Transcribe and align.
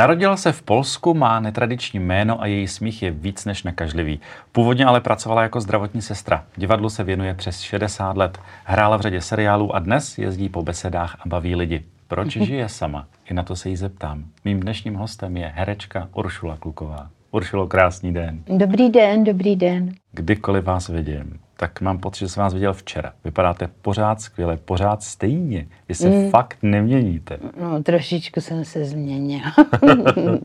Narodila 0.00 0.36
se 0.36 0.52
v 0.52 0.62
Polsku, 0.62 1.14
má 1.14 1.40
netradiční 1.40 2.00
jméno 2.00 2.42
a 2.42 2.46
její 2.46 2.68
smích 2.68 3.02
je 3.02 3.10
víc 3.10 3.44
než 3.44 3.62
nekažlivý. 3.62 4.20
Původně 4.52 4.84
ale 4.84 5.00
pracovala 5.00 5.42
jako 5.42 5.60
zdravotní 5.60 6.02
sestra. 6.02 6.44
Divadlu 6.56 6.90
se 6.90 7.04
věnuje 7.04 7.34
přes 7.34 7.60
60 7.60 8.16
let. 8.16 8.38
Hrála 8.64 8.96
v 8.96 9.00
řadě 9.00 9.20
seriálů 9.20 9.74
a 9.74 9.78
dnes 9.78 10.18
jezdí 10.18 10.48
po 10.48 10.62
besedách 10.62 11.16
a 11.20 11.28
baví 11.28 11.56
lidi. 11.56 11.84
Proč 12.08 12.32
žije 12.36 12.68
sama? 12.68 13.06
I 13.30 13.34
na 13.34 13.42
to 13.42 13.56
se 13.56 13.68
jí 13.68 13.76
zeptám. 13.76 14.24
Mým 14.44 14.60
dnešním 14.60 14.94
hostem 14.94 15.36
je 15.36 15.52
herečka 15.54 16.08
Uršula 16.14 16.56
Kluková. 16.56 17.10
Uršulo, 17.30 17.66
krásný 17.66 18.14
den. 18.14 18.42
Dobrý 18.56 18.90
den, 18.90 19.24
dobrý 19.24 19.56
den. 19.56 19.92
Kdykoliv 20.12 20.64
vás 20.64 20.88
vidím, 20.88 21.40
tak 21.60 21.80
mám 21.80 21.98
pocit, 21.98 22.20
že 22.20 22.28
jsem 22.28 22.42
vás 22.42 22.54
viděl 22.54 22.72
včera. 22.72 23.12
Vypadáte 23.24 23.68
pořád 23.82 24.20
skvěle, 24.20 24.56
pořád 24.56 25.02
stejně. 25.02 25.66
Vy 25.88 25.94
se 25.94 26.08
mm. 26.08 26.30
fakt 26.30 26.58
neměníte. 26.62 27.38
No, 27.60 27.82
trošičku 27.82 28.40
jsem 28.40 28.64
se 28.64 28.84
změnil. 28.84 29.40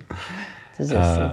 zase. 0.80 1.24
Uh, 1.26 1.32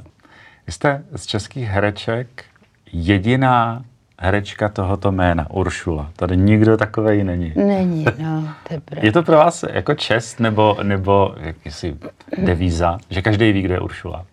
vy 0.66 0.72
jste 0.72 1.04
z 1.16 1.26
českých 1.26 1.68
hereček 1.68 2.44
jediná 2.92 3.84
herečka 4.18 4.68
tohoto 4.68 5.12
jména, 5.12 5.50
Uršula. 5.50 6.10
Tady 6.16 6.36
nikdo 6.36 6.76
takovej 6.76 7.24
není. 7.24 7.52
Není, 7.56 8.04
no, 8.18 8.48
to 8.68 8.74
je 8.74 8.80
pravda. 8.84 9.06
Je 9.06 9.12
to 9.12 9.22
pro 9.22 9.36
vás 9.36 9.64
jako 9.70 9.94
čest 9.94 10.40
nebo, 10.40 10.76
nebo 10.82 11.34
jakýsi 11.40 11.96
devíza, 12.38 12.98
že 13.10 13.22
každý 13.22 13.52
ví, 13.52 13.62
kdo 13.62 13.74
je 13.74 13.80
Uršula? 13.80 14.26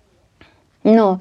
No, 0.84 1.20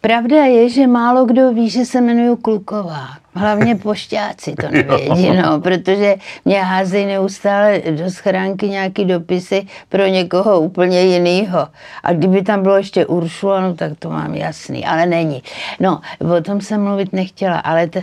pravda 0.00 0.44
je, 0.44 0.68
že 0.68 0.86
málo 0.86 1.24
kdo 1.24 1.52
ví, 1.52 1.70
že 1.70 1.84
se 1.84 1.98
jmenuju 1.98 2.36
Kluková. 2.36 3.08
Hlavně 3.34 3.74
pošťáci 3.82 4.54
to 4.54 4.70
nevědí, 4.70 5.36
no, 5.42 5.60
protože 5.60 6.14
mě 6.44 6.62
házejí 6.62 7.06
neustále 7.06 7.82
do 7.90 8.10
schránky 8.10 8.68
nějaký 8.68 9.04
dopisy 9.04 9.66
pro 9.88 10.06
někoho 10.06 10.60
úplně 10.60 11.02
jiného. 11.02 11.68
A 12.02 12.12
kdyby 12.12 12.42
tam 12.42 12.62
bylo 12.62 12.76
ještě 12.76 13.06
Uršula, 13.06 13.60
no 13.60 13.74
tak 13.74 13.92
to 13.98 14.10
mám 14.10 14.34
jasný, 14.34 14.86
ale 14.86 15.06
není. 15.06 15.42
No, 15.80 16.00
o 16.38 16.40
tom 16.40 16.60
jsem 16.60 16.84
mluvit 16.84 17.12
nechtěla, 17.12 17.58
ale 17.58 17.86
to, 17.86 18.00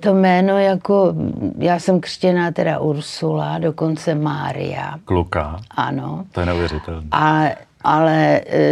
to 0.00 0.14
jméno 0.14 0.58
jako, 0.58 1.14
já 1.58 1.78
jsem 1.78 2.00
křtěná 2.00 2.50
teda 2.50 2.78
Ursula, 2.78 3.58
dokonce 3.58 4.14
Mária. 4.14 4.94
Kluka. 5.04 5.60
Ano. 5.70 6.24
To 6.32 6.40
je 6.40 6.46
neuvěřitelné. 6.46 7.06
A 7.12 7.44
ale 7.86 8.40
e, 8.46 8.62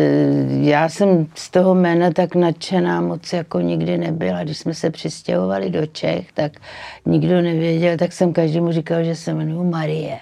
já 0.61 0.89
jsem 0.89 1.27
z 1.35 1.51
toho 1.51 1.75
jména 1.75 2.11
tak 2.11 2.35
nadšená 2.35 3.01
moc 3.01 3.33
jako 3.33 3.61
nikdy 3.61 3.99
nebyla. 3.99 4.45
Když 4.45 4.59
jsme 4.59 4.75
se 4.75 4.91
přistěhovali 4.91 5.71
do 5.71 5.87
Čech, 5.87 6.33
tak 6.33 6.53
nikdo 7.07 7.43
nevěděl, 7.43 7.97
tak 7.97 8.13
jsem 8.13 8.33
každému 8.33 8.73
říkal, 8.73 9.05
že 9.05 9.15
se 9.15 9.31
jmenuji 9.31 9.71
Marie. 9.71 10.19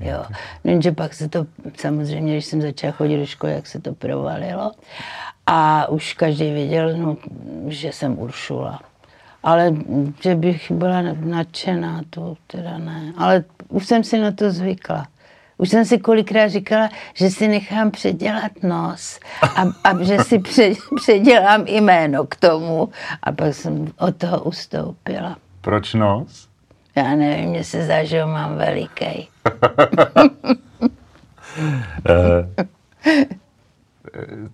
Jo. 0.00 0.24
Jenže 0.64 0.92
pak 0.92 1.14
se 1.14 1.28
to, 1.28 1.46
samozřejmě, 1.76 2.32
když 2.32 2.44
jsem 2.44 2.62
začala 2.62 2.92
chodit 2.92 3.18
do 3.18 3.26
školy, 3.26 3.52
jak 3.52 3.66
se 3.66 3.80
to 3.80 3.94
provalilo. 3.94 4.72
A 5.46 5.88
už 5.88 6.14
každý 6.14 6.50
věděl, 6.50 6.96
no, 6.96 7.16
že 7.68 7.92
jsem 7.92 8.18
Uršula. 8.18 8.80
Ale 9.42 9.74
že 10.22 10.34
bych 10.34 10.70
byla 10.70 11.02
nadšená, 11.02 12.02
to 12.10 12.36
teda 12.46 12.78
ne. 12.78 13.12
Ale 13.16 13.44
už 13.68 13.86
jsem 13.86 14.04
si 14.04 14.18
na 14.18 14.32
to 14.32 14.50
zvykla. 14.50 15.06
Už 15.60 15.68
jsem 15.68 15.84
si 15.84 15.98
kolikrát 15.98 16.48
říkala, 16.48 16.88
že 17.14 17.30
si 17.30 17.48
nechám 17.48 17.90
předělat 17.90 18.52
nos 18.62 19.20
a, 19.42 19.62
a 19.84 20.02
že 20.02 20.18
si 20.18 20.38
pře, 20.38 20.72
předělám 20.96 21.64
jméno 21.66 22.26
k 22.26 22.36
tomu. 22.36 22.88
A 23.22 23.32
pak 23.32 23.54
jsem 23.54 23.86
od 23.98 24.16
toho 24.16 24.42
ustoupila. 24.42 25.36
Proč 25.60 25.94
nos? 25.94 26.48
Já 26.96 27.16
nevím, 27.16 27.50
mě 27.50 27.64
se 27.64 27.84
zdá, 27.84 28.04
že 28.04 28.22
ho 28.22 28.28
mám 28.28 28.56
veliký. 28.56 29.28
Eh, 32.08 32.64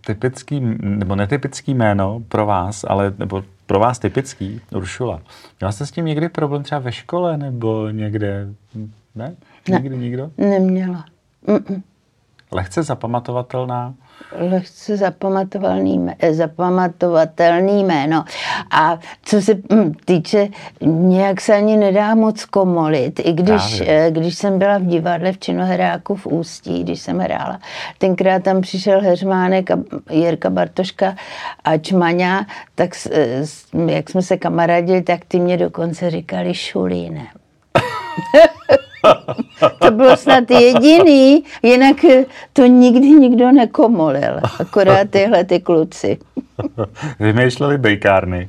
typický, 0.06 0.60
nebo 0.80 1.16
netypický 1.16 1.74
jméno 1.74 2.22
pro 2.28 2.46
vás, 2.46 2.84
ale 2.88 3.12
nebo 3.18 3.44
pro 3.66 3.78
vás 3.78 3.98
typický, 3.98 4.60
Uršula. 4.74 5.20
Měla 5.60 5.72
jste 5.72 5.86
s 5.86 5.90
tím 5.90 6.04
někdy 6.04 6.28
problém 6.28 6.62
třeba 6.62 6.78
ve 6.78 6.92
škole 6.92 7.36
nebo 7.36 7.88
někde? 7.88 8.48
Ne? 9.14 9.36
Nikdy 9.68 9.88
ne, 9.88 9.96
nikdo? 9.96 10.30
Neměla. 10.38 11.04
Mm-mm. 11.46 11.82
Lehce 12.52 12.82
zapamatovatelná? 12.82 13.94
Lehce 14.32 14.96
zapamatovatelný, 14.96 16.06
eh, 16.18 16.34
zapamatovatelný 16.34 17.84
jméno. 17.84 18.24
A 18.70 18.98
co 19.22 19.42
se 19.42 19.54
hm, 19.54 19.92
týče, 20.04 20.48
nějak 20.80 21.40
se 21.40 21.54
ani 21.54 21.76
nedá 21.76 22.14
moc 22.14 22.44
komolit. 22.44 23.20
I 23.24 23.32
když, 23.32 23.82
eh, 23.86 24.10
když 24.10 24.34
jsem 24.34 24.58
byla 24.58 24.78
v 24.78 24.86
divadle 24.86 25.32
v 25.32 25.38
Činoheráku 25.38 26.14
v 26.14 26.26
Ústí, 26.26 26.84
když 26.84 27.00
jsem 27.00 27.18
hrála, 27.18 27.60
tenkrát 27.98 28.42
tam 28.42 28.60
přišel 28.60 29.00
Heřmánek 29.00 29.70
a 29.70 29.78
Jirka 30.10 30.50
Bartoška 30.50 31.16
a 31.64 31.78
Čmaňa, 31.78 32.46
tak 32.74 32.90
eh, 33.10 33.42
jak 33.86 34.10
jsme 34.10 34.22
se 34.22 34.36
kamarádili, 34.36 35.02
tak 35.02 35.24
ty 35.28 35.40
mě 35.40 35.56
dokonce 35.56 36.10
říkali 36.10 36.54
Šulínem. 36.54 37.26
to 39.78 39.90
bylo 39.90 40.16
snad 40.16 40.50
jediný, 40.50 41.44
jinak 41.62 41.96
to 42.52 42.66
nikdy 42.66 43.10
nikdo 43.10 43.52
nekomolil, 43.52 44.40
akorát 44.60 45.10
tyhle 45.10 45.44
ty 45.44 45.60
kluci. 45.60 46.18
Vymýšleli 47.20 47.78
bejkárny. 47.78 48.48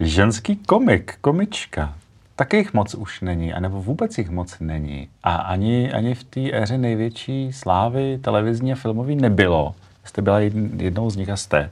Ženský 0.00 0.56
komik, 0.56 1.14
komička, 1.20 1.94
taky 2.36 2.56
jich 2.56 2.74
moc 2.74 2.94
už 2.94 3.20
není, 3.20 3.52
anebo 3.52 3.82
vůbec 3.82 4.18
jich 4.18 4.30
moc 4.30 4.56
není. 4.60 5.08
A 5.22 5.36
ani, 5.36 5.92
ani 5.92 6.14
v 6.14 6.24
té 6.24 6.40
éře 6.52 6.78
největší 6.78 7.52
slávy 7.52 8.18
televizní 8.22 8.72
a 8.72 8.76
filmový 8.76 9.16
nebylo. 9.16 9.74
Jste 10.04 10.22
byla 10.22 10.40
jednou 10.40 11.10
z 11.10 11.16
nich 11.16 11.30
a 11.30 11.36
jste. 11.36 11.70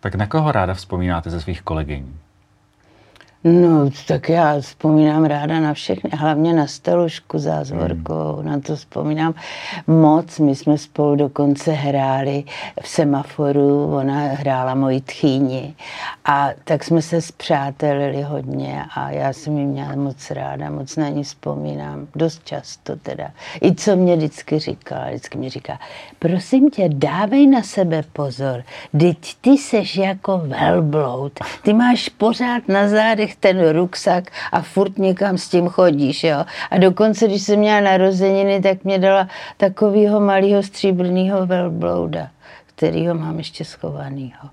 Tak 0.00 0.14
na 0.14 0.26
koho 0.26 0.52
ráda 0.52 0.74
vzpomínáte 0.74 1.30
ze 1.30 1.40
svých 1.40 1.62
kolegyň? 1.62 2.06
No, 3.44 3.90
tak 4.06 4.28
já 4.28 4.60
vzpomínám 4.60 5.24
ráda 5.24 5.60
na 5.60 5.74
všechny, 5.74 6.10
hlavně 6.14 6.52
na 6.52 6.66
Stelušku 6.66 7.38
Zázvorkovou, 7.38 8.36
hmm. 8.36 8.46
na 8.46 8.60
to 8.60 8.76
vzpomínám 8.76 9.34
moc. 9.86 10.38
My 10.38 10.54
jsme 10.54 10.78
spolu 10.78 11.16
dokonce 11.16 11.72
hráli 11.72 12.44
v 12.82 12.88
semaforu, 12.88 13.94
ona 13.94 14.20
hrála 14.20 14.74
moji 14.74 15.00
tchýni 15.00 15.74
a 16.24 16.50
tak 16.64 16.84
jsme 16.84 17.02
se 17.02 17.20
zpřátelili 17.20 18.22
hodně 18.22 18.84
a 18.94 19.10
já 19.10 19.32
jsem 19.32 19.58
ji 19.58 19.64
měla 19.64 19.96
moc 19.96 20.30
ráda, 20.30 20.70
moc 20.70 20.96
na 20.96 21.08
ní 21.08 21.24
vzpomínám, 21.24 22.06
dost 22.14 22.44
často 22.44 22.96
teda. 22.96 23.30
I 23.62 23.74
co 23.74 23.96
mě 23.96 24.16
vždycky 24.16 24.58
říkala, 24.58 25.06
vždycky 25.06 25.38
mi 25.38 25.48
říká, 25.48 25.78
prosím 26.18 26.70
tě, 26.70 26.88
dávej 26.88 27.46
na 27.46 27.62
sebe 27.62 28.02
pozor, 28.12 28.62
teď 28.98 29.36
ty 29.40 29.58
seš 29.58 29.96
jako 29.96 30.38
velbloud, 30.38 31.32
ty 31.62 31.72
máš 31.72 32.08
pořád 32.08 32.68
na 32.68 32.88
zádech 32.88 33.31
nech 33.32 33.36
ten 33.36 33.72
ruksak 33.72 34.24
a 34.52 34.62
furt 34.62 34.98
někam 34.98 35.38
s 35.38 35.48
tím 35.48 35.68
chodíš, 35.68 36.24
jo. 36.24 36.44
A 36.70 36.78
dokonce, 36.78 37.26
když 37.26 37.42
jsem 37.42 37.58
měla 37.58 37.80
narozeniny, 37.80 38.60
tak 38.60 38.84
mě 38.84 38.98
dala 38.98 39.28
takového 39.56 40.20
malého 40.20 40.62
stříbrného 40.62 41.46
velblouda, 41.46 42.28
kterýho 42.66 43.14
mám 43.14 43.38
ještě 43.38 43.64
schovanýho. 43.64 44.50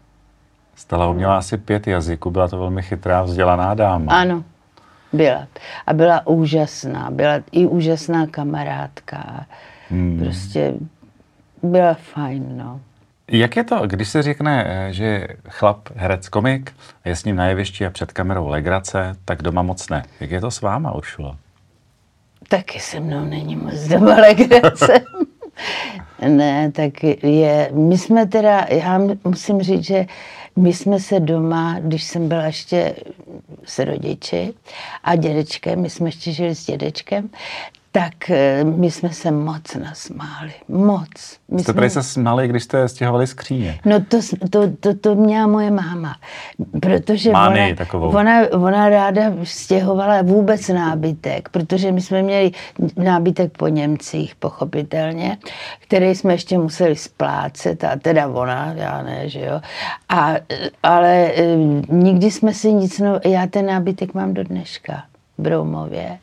Stala 0.76 1.10
uměla 1.10 1.38
asi 1.38 1.58
pět 1.58 1.88
jazyků, 1.88 2.32
byla 2.32 2.48
to 2.48 2.58
velmi 2.58 2.82
chytrá, 2.82 3.22
vzdělaná 3.22 3.74
dáma. 3.74 4.14
Ano, 4.14 4.44
byla. 5.14 5.48
A 5.88 5.94
byla 5.94 6.28
úžasná, 6.28 7.12
byla 7.12 7.34
i 7.52 7.68
úžasná 7.68 8.28
kamarádka. 8.28 9.46
Hmm. 9.90 10.20
Prostě 10.20 10.74
byla 11.64 11.94
fajn, 11.94 12.58
no. 12.58 12.80
Jak 13.32 13.56
je 13.56 13.64
to, 13.64 13.88
když 13.88 14.10
se 14.10 14.24
řekne, 14.24 14.66
eh, 14.68 14.94
že 14.94 15.28
chlap, 15.50 15.90
herec, 15.96 16.30
komik, 16.30 16.72
je 17.06 17.16
s 17.16 17.24
ním 17.24 17.36
na 17.36 17.46
jevišti 17.46 17.86
a 17.86 17.90
před 17.90 18.12
kamerou 18.12 18.48
legrace, 18.48 19.16
tak 19.26 19.42
doma 19.42 19.62
moc 19.62 19.90
ne. 19.90 20.04
Jak 20.20 20.32
je 20.32 20.42
to 20.42 20.52
s 20.52 20.62
váma, 20.62 20.92
Uršulo? 20.92 21.36
Taky 22.48 22.80
se 22.80 23.00
mnou 23.00 23.26
není 23.26 23.56
moc 23.56 23.88
doma 23.88 24.16
legrace. 24.16 24.94
ne, 26.28 26.72
tak 26.72 27.04
je, 27.24 27.70
my 27.74 27.98
jsme 27.98 28.26
teda, 28.26 28.66
já 28.70 29.02
musím 29.24 29.62
říct, 29.62 29.86
že 29.86 30.06
my 30.56 30.74
jsme 30.74 31.00
se 31.00 31.20
doma, 31.20 31.80
když 31.80 32.04
jsem 32.04 32.28
byla 32.28 32.44
ještě 32.44 32.96
s 33.64 33.80
rodiči 33.80 34.54
a 35.04 35.16
dědečkem, 35.16 35.82
my 35.82 35.90
jsme 35.90 36.08
ještě 36.08 36.32
žili 36.32 36.56
s 36.56 36.66
dědečkem, 36.66 37.30
tak 37.92 38.30
eh, 38.30 38.64
my 38.64 38.92
jsme 38.92 39.10
se 39.10 39.32
moc 39.32 39.76
nasmáli. 39.76 40.52
Moc. 40.68 41.08
My 41.52 41.60
jste 41.60 41.72
jsme... 41.72 41.74
tady 41.74 41.90
se 41.90 42.04
smáli, 42.04 42.48
když 42.48 42.64
jste 42.64 42.88
stěhovali 42.88 43.28
skříně. 43.28 43.80
No 43.86 44.00
to, 44.00 44.18
to, 44.50 44.72
to, 44.80 44.94
to 44.94 45.16
měla 45.16 45.48
moje 45.48 45.72
máma. 45.72 46.16
Protože 46.82 47.32
Mámy, 47.32 47.66
ona, 47.66 47.76
takovou. 47.76 48.10
Ona, 48.10 48.42
ona 48.52 48.90
ráda 48.90 49.22
stěhovala 49.44 50.22
vůbec 50.22 50.68
nábytek, 50.68 51.50
protože 51.50 51.92
my 51.92 52.02
jsme 52.02 52.22
měli 52.22 52.52
nábytek 52.98 53.58
po 53.58 53.68
Němcích, 53.68 54.36
pochopitelně, 54.36 55.38
který 55.80 56.16
jsme 56.16 56.34
ještě 56.34 56.58
museli 56.58 56.96
splácet, 56.96 57.84
a 57.84 57.96
teda 57.96 58.28
ona, 58.28 58.74
já 58.76 59.04
ne, 59.04 59.30
že 59.30 59.40
jo. 59.40 59.62
A, 60.10 60.36
ale 60.84 61.32
eh, 61.36 61.56
nikdy 61.90 62.32
jsme 62.32 62.54
si 62.54 62.74
nic, 62.74 63.00
no, 63.00 63.20
já 63.26 63.48
ten 63.48 63.66
nábytek 63.66 64.14
mám 64.14 64.34
do 64.34 64.44
dneška 64.44 65.04
v 65.38 65.42
Broumově 65.42 66.20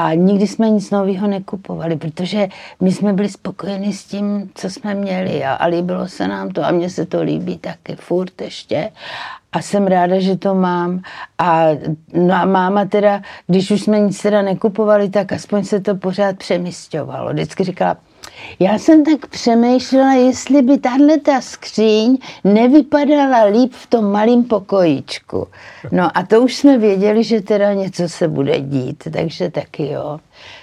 A 0.00 0.14
nikdy 0.14 0.46
jsme 0.46 0.70
nic 0.70 0.90
nového 0.90 1.28
nekupovali, 1.28 1.96
protože 1.96 2.48
my 2.80 2.92
jsme 2.92 3.12
byli 3.12 3.28
spokojeni 3.28 3.92
s 3.92 4.04
tím, 4.04 4.50
co 4.54 4.70
jsme 4.70 4.94
měli 4.94 5.44
a, 5.44 5.54
a 5.54 5.66
líbilo 5.66 6.08
se 6.08 6.28
nám 6.28 6.50
to 6.50 6.64
a 6.64 6.70
mně 6.70 6.90
se 6.90 7.06
to 7.06 7.22
líbí 7.22 7.58
taky 7.58 7.96
furt 7.96 8.40
ještě. 8.40 8.90
A 9.52 9.62
jsem 9.62 9.86
ráda, 9.86 10.20
že 10.20 10.36
to 10.36 10.54
mám. 10.54 11.02
A, 11.38 11.66
no 12.12 12.34
a 12.34 12.44
máma 12.44 12.84
teda, 12.84 13.22
když 13.46 13.70
už 13.70 13.82
jsme 13.82 14.00
nic 14.00 14.22
teda 14.22 14.42
nekupovali, 14.42 15.10
tak 15.10 15.32
aspoň 15.32 15.64
se 15.64 15.80
to 15.80 15.94
pořád 15.94 16.36
přemysťovalo. 16.36 17.32
Vždycky 17.32 17.64
říkala, 17.64 17.96
já 18.60 18.78
jsem 18.78 19.04
tak 19.04 19.26
přemýšlela, 19.26 20.12
jestli 20.12 20.62
by 20.62 20.78
tahle 20.78 21.18
ta 21.18 21.40
skříň 21.40 22.18
nevypadala 22.44 23.44
líp 23.44 23.72
v 23.72 23.86
tom 23.86 24.04
malém 24.04 24.44
pokojíčku. 24.44 25.48
No 25.92 26.10
a 26.14 26.22
to 26.22 26.42
už 26.42 26.56
jsme 26.56 26.78
věděli, 26.78 27.24
že 27.24 27.40
teda 27.40 27.72
něco 27.72 28.08
se 28.08 28.28
bude 28.28 28.60
dít, 28.60 29.04
takže 29.12 29.50
taky 29.50 29.86
jo 29.86 30.18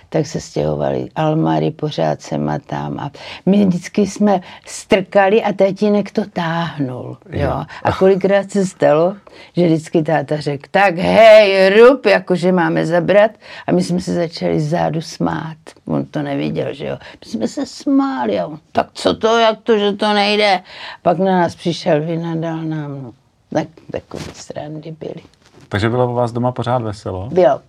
tak 0.10 0.26
se 0.26 0.42
stěhovali 0.42 1.10
almary, 1.16 1.72
pořád 1.72 2.22
sem 2.22 2.50
a 2.50 2.60
tam. 2.60 3.00
A 3.00 3.12
my 3.46 3.66
vždycky 3.66 4.08
jsme 4.08 4.42
strkali 4.66 5.44
a 5.44 5.54
tatínek 5.54 6.12
to 6.12 6.26
táhnul. 6.26 7.18
Jo. 7.30 7.64
A 7.84 7.92
kolikrát 7.92 8.52
se 8.52 8.66
stalo, 8.66 9.16
že 9.58 9.66
vždycky 9.66 10.04
táta 10.04 10.40
řekl, 10.40 10.68
tak 10.72 10.98
hej, 10.98 11.70
rub, 11.70 12.06
jakože 12.06 12.52
máme 12.52 12.86
zabrat. 12.86 13.32
A 13.68 13.72
my 13.72 13.84
jsme 13.84 14.02
se 14.02 14.14
začali 14.14 14.60
zádu 14.62 15.02
smát. 15.02 15.58
On 15.86 16.06
to 16.06 16.22
neviděl, 16.22 16.74
že 16.74 16.86
jo. 16.86 16.98
My 17.26 17.32
jsme 17.32 17.48
se 17.48 17.66
smáli 17.66 18.40
a 18.40 18.48
on, 18.48 18.60
tak 18.72 18.88
co 18.94 19.16
to, 19.16 19.38
jak 19.38 19.60
to, 19.64 19.78
že 19.78 19.92
to 19.92 20.14
nejde. 20.14 20.60
Pak 21.02 21.18
na 21.18 21.40
nás 21.40 21.56
přišel, 21.56 22.02
vynadal 22.02 22.58
nám. 22.58 23.02
No. 23.04 23.12
Tak 23.54 23.68
takové 23.92 24.24
strandy 24.34 24.92
byly. 25.00 25.24
Takže 25.70 25.90
bylo 25.90 26.12
u 26.12 26.14
vás 26.14 26.32
doma 26.32 26.52
pořád 26.52 26.82
veselo? 26.82 27.30
Bylo. 27.32 27.62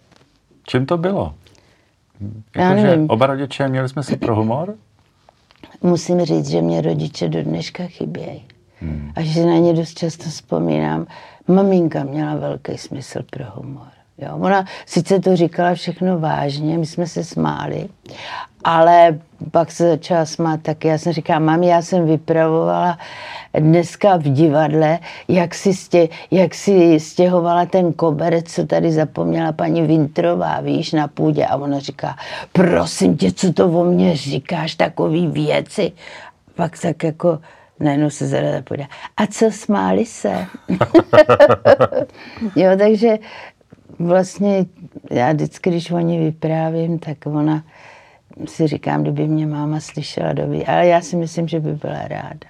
Čím 0.67 0.87
to 0.87 0.97
bylo? 0.97 1.35
Já 2.57 2.73
Jako, 2.75 2.81
že 2.81 2.99
oba 3.09 3.27
rodiče 3.27 3.69
měli 3.69 3.89
jsme 3.89 4.03
si 4.03 4.17
pro 4.17 4.37
humor? 4.37 4.75
Musím 5.83 6.21
říct, 6.21 6.49
že 6.49 6.63
mě 6.63 6.81
rodiče 6.81 7.29
do 7.29 7.43
dneška 7.43 7.85
chybějí. 7.87 8.45
Hmm. 8.81 9.13
A 9.17 9.23
že 9.23 9.47
na 9.47 9.59
ně 9.59 9.73
dost 9.73 9.99
často 9.99 10.25
vzpomínám. 10.25 11.07
Maminka 11.49 12.05
měla 12.05 12.35
velký 12.35 12.79
smysl 12.79 13.23
pro 13.31 13.45
humor. 13.55 13.96
Jo, 14.19 14.37
ona 14.41 14.65
sice 14.87 15.21
to 15.21 15.37
říkala 15.37 15.75
všechno 15.75 16.19
vážně, 16.19 16.79
my 16.79 16.87
jsme 16.87 17.07
se 17.07 17.25
smáli, 17.25 17.89
ale 18.65 19.19
pak 19.51 19.73
se 19.73 19.89
začala 19.91 20.27
smát 20.27 20.63
taky. 20.63 20.89
Já 20.89 20.99
jsem 20.99 21.13
říkala, 21.13 21.39
mami, 21.39 21.67
já 21.67 21.83
jsem 21.83 22.07
vypravovala 22.07 22.99
dneska 23.59 24.17
v 24.17 24.23
divadle, 24.23 24.99
jak 25.29 25.55
si, 25.55 25.75
stě, 25.75 26.09
jak 26.31 26.55
si 26.55 27.01
stěhovala 27.01 27.67
ten 27.67 27.93
koberec, 27.93 28.53
co 28.53 28.67
tady 28.67 28.93
zapomněla 28.93 29.53
paní 29.53 29.83
Vintrová, 29.83 30.61
víš, 30.61 30.93
na 30.93 31.09
půdě. 31.09 31.47
A 31.47 31.57
ona 31.57 31.79
říká, 31.79 32.17
prosím 32.53 33.17
tě, 33.17 33.33
co 33.33 33.53
to 33.53 33.67
o 33.69 33.85
mně 33.85 34.17
říkáš, 34.17 34.75
takový 34.75 35.27
věci. 35.27 35.93
Pak 36.55 36.79
tak 36.79 37.05
jako 37.05 37.39
najednou 37.81 38.11
se 38.11 38.27
zada 38.27 38.63
podá. 38.65 38.85
A 39.17 39.27
co 39.27 39.51
smáli 39.51 40.07
se? 40.07 40.47
jo, 42.57 42.71
takže 42.79 43.19
vlastně 43.99 44.67
já 45.11 45.33
vždycky, 45.33 45.71
když 45.71 45.91
o 45.91 45.99
ní 45.99 46.19
vyprávím, 46.19 46.99
tak 46.99 47.27
ona 47.27 47.63
si 48.47 48.67
říkám, 48.67 49.03
kdyby 49.03 49.29
mě 49.29 49.47
máma 49.47 49.81
slyšela 49.81 50.33
doby, 50.33 50.67
ale 50.67 50.87
já 50.87 51.01
si 51.01 51.17
myslím, 51.17 51.49
že 51.49 51.61
by 51.61 51.73
byla 51.73 52.09
ráda. 52.09 52.49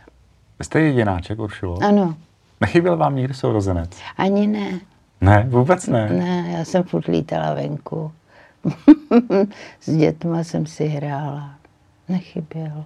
Vy 0.59 0.65
jste 0.65 0.81
jedináček, 0.81 1.39
Uršulo? 1.39 1.79
Ano, 1.83 2.15
Nechyběl 2.61 2.97
vám 2.97 3.17
nikdy 3.17 3.35
sourozenec? 3.35 3.91
ani 4.17 4.47
ne. 4.47 4.81
Ne, 5.21 5.47
vůbec 5.49 5.87
ne. 5.87 6.09
Ne, 6.11 6.53
já 6.59 6.65
jsem 6.65 6.83
furt 6.83 7.07
lítala 7.07 7.55
venku. 7.55 8.13
S 9.81 9.97
dětma 9.97 10.45
jsem 10.45 10.67
si 10.67 10.87
hrála. 10.87 11.51
Nechybělo. 12.09 12.85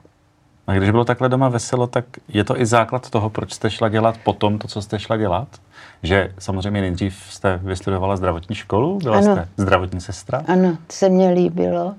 A 0.66 0.74
když 0.74 0.90
bylo 0.90 1.04
takhle 1.04 1.28
doma 1.28 1.48
veselo, 1.48 1.86
tak 1.86 2.04
je 2.28 2.44
to 2.44 2.60
i 2.60 2.66
základ 2.66 3.10
toho, 3.10 3.30
proč 3.30 3.52
jste 3.52 3.70
šla 3.70 3.88
dělat 3.88 4.16
potom 4.24 4.58
to, 4.58 4.68
co 4.68 4.82
jste 4.82 4.98
šla 4.98 5.16
dělat? 5.16 5.48
Že 6.02 6.32
samozřejmě 6.38 6.81
nejdřív 6.81 7.26
jste 7.31 7.61
vystudovala 7.62 8.17
zdravotní 8.17 8.56
školu, 8.56 8.99
byla 8.99 9.19
Ano. 9.19 9.32
jste 9.32 9.49
zdravotní 9.56 10.00
sestra? 10.00 10.43
Ano, 10.47 10.70
to 10.87 10.93
se 10.93 11.08
mně 11.08 11.31
líbilo. 11.31 11.94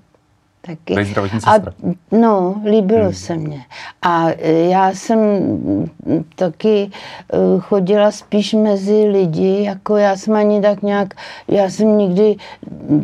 Taky. 0.65 0.95
Být 0.95 1.05
zdravotní 1.05 1.39
A, 1.45 1.53
sestra. 1.53 1.73
no, 2.11 2.61
líbilo 2.65 3.03
hmm. 3.03 3.13
se 3.13 3.35
mně. 3.35 3.65
A 4.01 4.29
e, 4.29 4.51
já 4.51 4.89
jsem 4.89 5.19
mm, 5.19 5.89
taky 6.35 6.89
e, 7.33 7.59
chodila 7.59 8.11
spíš 8.11 8.53
mezi 8.53 9.07
lidi, 9.07 9.63
jako 9.63 9.97
já 9.97 10.15
jsem 10.17 10.35
ani 10.35 10.61
tak 10.61 10.81
nějak, 10.81 11.13
já 11.47 11.69
jsem 11.69 11.97
nikdy 11.97 12.35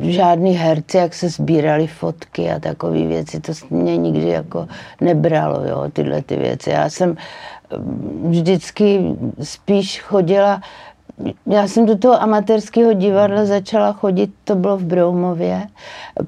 žádný 0.01 0.53
herci, 0.53 0.97
jak 0.97 1.13
se 1.13 1.29
sbírali 1.29 1.87
fotky 1.87 2.51
a 2.51 2.59
takové 2.59 3.07
věci, 3.07 3.39
to 3.39 3.51
mě 3.69 3.97
nikdy 3.97 4.27
jako 4.29 4.67
nebralo, 5.01 5.63
jo, 5.65 5.83
tyhle 5.93 6.21
ty 6.21 6.35
věci. 6.35 6.69
Já 6.69 6.89
jsem 6.89 7.09
mm, 7.77 8.29
vždycky 8.29 9.15
spíš 9.43 10.01
chodila 10.01 10.61
já 11.47 11.67
jsem 11.67 11.85
do 11.85 11.97
toho 11.97 12.21
amatérského 12.21 12.93
divadla 12.93 13.45
začala 13.45 13.93
chodit, 13.93 14.29
to 14.43 14.55
bylo 14.55 14.77
v 14.77 14.83
Broumově, 14.83 15.67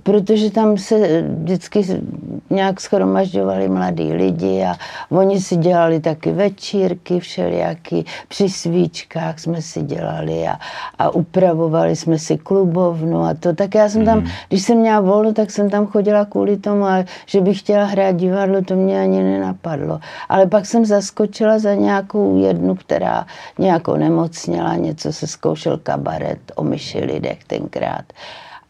protože 0.04 0.52
tam 0.52 0.78
se 0.78 1.22
vždycky 1.22 2.02
nějak 2.50 2.82
schromažďovali 2.82 3.70
mladí 3.70 4.14
lidi 4.14 4.64
a 4.64 4.76
oni 5.10 5.42
si 5.42 5.56
dělali 5.56 6.00
taky 6.00 6.32
večírky 6.32 7.20
všelijaký, 7.20 8.06
při 8.28 8.50
svíčkách 8.50 9.40
jsme 9.40 9.62
si 9.62 9.82
dělali 9.82 10.48
a, 10.48 10.60
a 11.00 11.10
upravovali 11.10 11.96
jsme 11.96 12.20
si 12.20 12.38
klubovnu 12.38 13.24
a 13.24 13.34
to. 13.34 13.54
Tak 13.56 13.76
já 13.76 13.90
jsem 13.90 14.06
tam, 14.06 14.26
když 14.50 14.62
jsem 14.62 14.78
měla 14.78 15.00
volno, 15.00 15.34
tak 15.34 15.52
jsem 15.52 15.70
tam 15.70 15.88
chodila 15.88 16.26
kvůli 16.26 16.58
tomu, 16.58 16.86
a 16.86 17.04
že 17.26 17.42
bych 17.42 17.60
chtěla 17.60 17.86
hrát 17.86 18.16
divadlo, 18.16 18.62
to 18.62 18.76
mě 18.76 19.02
ani 19.02 19.24
nenapadlo. 19.24 20.00
Ale 20.30 20.46
pak 20.46 20.66
jsem 20.66 20.86
zaskočila 20.86 21.60
za 21.60 21.74
nějakou 21.74 22.38
jednu, 22.38 22.76
která 22.76 23.26
nějak 23.60 23.88
onemocněla, 23.88 24.79
něco 24.80 25.14
se 25.14 25.28
zkoušel 25.28 25.78
kabaret 25.78 26.40
o 26.56 26.64
myši 26.64 27.00
lidech 27.00 27.44
tenkrát. 27.44 28.06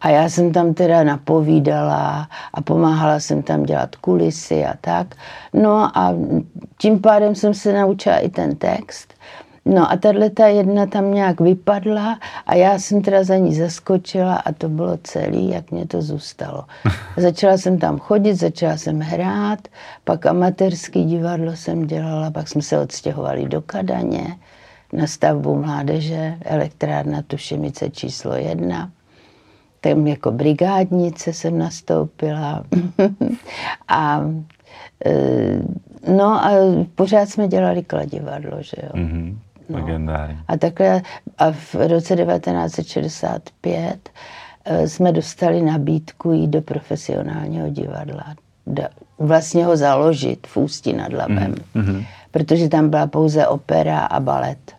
A 0.01 0.09
já 0.09 0.29
jsem 0.29 0.53
tam 0.53 0.73
teda 0.73 1.03
napovídala 1.03 2.29
a 2.53 2.61
pomáhala 2.61 3.19
jsem 3.19 3.43
tam 3.43 3.63
dělat 3.63 3.95
kulisy 3.95 4.65
a 4.65 4.73
tak. 4.81 5.15
No 5.53 5.97
a 5.97 6.13
tím 6.77 6.99
pádem 6.99 7.35
jsem 7.35 7.53
se 7.53 7.73
naučila 7.73 8.17
i 8.17 8.29
ten 8.29 8.55
text. 8.55 9.13
No 9.65 9.91
a 9.91 9.97
tahle 9.97 10.29
ta 10.29 10.47
jedna 10.47 10.85
tam 10.85 11.13
nějak 11.13 11.41
vypadla 11.41 12.19
a 12.47 12.55
já 12.55 12.79
jsem 12.79 13.01
teda 13.01 13.23
za 13.23 13.35
ní 13.35 13.55
zaskočila 13.55 14.35
a 14.35 14.51
to 14.51 14.69
bylo 14.69 14.97
celý, 15.03 15.49
jak 15.49 15.71
mě 15.71 15.87
to 15.87 16.01
zůstalo. 16.01 16.65
Začala 17.17 17.57
jsem 17.57 17.77
tam 17.77 17.99
chodit, 17.99 18.35
začala 18.35 18.77
jsem 18.77 18.99
hrát, 18.99 19.59
pak 20.03 20.25
amatérský 20.25 21.05
divadlo 21.05 21.55
jsem 21.55 21.87
dělala, 21.87 22.31
pak 22.31 22.47
jsme 22.47 22.61
se 22.61 22.79
odstěhovali 22.79 23.45
do 23.45 23.61
Kadaně 23.61 24.37
na 24.93 25.07
stavbu 25.07 25.55
mládeže, 25.55 26.37
elektrárna 26.41 27.21
Tušimice 27.21 27.89
číslo 27.89 28.33
jedna. 28.33 28.91
Tam 29.81 30.07
jako 30.07 30.31
brigádnice 30.31 31.33
jsem 31.33 31.57
nastoupila. 31.57 32.63
a 33.87 34.21
e, 35.05 35.13
no 36.15 36.45
a 36.45 36.51
pořád 36.95 37.29
jsme 37.29 37.47
dělali 37.47 37.83
kladivadlo, 37.83 38.57
že 38.59 38.77
jo. 38.83 38.89
Mm-hmm. 38.93 39.37
Legendární. 39.69 40.37
A 40.47 40.57
takhle 40.57 41.01
a 41.37 41.51
v 41.51 41.75
roce 41.75 42.15
1965 42.15 44.09
eh, 44.65 44.87
jsme 44.87 45.11
dostali 45.11 45.61
nabídku 45.61 46.31
jít 46.31 46.47
do 46.47 46.61
profesionálního 46.61 47.69
divadla. 47.69 48.25
Da- 48.67 48.89
Vlastně 49.19 49.65
ho 49.65 49.77
založit 49.77 50.47
v 50.47 50.57
Ústí 50.57 50.93
nad 50.93 51.13
Labem. 51.13 51.55
Mm-hmm. 51.75 52.05
Protože 52.31 52.69
tam 52.69 52.89
byla 52.89 53.07
pouze 53.07 53.47
opera 53.47 53.99
a 53.99 54.19
balet. 54.19 54.78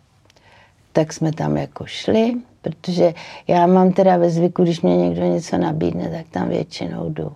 Tak 0.93 1.13
jsme 1.13 1.33
tam 1.33 1.57
jako 1.57 1.87
šli, 1.87 2.35
protože 2.63 3.15
já 3.49 3.67
mám 3.67 3.93
teda 3.93 4.17
ve 4.17 4.31
zvyku, 4.31 4.63
když 4.63 4.81
mě 4.81 4.97
někdo 4.97 5.23
něco 5.23 5.59
nabídne, 5.59 6.11
tak 6.11 6.27
tam 6.31 6.49
většinou 6.49 7.11
jdu. 7.11 7.33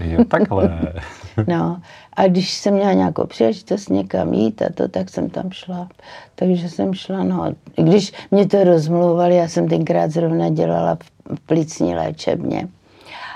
Jo, 0.00 0.24
takhle. 0.24 0.92
No, 1.46 1.80
a 2.16 2.26
když 2.26 2.54
jsem 2.54 2.74
měla 2.74 2.92
nějakou 2.92 3.26
příležitost 3.26 3.88
někam 3.88 4.34
jít 4.34 4.62
a 4.62 4.66
to, 4.74 4.88
tak 4.88 5.08
jsem 5.08 5.30
tam 5.30 5.50
šla. 5.50 5.88
Takže 6.34 6.68
jsem 6.68 6.94
šla, 6.94 7.24
no. 7.24 7.54
I 7.76 7.82
Když 7.82 8.12
mě 8.30 8.46
to 8.46 8.64
rozmlouvali, 8.64 9.36
já 9.36 9.48
jsem 9.48 9.68
tenkrát 9.68 10.10
zrovna 10.10 10.48
dělala 10.48 10.94
v 10.94 11.20
v 11.36 11.40
plicní 11.40 11.94
léčebně. 11.94 12.68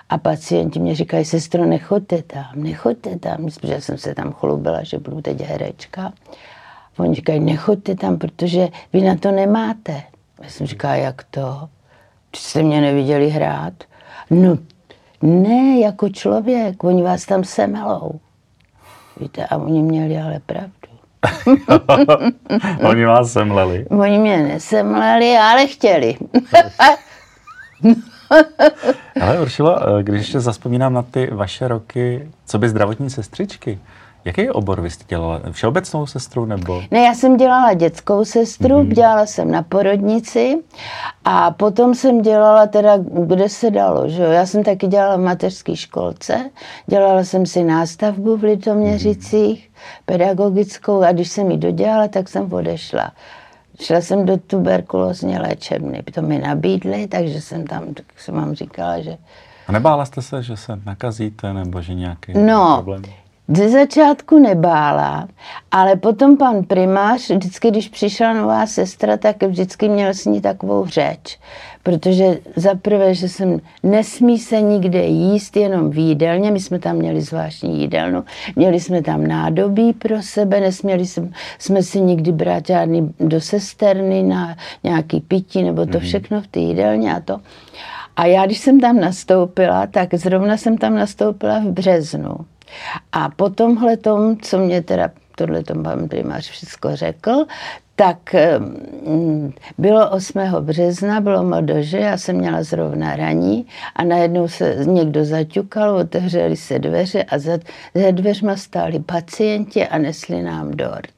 A 0.09 0.19
pacienti 0.19 0.81
mě 0.81 0.95
říkají, 0.95 1.25
sestro, 1.25 1.65
nechoďte 1.65 2.23
tam, 2.23 2.45
nechoďte 2.55 3.19
tam, 3.19 3.45
protože 3.45 3.81
jsem 3.81 3.99
se 3.99 4.15
tam 4.15 4.33
chlubila, 4.33 4.83
že 4.83 4.99
budu 4.99 5.21
teď 5.21 5.41
herečka. 5.41 6.13
Oni 6.99 7.15
říkají, 7.15 7.41
nechoďte 7.41 7.95
tam, 7.95 8.19
protože 8.19 8.69
vy 8.93 9.01
na 9.01 9.17
to 9.17 9.31
nemáte. 9.31 10.03
Já 10.43 10.49
jsem 10.49 10.67
říkala, 10.67 10.95
jak 10.95 11.25
to? 11.31 11.69
Jste 12.37 12.63
mě 12.63 12.81
neviděli 12.81 13.31
hrát? 13.31 13.73
No, 14.31 14.59
ne, 15.23 15.81
jako 15.81 16.09
člověk, 16.09 16.85
oni 16.85 17.03
vás 17.03 17.27
tam 17.27 17.45
semelou. 17.45 18.21
Víte, 19.21 19.47
a 19.47 19.57
oni 19.57 19.83
měli 19.83 20.19
ale 20.19 20.41
pravdu. 20.47 20.71
Oni 22.89 23.05
vás 23.05 23.33
semleli. 23.33 23.87
Oni 23.87 24.19
mě 24.19 24.43
nesemleli, 24.43 25.37
ale 25.37 25.67
chtěli. 25.67 26.17
Ale 29.21 29.41
Uršilo, 29.41 29.77
když 30.03 30.21
ještě 30.21 30.41
zaspomínám 30.41 30.93
na 30.93 31.03
ty 31.03 31.31
vaše 31.33 31.69
roky, 31.69 32.31
co 32.47 32.59
by 32.59 32.69
zdravotní 32.69 33.11
sestřičky, 33.11 33.79
Jaký 34.25 34.51
obor 34.51 34.81
vy 34.81 34.91
jste 34.91 35.05
dělala? 35.09 35.41
Všeobecnou 35.51 36.07
sestru 36.07 36.45
nebo? 36.45 36.83
Ne, 36.91 37.01
já 37.01 37.15
jsem 37.15 37.37
dělala 37.37 37.75
dětskou 37.75 38.25
sestru, 38.25 38.75
mm-hmm. 38.75 38.95
dělala 38.95 39.27
jsem 39.27 39.51
na 39.51 39.63
porodnici 39.63 40.59
a 41.25 41.51
potom 41.51 41.95
jsem 41.95 42.23
dělala 42.23 42.67
teda, 42.67 42.97
kde 43.27 43.49
se 43.49 43.71
dalo, 43.71 44.09
že 44.09 44.23
jo? 44.23 44.31
Já 44.31 44.47
jsem 44.47 44.65
taky 44.65 44.87
dělala 44.87 45.17
v 45.17 45.21
mateřské 45.21 45.77
školce, 45.77 46.51
dělala 46.87 47.25
jsem 47.25 47.47
si 47.47 47.65
nástavbu 47.65 48.37
v 48.37 48.45
Litoměřicích, 48.45 49.69
mm-hmm. 49.69 50.03
pedagogickou 50.05 51.03
a 51.03 51.13
když 51.13 51.29
jsem 51.29 51.51
ji 51.51 51.57
dodělala, 51.57 52.09
tak 52.09 52.29
jsem 52.29 52.53
odešla. 52.53 53.13
Šla 53.81 54.01
jsem 54.01 54.27
do 54.27 54.37
tuberkulózní 54.37 55.39
léčebny, 55.39 56.03
to 56.15 56.23
mi 56.23 56.39
nabídli, 56.39 57.07
takže 57.07 57.41
jsem 57.41 57.67
tam, 57.67 57.95
tak 57.95 58.07
jsem 58.17 58.35
vám 58.35 58.55
říkala, 58.55 59.01
že... 59.01 59.17
A 59.69 59.73
nebála 59.73 60.05
jste 60.05 60.23
se, 60.23 60.43
že 60.43 60.57
se 60.57 60.81
nakazíte 60.87 61.53
nebo 61.53 61.83
že 61.83 61.95
nějaký 61.95 62.33
no, 62.39 62.75
problém? 62.77 63.03
Ze 63.49 63.69
začátku 63.69 64.39
nebála, 64.39 65.29
ale 65.71 65.97
potom 65.97 66.37
pan 66.37 66.65
primář, 66.65 67.31
vždycky, 67.31 67.71
když 67.71 67.89
přišla 67.89 68.33
nová 68.33 68.67
sestra, 68.67 69.17
tak 69.17 69.43
vždycky 69.43 69.89
měl 69.89 70.09
s 70.09 70.25
ní 70.25 70.41
takovou 70.41 70.87
řeč. 70.87 71.39
Protože 71.83 72.39
za 72.57 72.75
prvé, 72.75 73.15
že 73.15 73.29
jsem 73.29 73.61
nesmí 73.83 74.39
se 74.39 74.61
nikde 74.61 75.05
jíst, 75.05 75.57
jenom 75.57 75.91
v 75.91 75.99
jídelně, 75.99 76.51
my 76.51 76.61
jsme 76.61 76.79
tam 76.79 76.97
měli 76.97 77.21
zvláštní 77.21 77.81
jídelnu, 77.81 78.25
měli 78.57 78.81
jsme 78.81 79.03
tam 79.03 79.27
nádobí 79.27 79.93
pro 79.93 80.23
sebe, 80.23 80.61
nesměli 80.61 81.07
jsme, 81.07 81.29
jsme 81.59 81.83
si 81.83 82.01
nikdy 82.01 82.33
brát 82.33 82.67
žádný 82.67 83.15
do 83.21 83.41
sesterny 83.41 84.23
na 84.23 84.57
nějaký 84.85 85.21
pití, 85.21 85.63
nebo 85.63 85.87
to 85.87 85.99
mhm. 85.99 86.07
všechno 86.07 86.41
v 86.41 86.47
té 86.47 86.61
jídelně 86.61 87.15
a 87.15 87.21
to. 87.21 87.41
A 88.17 88.27
já, 88.27 88.47
když 88.47 88.59
jsem 88.59 88.81
tam 88.81 89.01
nastoupila, 89.01 89.87
tak 89.87 90.15
zrovna 90.15 90.57
jsem 90.57 90.79
tam 90.79 90.95
nastoupila 90.95 91.59
v 91.59 91.65
březnu. 91.67 92.37
A 93.13 93.29
po 93.29 93.51
tomhle 93.51 93.97
tom, 93.97 94.37
co 94.37 94.59
mě 94.59 94.83
teda 94.83 95.11
tohle 95.37 95.63
tom 95.63 95.83
pan 95.83 96.09
primář 96.09 96.51
všechno 96.51 96.97
řekl, 96.97 97.45
tak 97.97 98.35
mm, 99.07 99.53
bylo 99.79 100.11
8. 100.11 100.41
března, 100.61 101.21
bylo 101.21 101.45
mldože, 101.45 101.99
já 101.99 102.19
jsem 102.19 102.37
měla 102.37 102.63
zrovna 102.63 103.17
raní 103.17 103.67
a 103.97 104.05
najednou 104.05 104.49
se 104.49 104.77
někdo 104.85 105.25
zaťukal, 105.25 105.97
otevřeli 105.97 106.57
se 106.57 106.79
dveře 106.79 107.23
a 107.23 107.39
za, 107.39 107.59
za 107.95 108.11
dveřma 108.11 108.57
stáli 108.57 108.99
pacienti 108.99 109.87
a 109.87 109.99
nesli 109.99 110.43
nám 110.43 110.71
dort. 110.71 111.15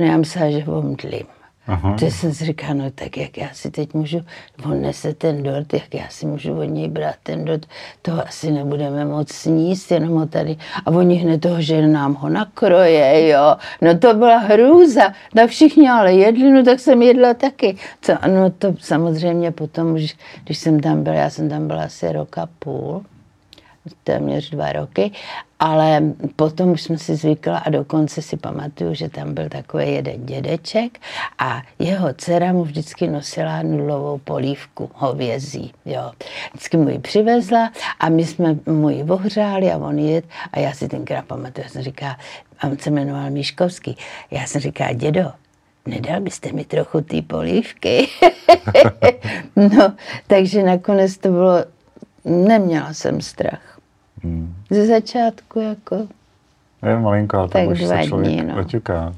No 0.00 0.06
já 0.06 0.16
myslela, 0.16 0.50
že 0.50 0.64
omdlím. 0.64 1.26
Aha. 1.66 1.96
To 1.98 2.06
jsem 2.06 2.34
si 2.34 2.44
říkal, 2.44 2.74
no 2.74 2.90
tak 2.90 3.16
jak 3.16 3.38
já 3.38 3.48
si 3.52 3.70
teď 3.70 3.94
můžu, 3.94 4.20
on 4.64 4.82
nese 4.82 5.14
ten 5.14 5.42
dort, 5.42 5.74
jak 5.74 5.94
já 5.94 6.08
si 6.08 6.26
můžu 6.26 6.58
od 6.58 6.64
něj 6.64 6.88
brát 6.88 7.14
ten 7.22 7.44
dort, 7.44 7.66
to 8.02 8.26
asi 8.26 8.50
nebudeme 8.50 9.04
moc 9.04 9.32
sníst, 9.32 9.90
jenom 9.90 10.10
ho 10.10 10.26
tady. 10.26 10.56
A 10.86 10.90
oni 10.90 11.14
hned 11.14 11.40
toho, 11.40 11.62
že 11.62 11.86
nám 11.86 12.14
ho 12.14 12.28
nakroje, 12.28 13.28
jo. 13.28 13.56
No 13.80 13.98
to 13.98 14.14
byla 14.14 14.38
hrůza. 14.38 15.12
Tak 15.34 15.50
všichni 15.50 15.90
ale 15.90 16.12
jedli, 16.12 16.50
no 16.50 16.64
tak 16.64 16.80
jsem 16.80 17.02
jedla 17.02 17.34
taky. 17.34 17.76
Co, 18.00 18.12
no 18.26 18.50
to 18.50 18.74
samozřejmě 18.80 19.50
potom 19.50 19.94
už, 19.94 20.16
když 20.44 20.58
jsem 20.58 20.80
tam 20.80 21.02
byla, 21.02 21.16
já 21.16 21.30
jsem 21.30 21.48
tam 21.48 21.66
byla 21.66 21.82
asi 21.82 22.12
rok 22.12 22.38
a 22.38 22.48
půl, 22.58 23.02
téměř 24.04 24.50
dva 24.50 24.72
roky, 24.72 25.10
ale 25.64 26.02
potom 26.36 26.70
už 26.70 26.82
jsem 26.82 26.98
si 26.98 27.16
zvykla 27.16 27.58
a 27.58 27.70
dokonce 27.70 28.22
si 28.22 28.36
pamatuju, 28.36 28.94
že 28.94 29.08
tam 29.08 29.34
byl 29.34 29.48
takový 29.48 29.92
jeden 29.92 30.26
dědeček 30.26 30.98
a 31.38 31.62
jeho 31.78 32.12
dcera 32.12 32.52
mu 32.52 32.64
vždycky 32.64 33.08
nosila 33.08 33.62
nulovou 33.62 34.18
polívku 34.18 34.90
hovězí. 34.94 35.72
Jo. 35.84 36.12
Vždycky 36.52 36.76
mu 36.76 36.88
ji 36.88 36.98
přivezla 36.98 37.72
a 38.00 38.08
my 38.08 38.24
jsme 38.24 38.56
mu 38.66 38.90
ji 38.90 39.02
ohřáli 39.02 39.72
a 39.72 39.76
on 39.76 39.98
jet 39.98 40.24
a 40.52 40.58
já 40.58 40.72
si 40.72 40.88
tenkrát 40.88 41.24
pamatuju, 41.24 41.64
já 41.64 41.70
jsem 41.70 41.82
říká, 41.82 42.18
a 42.60 42.66
on 42.66 42.78
se 42.78 42.90
jmenoval 42.90 43.30
Míškovský, 43.30 43.96
já 44.30 44.46
jsem 44.46 44.60
říká, 44.60 44.92
dědo, 44.92 45.32
nedal 45.86 46.20
byste 46.20 46.52
mi 46.52 46.64
trochu 46.64 47.00
té 47.00 47.22
polívky? 47.22 48.08
no, 49.56 49.92
takže 50.26 50.62
nakonec 50.62 51.18
to 51.18 51.28
bylo, 51.28 51.64
neměla 52.24 52.92
jsem 52.92 53.20
strach. 53.20 53.73
Hmm. 54.24 54.54
Ze 54.70 54.86
začátku 54.86 55.60
jako... 55.60 56.06
Je 56.86 56.98
malinko, 56.98 57.38
ale 57.38 57.48
tak 57.48 57.68
už 57.68 57.84
se 57.84 58.04
člověk 58.04 58.32
dní, 58.32 58.42
no. 58.42 58.60
oťuká. 58.60 59.14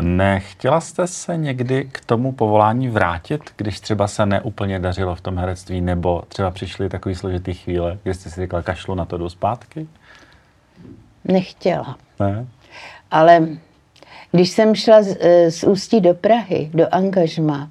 Nechtěla 0.00 0.80
jste 0.80 1.06
se 1.06 1.36
někdy 1.36 1.88
k 1.92 2.04
tomu 2.04 2.32
povolání 2.32 2.88
vrátit, 2.88 3.40
když 3.56 3.80
třeba 3.80 4.08
se 4.08 4.26
neúplně 4.26 4.78
dařilo 4.78 5.14
v 5.14 5.20
tom 5.20 5.38
herectví, 5.38 5.80
nebo 5.80 6.22
třeba 6.28 6.50
přišly 6.50 6.88
takový 6.88 7.14
složitý 7.14 7.54
chvíle, 7.54 7.98
kdy 8.02 8.14
jste 8.14 8.30
si 8.30 8.40
říkala, 8.40 8.62
kašlu 8.62 8.94
na 8.94 9.04
to 9.04 9.18
jdu 9.18 9.28
zpátky? 9.28 9.88
Nechtěla. 11.24 11.96
Ne? 12.20 12.46
Ale 13.10 13.48
když 14.32 14.50
jsem 14.50 14.74
šla 14.74 15.02
z, 15.02 15.16
eh, 15.20 15.50
z 15.50 15.64
Ústí 15.64 16.00
do 16.00 16.14
Prahy, 16.14 16.70
do 16.74 16.94
angažma, 16.94 17.70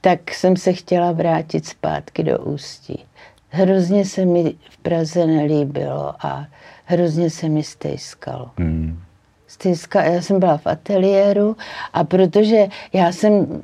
tak 0.00 0.30
jsem 0.30 0.56
se 0.56 0.72
chtěla 0.72 1.12
vrátit 1.12 1.66
zpátky 1.66 2.22
do 2.22 2.38
Ústí. 2.38 3.04
Hrozně 3.56 4.04
se 4.04 4.24
mi 4.24 4.54
v 4.70 4.78
Praze 4.78 5.26
nelíbilo 5.26 6.14
a 6.26 6.46
hrozně 6.84 7.30
se 7.30 7.48
mi 7.48 7.62
stejskalo. 7.62 8.50
Hmm. 8.58 8.98
Stejska, 9.48 10.04
já 10.04 10.22
jsem 10.22 10.40
byla 10.40 10.56
v 10.56 10.66
ateliéru 10.66 11.56
a 11.92 12.04
protože 12.04 12.66
já 12.92 13.12
jsem 13.12 13.62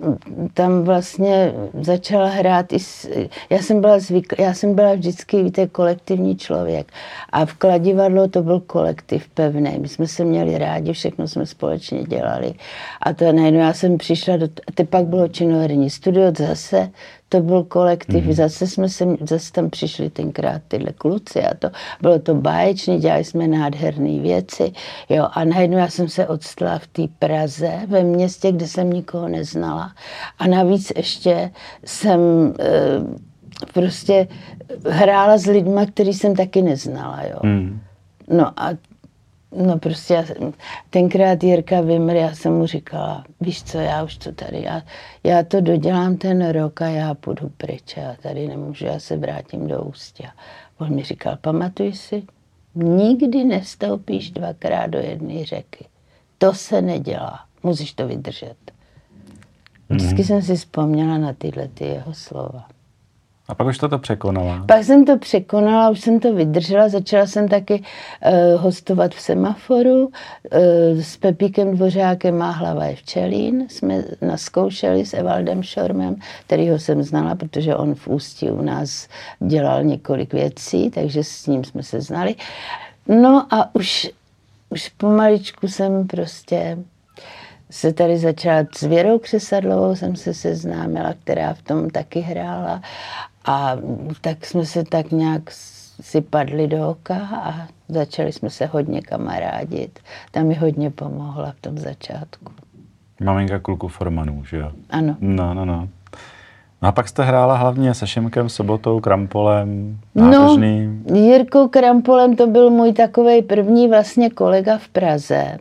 tam 0.55 0.83
vlastně 0.83 1.53
začala 1.81 2.29
hrát 2.29 2.73
i 2.73 2.79
s, 2.79 3.09
já 3.51 3.59
jsem 3.59 3.81
byla 3.81 3.99
zvyk, 3.99 4.35
já 4.39 4.55
jsem 4.55 4.75
byla 4.75 4.95
vždycky, 4.95 5.43
víte, 5.43 5.67
kolektivní 5.67 6.37
člověk 6.37 6.93
a 7.33 7.47
v 7.47 7.55
kladivadlo 7.55 8.29
to 8.29 8.43
byl 8.43 8.61
kolektiv 8.61 9.29
pevný, 9.29 9.79
my 9.79 9.89
jsme 9.89 10.07
se 10.07 10.25
měli 10.25 10.59
rádi, 10.59 10.93
všechno 10.93 11.29
jsme 11.29 11.47
společně 11.47 12.05
dělali 12.05 12.55
a 13.01 13.13
to 13.13 13.33
najednou 13.33 13.61
já 13.61 13.73
jsem 13.73 13.99
přišla 13.99 14.37
do, 14.37 14.47
a 14.47 14.73
teď 14.75 14.89
pak 14.89 15.07
bylo 15.07 15.29
činoherní 15.29 15.91
studio 15.91 16.33
zase, 16.39 16.91
to 17.33 17.41
byl 17.41 17.65
kolektiv, 17.65 18.25
mm. 18.25 18.33
zase 18.33 18.67
jsme 18.67 18.89
se, 18.89 19.05
zase 19.21 19.53
tam 19.53 19.71
přišli 19.71 20.11
tenkrát 20.11 20.63
tyhle 20.69 20.93
kluci 20.93 21.43
a 21.43 21.55
to, 21.55 21.71
bylo 22.03 22.19
to 22.19 22.35
báječné, 22.35 22.99
dělali 22.99 23.25
jsme 23.25 23.49
nádherné 23.49 24.21
věci, 24.21 24.73
jo, 25.09 25.29
a 25.33 25.45
najednou 25.45 25.79
já 25.79 25.89
jsem 25.89 26.09
se 26.09 26.27
odstala 26.27 26.79
v 26.79 26.87
té 26.87 27.03
Praze, 27.19 27.73
ve 27.89 28.03
městě, 28.03 28.53
kde 28.53 28.67
jsem 28.67 28.93
nikoho 28.93 29.29
neznala 29.29 29.93
a 30.39 30.47
navíc 30.47 30.93
ještě 30.97 31.51
jsem 31.85 32.21
e, 32.61 32.73
prostě 33.73 34.29
hrála 34.91 35.39
s 35.39 35.47
lidma, 35.47 35.87
který 35.87 36.13
jsem 36.13 36.37
taky 36.37 36.63
neznala, 36.63 37.23
jo. 37.23 37.39
Mm. 37.43 37.81
No 38.29 38.53
a 38.57 38.71
No 39.57 39.79
prostě 39.79 40.15
já, 40.15 40.25
tenkrát 40.91 41.45
Jirka 41.45 41.81
vymr, 41.81 42.15
já 42.15 42.35
jsem 42.35 42.53
mu 42.53 42.67
říkala, 42.67 43.25
víš 43.41 43.63
co, 43.63 43.79
já 43.79 44.05
už 44.05 44.17
to 44.17 44.33
tady, 44.33 44.63
já, 44.63 44.83
já 45.25 45.43
to 45.43 45.61
dodělám 45.61 46.17
ten 46.17 46.49
rok 46.49 46.83
a 46.83 46.87
já 46.87 47.15
půjdu 47.15 47.53
pryč, 47.57 47.97
já 47.97 48.17
tady 48.23 48.49
nemůžu, 48.49 48.87
já 48.87 49.01
se 49.01 49.17
vrátím 49.17 49.69
do 49.69 49.83
Ústě. 49.83 50.29
On 50.79 50.95
mi 50.95 51.03
říkal, 51.03 51.39
pamatuj 51.41 51.93
si, 51.93 52.23
nikdy 52.75 53.45
nestoupíš 53.45 54.31
dvakrát 54.31 54.87
do 54.87 54.99
jedné 54.99 55.45
řeky. 55.45 55.85
To 56.39 56.55
se 56.55 56.83
nedělá, 56.83 57.41
musíš 57.63 57.93
to 57.93 58.07
vydržet. 58.09 58.57
Vždycky 59.89 60.23
mm-hmm. 60.23 60.27
jsem 60.27 60.43
si 60.43 60.57
vzpomněla 60.57 61.19
na 61.19 61.33
tyhle 61.33 61.69
ty 61.69 61.85
jeho 61.85 62.15
slova. 62.15 62.69
A 63.53 63.55
pak 63.55 63.67
už 63.67 63.79
to 63.79 63.89
to 63.89 63.99
překonala? 63.99 64.65
Pak 64.67 64.85
jsem 64.85 65.05
to 65.05 65.19
překonala, 65.19 65.91
už 65.91 66.01
jsem 66.01 66.21
to 66.21 66.35
vydržela. 66.35 66.89
Začala 66.89 67.27
jsem 67.27 67.49
taky 67.49 67.75
uh, 67.75 68.63
hostovat 68.63 69.15
v 69.15 69.21
semaforu. 69.21 70.07
Uh, 70.07 70.11
s 71.01 71.17
Pepíkem 71.17 71.77
Dvořákem 71.77 72.39
Má 72.39 72.51
hlava 72.51 72.85
je 72.85 72.97
včelín. 72.97 73.67
Jsme 73.69 74.05
naskoušeli 74.21 75.07
s 75.07 75.15
Evaldem 75.15 75.63
Šormem, 75.63 76.17
kterýho 76.47 76.79
jsem 76.79 77.03
znala, 77.03 77.35
protože 77.35 77.77
on 77.77 77.95
v 77.95 78.09
Ústí 78.09 78.51
u 78.51 78.63
nás 78.63 79.09
dělal 79.41 79.85
několik 79.85 80.33
věcí, 80.33 80.91
takže 80.91 81.25
s 81.25 81.47
ním 81.47 81.65
jsme 81.65 81.83
se 81.83 82.01
znali. 82.01 82.35
No 83.09 83.47
a 83.51 83.75
už, 83.75 84.11
už 84.71 84.89
pomaličku 84.89 85.69
jsem 85.69 86.07
prostě 86.07 86.79
se 87.73 87.93
tady 87.93 88.19
začala 88.19 88.65
s 88.77 88.83
Věrou 88.83 89.19
Křesadlovou 89.19 89.97
jsem 89.97 90.17
se 90.17 90.35
seznámila, 90.35 91.15
která 91.25 91.55
v 91.55 91.63
tom 91.63 91.91
taky 91.91 92.21
hrála 92.21 92.83
a 93.45 93.77
tak 94.21 94.47
jsme 94.47 94.67
se 94.67 94.85
tak 94.85 95.11
nějak 95.11 95.43
si 96.01 96.21
padli 96.21 96.67
do 96.67 96.89
oka 96.89 97.17
a 97.17 97.69
začali 97.89 98.33
jsme 98.33 98.51
se 98.51 98.67
hodně 98.67 99.03
kamarádit. 99.03 99.99
Ta 100.31 100.43
mi 100.43 100.55
hodně 100.55 100.91
pomohla 100.91 101.53
v 101.53 101.61
tom 101.61 101.79
začátku. 101.79 102.53
Maminka 103.25 103.59
kluku 103.59 103.89
Formanů, 103.89 104.45
že 104.45 104.57
jo? 104.57 104.71
Ano. 104.91 105.17
No, 105.21 105.55
no, 105.55 105.65
no. 105.65 105.89
No 106.83 106.89
a 106.89 106.93
pak 106.93 107.09
jste 107.09 107.23
hrála 107.23 107.57
hlavně 107.57 107.95
se 107.95 108.07
Šimkem, 108.07 108.49
Sobotou, 108.49 109.01
Krampolem, 109.01 109.99
Nádržným. 110.15 111.05
No, 111.11 111.17
Jirkou 111.17 111.69
Krampolem 111.69 112.37
to 112.37 112.47
byl 112.47 112.71
můj 112.71 112.93
takový 112.93 113.43
první 113.43 113.89
vlastně 113.89 114.31
kolega 114.31 114.79
v 114.79 114.89
Praze. 114.89 115.59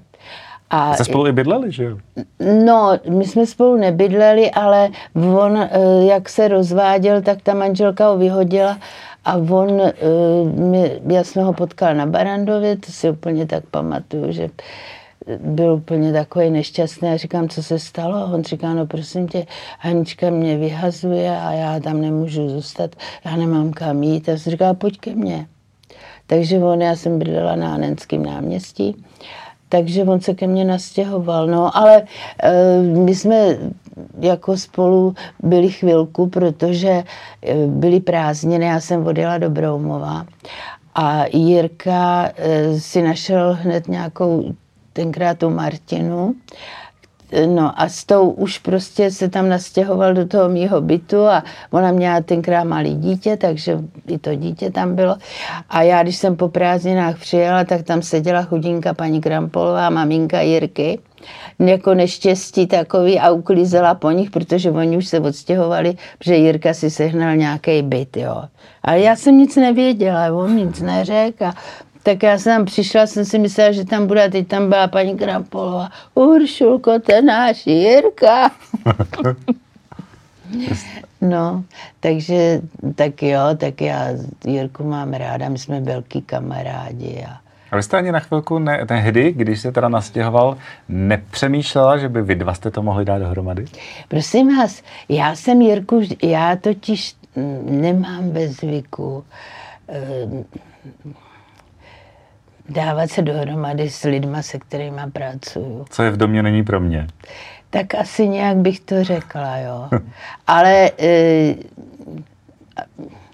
A 0.73 0.93
Jste 0.93 1.05
spolu 1.05 1.27
i 1.27 1.31
bydleli, 1.31 1.71
že 1.71 1.83
jo? 1.83 1.97
No, 2.65 2.99
my 3.09 3.25
jsme 3.25 3.45
spolu 3.45 3.75
nebydleli, 3.75 4.51
ale 4.51 4.89
on, 5.15 5.57
eh, 5.57 5.69
jak 6.05 6.29
se 6.29 6.47
rozváděl, 6.47 7.21
tak 7.21 7.41
ta 7.41 7.53
manželka 7.53 8.07
ho 8.07 8.17
vyhodila 8.17 8.77
a 9.25 9.35
on, 9.35 9.81
eh, 9.81 10.99
já 11.07 11.23
jsem 11.23 11.43
ho 11.43 11.53
potkal 11.53 11.95
na 11.95 12.05
Barandově, 12.05 12.77
to 12.77 12.91
si 12.91 13.09
úplně 13.09 13.45
tak 13.45 13.63
pamatuju, 13.71 14.31
že 14.31 14.49
byl 15.39 15.73
úplně 15.73 16.13
takový 16.13 16.49
nešťastný 16.49 17.09
a 17.09 17.17
říkám, 17.17 17.49
co 17.49 17.63
se 17.63 17.79
stalo? 17.79 18.29
On 18.33 18.43
říká, 18.43 18.73
no 18.73 18.85
prosím 18.85 19.27
tě, 19.27 19.45
Hanička 19.79 20.29
mě 20.29 20.57
vyhazuje 20.57 21.37
a 21.39 21.51
já 21.51 21.79
tam 21.79 22.01
nemůžu 22.01 22.49
zůstat, 22.49 22.95
já 23.25 23.35
nemám 23.35 23.71
kam 23.71 24.03
jít. 24.03 24.29
A 24.29 24.37
jsem 24.37 24.51
říká, 24.51 24.73
pojď 24.73 24.99
ke 24.99 25.15
mně. 25.15 25.47
Takže 26.27 26.57
on, 26.57 26.81
já 26.81 26.95
jsem 26.95 27.19
bydlela 27.19 27.55
na 27.55 27.73
Anenském 27.73 28.23
náměstí, 28.23 29.03
takže 29.71 30.03
on 30.03 30.21
se 30.21 30.33
ke 30.33 30.47
mně 30.47 30.65
nastěhoval. 30.65 31.47
No, 31.47 31.77
ale 31.77 32.03
e, 32.43 32.81
my 32.81 33.15
jsme 33.15 33.57
jako 34.19 34.57
spolu 34.57 35.15
byli 35.43 35.69
chvilku, 35.69 36.29
protože 36.29 36.89
e, 36.89 37.03
byly 37.67 37.99
prázdniny, 37.99 38.65
já 38.65 38.79
jsem 38.79 39.07
odjela 39.07 39.37
do 39.37 39.49
Broumova 39.49 40.25
a 40.95 41.23
Jirka 41.33 42.31
e, 42.35 42.79
si 42.79 43.01
našel 43.01 43.57
hned 43.61 43.87
nějakou 43.87 44.53
tenkrát 44.93 45.37
tu 45.37 45.49
Martinu. 45.49 46.35
No 47.45 47.81
a 47.81 47.89
s 47.89 48.05
tou 48.05 48.29
už 48.29 48.57
prostě 48.57 49.11
se 49.11 49.29
tam 49.29 49.49
nastěhoval 49.49 50.13
do 50.13 50.27
toho 50.27 50.49
mýho 50.49 50.81
bytu 50.81 51.25
a 51.27 51.43
ona 51.71 51.91
měla 51.91 52.21
tenkrát 52.21 52.63
malý 52.63 52.95
dítě, 52.95 53.37
takže 53.37 53.79
i 54.07 54.17
to 54.17 54.35
dítě 54.35 54.71
tam 54.71 54.95
bylo. 54.95 55.15
A 55.69 55.81
já, 55.81 56.03
když 56.03 56.17
jsem 56.17 56.35
po 56.35 56.47
prázdninách 56.47 57.19
přijela, 57.19 57.63
tak 57.63 57.83
tam 57.83 58.01
seděla 58.01 58.43
chudinka 58.43 58.93
paní 58.93 59.21
Krampolová, 59.21 59.89
maminka 59.89 60.41
Jirky, 60.41 60.99
jako 61.59 61.93
neštěstí 61.93 62.67
takový 62.67 63.19
a 63.19 63.31
uklízela 63.31 63.95
po 63.95 64.11
nich, 64.11 64.31
protože 64.31 64.71
oni 64.71 64.97
už 64.97 65.07
se 65.07 65.19
odstěhovali, 65.19 65.95
protože 66.17 66.35
Jirka 66.35 66.73
si 66.73 66.89
sehnal 66.89 67.35
nějaký 67.35 67.81
byt, 67.81 68.17
jo. 68.17 68.43
Ale 68.83 68.99
já 68.99 69.15
jsem 69.15 69.37
nic 69.37 69.55
nevěděla, 69.55 70.33
on 70.33 70.55
nic 70.55 70.81
neřekl 70.81 71.45
a 71.45 71.53
tak 72.03 72.23
já 72.23 72.37
jsem 72.37 72.57
tam 72.57 72.65
přišla, 72.65 73.07
jsem 73.07 73.25
si 73.25 73.39
myslela, 73.39 73.71
že 73.71 73.85
tam 73.85 74.07
bude, 74.07 74.25
a 74.25 74.29
teď 74.29 74.47
tam 74.47 74.69
byla 74.69 74.87
paní 74.87 75.17
Krampolová. 75.17 75.89
Uršulko, 76.13 76.99
ten 76.99 77.25
náš 77.25 77.67
Jirka. 77.67 78.51
no, 81.21 81.63
takže 81.99 82.61
tak 82.95 83.23
jo, 83.23 83.39
tak 83.57 83.81
já 83.81 84.07
Jirku 84.45 84.83
mám 84.83 85.13
ráda, 85.13 85.49
my 85.49 85.57
jsme 85.57 85.81
velký 85.81 86.21
kamarádi. 86.21 87.25
A... 87.29 87.37
A 87.71 87.75
vy 87.75 87.83
jste 87.83 87.97
ani 87.97 88.11
na 88.11 88.19
chvilku 88.19 88.59
ne, 88.59 88.85
tehdy, 88.85 89.31
když 89.31 89.61
se 89.61 89.71
teda 89.71 89.89
nastěhoval, 89.89 90.57
nepřemýšlela, 90.89 91.97
že 91.97 92.09
by 92.09 92.21
vy 92.21 92.35
dva 92.35 92.53
jste 92.53 92.71
to 92.71 92.83
mohli 92.83 93.05
dát 93.05 93.19
dohromady? 93.19 93.65
Prosím 94.07 94.57
vás, 94.57 94.83
já 95.09 95.35
jsem 95.35 95.61
Jirku, 95.61 96.01
já 96.23 96.55
totiž 96.55 97.15
nemám 97.65 98.29
ve 98.29 98.47
zvyku 98.47 99.23
eh, 99.89 100.27
dávat 102.69 103.09
se 103.09 103.21
dohromady 103.21 103.89
s 103.89 104.03
lidma, 104.03 104.41
se 104.41 104.59
kterými 104.59 105.01
pracuju. 105.13 105.85
Co 105.89 106.03
je 106.03 106.11
v 106.11 106.17
domě, 106.17 106.43
není 106.43 106.63
pro 106.63 106.79
mě. 106.79 107.07
Tak 107.69 107.95
asi 107.95 108.27
nějak 108.27 108.57
bych 108.57 108.79
to 108.79 109.03
řekla, 109.03 109.57
jo. 109.57 109.89
Ale 110.47 110.91
e, 110.99 111.55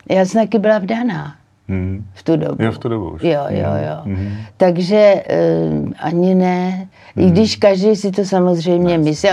já 0.09 0.25
jsem 0.25 0.41
taky 0.41 0.59
byla 0.59 0.77
vdaná. 0.77 1.35
Hmm. 1.69 2.05
V 2.13 2.23
tu 2.23 2.37
dobu. 2.37 2.63
Jo, 2.63 2.71
v 2.71 2.77
tu 2.77 2.89
dobu 2.89 3.09
už. 3.09 3.23
Jo, 3.23 3.45
jo, 3.49 3.69
hmm. 3.69 3.83
jo. 3.83 3.97
Hmm. 4.03 4.37
Takže 4.57 5.23
uh, 5.79 5.91
ani 5.99 6.35
ne. 6.35 6.87
Hmm. 7.15 7.27
I 7.27 7.31
když 7.31 7.55
každý 7.55 7.95
si 7.95 8.11
to 8.11 8.25
samozřejmě 8.25 8.93
yes. 8.93 9.05
myslí, 9.05 9.29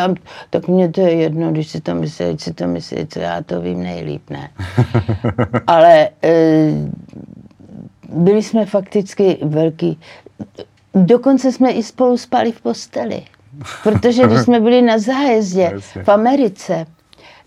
tak 0.51 0.69
mně 0.69 0.89
to 0.89 1.01
je 1.01 1.15
jedno, 1.15 1.53
když 1.53 1.69
si 1.69 1.81
to 1.81 1.95
myslí, 1.95 2.27
si 2.39 2.55
to 2.55 2.67
myslí, 2.67 3.07
co 3.07 3.19
já 3.21 3.43
to 3.43 3.61
vím 3.61 3.83
nejlíp, 3.83 4.31
ne. 4.31 4.51
Ale 5.67 6.09
uh, 6.25 6.91
byli 8.09 8.43
jsme 8.43 8.67
fakticky 8.67 9.39
velký. 9.43 9.99
Dokonce 10.95 11.53
jsme 11.53 11.71
i 11.71 11.83
spolu 11.83 12.19
spali 12.19 12.53
v 12.53 12.61
posteli. 12.61 13.23
Protože 13.83 14.27
když 14.27 14.41
jsme 14.41 14.61
byli 14.61 14.83
na 14.83 14.99
zájezdě 14.99 15.73
v 16.03 16.09
Americe, 16.09 16.87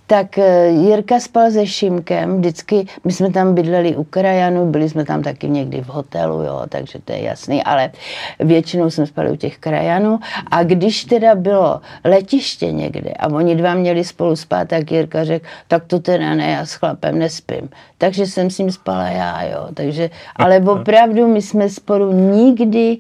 tak 0.08 0.38
eh, 0.38 0.68
Jirka 0.68 1.20
spal 1.20 1.52
se 1.52 1.68
Šimkem, 1.68 2.38
vždycky, 2.38 2.86
my 3.04 3.12
jsme 3.12 3.32
tam 3.32 3.56
bydleli 3.56 3.96
u 3.96 4.04
krajanu, 4.04 4.72
byli 4.72 4.90
jsme 4.90 5.06
tam 5.06 5.24
taky 5.24 5.50
někdy 5.50 5.82
v 5.82 5.88
hotelu, 5.88 6.44
jo, 6.44 6.62
takže 6.70 7.00
to 7.06 7.12
je 7.12 7.22
jasný, 7.22 7.64
ale 7.64 7.92
většinou 8.40 8.90
jsme 8.90 9.08
spali 9.08 9.32
u 9.32 9.36
těch 9.36 9.58
krajanů 9.58 10.20
a 10.52 10.64
když 10.64 11.06
teda 11.06 11.36
bylo 11.36 11.82
letiště 12.04 12.72
někde 12.72 13.12
a 13.20 13.28
oni 13.28 13.56
dva 13.56 13.74
měli 13.74 14.04
spolu 14.04 14.36
spát, 14.36 14.68
tak 14.68 14.92
Jirka 14.92 15.24
řekl, 15.24 15.48
tak 15.68 15.86
to 15.86 16.00
teda 16.00 16.36
ne, 16.36 16.52
já 16.52 16.66
s 16.66 16.74
chlapem 16.74 17.20
nespím. 17.20 17.70
Takže 17.98 18.26
jsem 18.26 18.50
s 18.50 18.58
ním 18.58 18.72
spala 18.72 19.08
já, 19.08 19.44
jo, 19.44 19.68
takže, 19.74 20.10
ale 20.36 20.60
opravdu 20.68 21.28
my 21.28 21.42
jsme 21.42 21.70
spolu 21.70 22.12
nikdy 22.12 22.98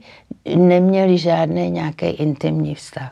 neměli 0.56 1.17
žádný 1.17 1.72
nějaký 1.72 2.06
intimní 2.06 2.76
vztah. 2.76 3.12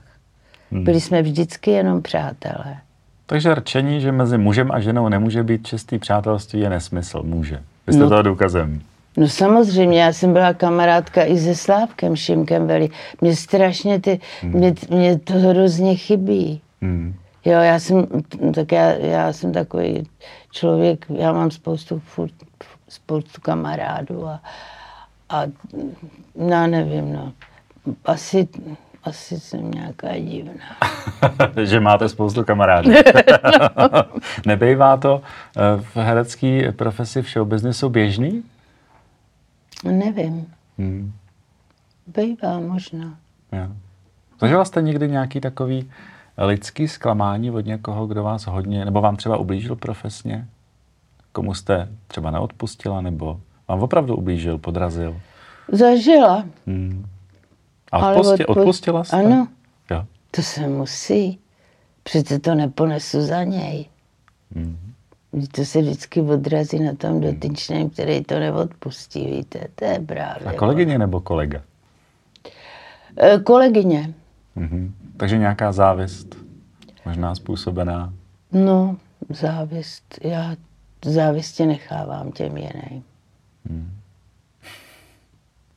Hmm. 0.71 0.83
Byli 0.83 1.01
jsme 1.01 1.21
vždycky 1.21 1.71
jenom 1.71 2.01
přátelé. 2.01 2.84
Takže 3.25 3.55
rčení, 3.55 4.01
že 4.01 4.11
mezi 4.11 4.37
mužem 4.37 4.71
a 4.71 4.79
ženou 4.79 5.09
nemůže 5.09 5.43
být 5.43 5.67
čistý 5.67 5.99
přátelství, 5.99 6.59
je 6.59 6.69
nesmysl. 6.69 7.23
Může. 7.23 7.63
Vy 7.87 7.93
jste 7.93 8.03
no, 8.03 8.09
toho 8.09 8.21
důkazem. 8.21 8.81
No 9.17 9.27
samozřejmě, 9.27 10.01
já 10.01 10.13
jsem 10.13 10.33
byla 10.33 10.53
kamarádka 10.53 11.23
i 11.23 11.37
se 11.37 11.55
Slávkem 11.55 12.15
Šimkem 12.15 12.67
Veli. 12.67 12.89
Mě 13.21 13.35
strašně 13.35 14.01
ty, 14.01 14.19
hmm. 14.41 14.51
mě, 14.51 14.73
mě 14.89 15.19
to 15.19 15.33
hrozně 15.33 15.95
chybí. 15.95 16.61
Hmm. 16.81 17.15
Jo, 17.45 17.59
já 17.59 17.79
jsem, 17.79 18.07
tak 18.55 18.71
já, 18.71 18.89
já 18.91 19.33
jsem 19.33 19.53
takový 19.53 20.07
člověk, 20.51 21.05
já 21.09 21.33
mám 21.33 21.51
spoustu, 21.51 21.99
furt, 21.99 22.33
spoustu 22.89 23.41
kamarádů 23.41 24.27
a, 24.27 24.41
a 25.29 25.43
no 26.35 26.67
nevím, 26.67 27.13
no. 27.13 27.33
Asi 28.05 28.47
asi 29.05 29.39
jsem 29.39 29.71
nějaká 29.71 30.17
divná. 30.17 30.53
že 31.63 31.79
máte 31.79 32.09
spoustu 32.09 32.43
kamarádů. 32.43 32.91
Nebejvá 34.45 34.97
to 34.97 35.21
eh, 35.57 35.61
v 35.81 35.97
herecké 35.97 36.71
profesi 36.71 37.21
v 37.21 37.29
showbiznesu 37.29 37.89
běžný? 37.89 38.43
Nevím. 39.83 40.53
Hmm. 40.77 41.13
Bejvá 42.07 42.59
možná. 42.59 43.17
Jo. 43.51 43.67
Zažila 44.41 44.65
jste 44.65 44.81
někdy 44.81 45.07
nějaký 45.07 45.41
takový 45.41 45.91
lidský 46.37 46.87
zklamání 46.87 47.51
od 47.51 47.65
někoho, 47.65 48.07
kdo 48.07 48.23
vás 48.23 48.45
hodně, 48.45 48.85
nebo 48.85 49.01
vám 49.01 49.15
třeba 49.15 49.37
ublížil 49.37 49.75
profesně? 49.75 50.47
Komu 51.31 51.53
jste 51.53 51.87
třeba 52.07 52.31
neodpustila, 52.31 53.01
nebo 53.01 53.39
vám 53.67 53.79
opravdu 53.79 54.15
ublížil, 54.15 54.57
podrazil? 54.57 55.21
Zažila. 55.71 56.45
Hmm. 56.67 57.05
A 57.95 58.11
odpusti, 58.11 58.45
odpustila 58.45 59.03
jste? 59.03 59.17
Ano. 59.17 59.47
Jo. 59.91 60.05
To 60.31 60.41
se 60.41 60.67
musí. 60.67 61.39
Přece 62.03 62.39
to 62.39 62.55
neponesu 62.55 63.21
za 63.21 63.43
něj. 63.43 63.85
Mm. 64.55 64.77
To 65.51 65.65
se 65.65 65.81
vždycky 65.81 66.21
odrazí 66.21 66.79
na 66.79 66.95
tom 66.95 67.21
dotyčném, 67.21 67.89
který 67.89 68.23
to 68.23 68.39
neodpustí, 68.39 69.25
víte, 69.25 69.67
to 69.75 69.85
je 69.85 69.99
právě. 69.99 70.47
A 70.47 70.53
kolegyně 70.53 70.97
nebo 70.97 71.19
kolega? 71.19 71.61
E, 73.17 73.39
kolegyně. 73.39 74.13
Mm-hmm. 74.57 74.91
Takže 75.17 75.37
nějaká 75.37 75.71
závist, 75.71 76.35
možná 77.05 77.35
způsobená? 77.35 78.13
No, 78.51 78.97
závist. 79.29 80.19
Já 80.23 80.55
závistě 81.05 81.65
nechávám 81.65 82.31
těm 82.31 82.57
jiným. 82.57 83.03
Hmm. 83.69 83.91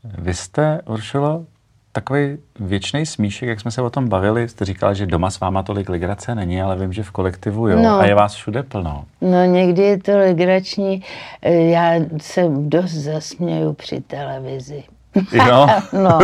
Vy 0.04 0.34
jste, 0.34 0.82
Uršulo, 0.82 1.46
takový 1.92 2.38
věčný 2.60 3.06
smíšek, 3.06 3.48
jak 3.48 3.60
jsme 3.60 3.70
se 3.70 3.82
o 3.82 3.90
tom 3.90 4.08
bavili, 4.08 4.48
jste 4.48 4.64
říkala, 4.64 4.94
že 4.94 5.06
doma 5.06 5.30
s 5.30 5.40
váma 5.40 5.62
tolik 5.62 5.88
legrace 5.88 6.34
není, 6.34 6.62
ale 6.62 6.76
vím, 6.76 6.92
že 6.92 7.02
v 7.02 7.10
kolektivu 7.10 7.68
jo. 7.68 7.78
No, 7.82 7.98
a 7.98 8.06
je 8.06 8.14
vás 8.14 8.34
všude 8.34 8.62
plno. 8.62 9.04
No 9.20 9.44
někdy 9.44 9.82
je 9.82 9.98
to 9.98 10.18
legrační. 10.18 11.02
Já 11.42 11.92
se 12.20 12.44
dost 12.48 12.92
zasměju 12.92 13.72
při 13.72 14.00
televizi. 14.00 14.84
Jo? 15.32 15.66
no. 16.02 16.18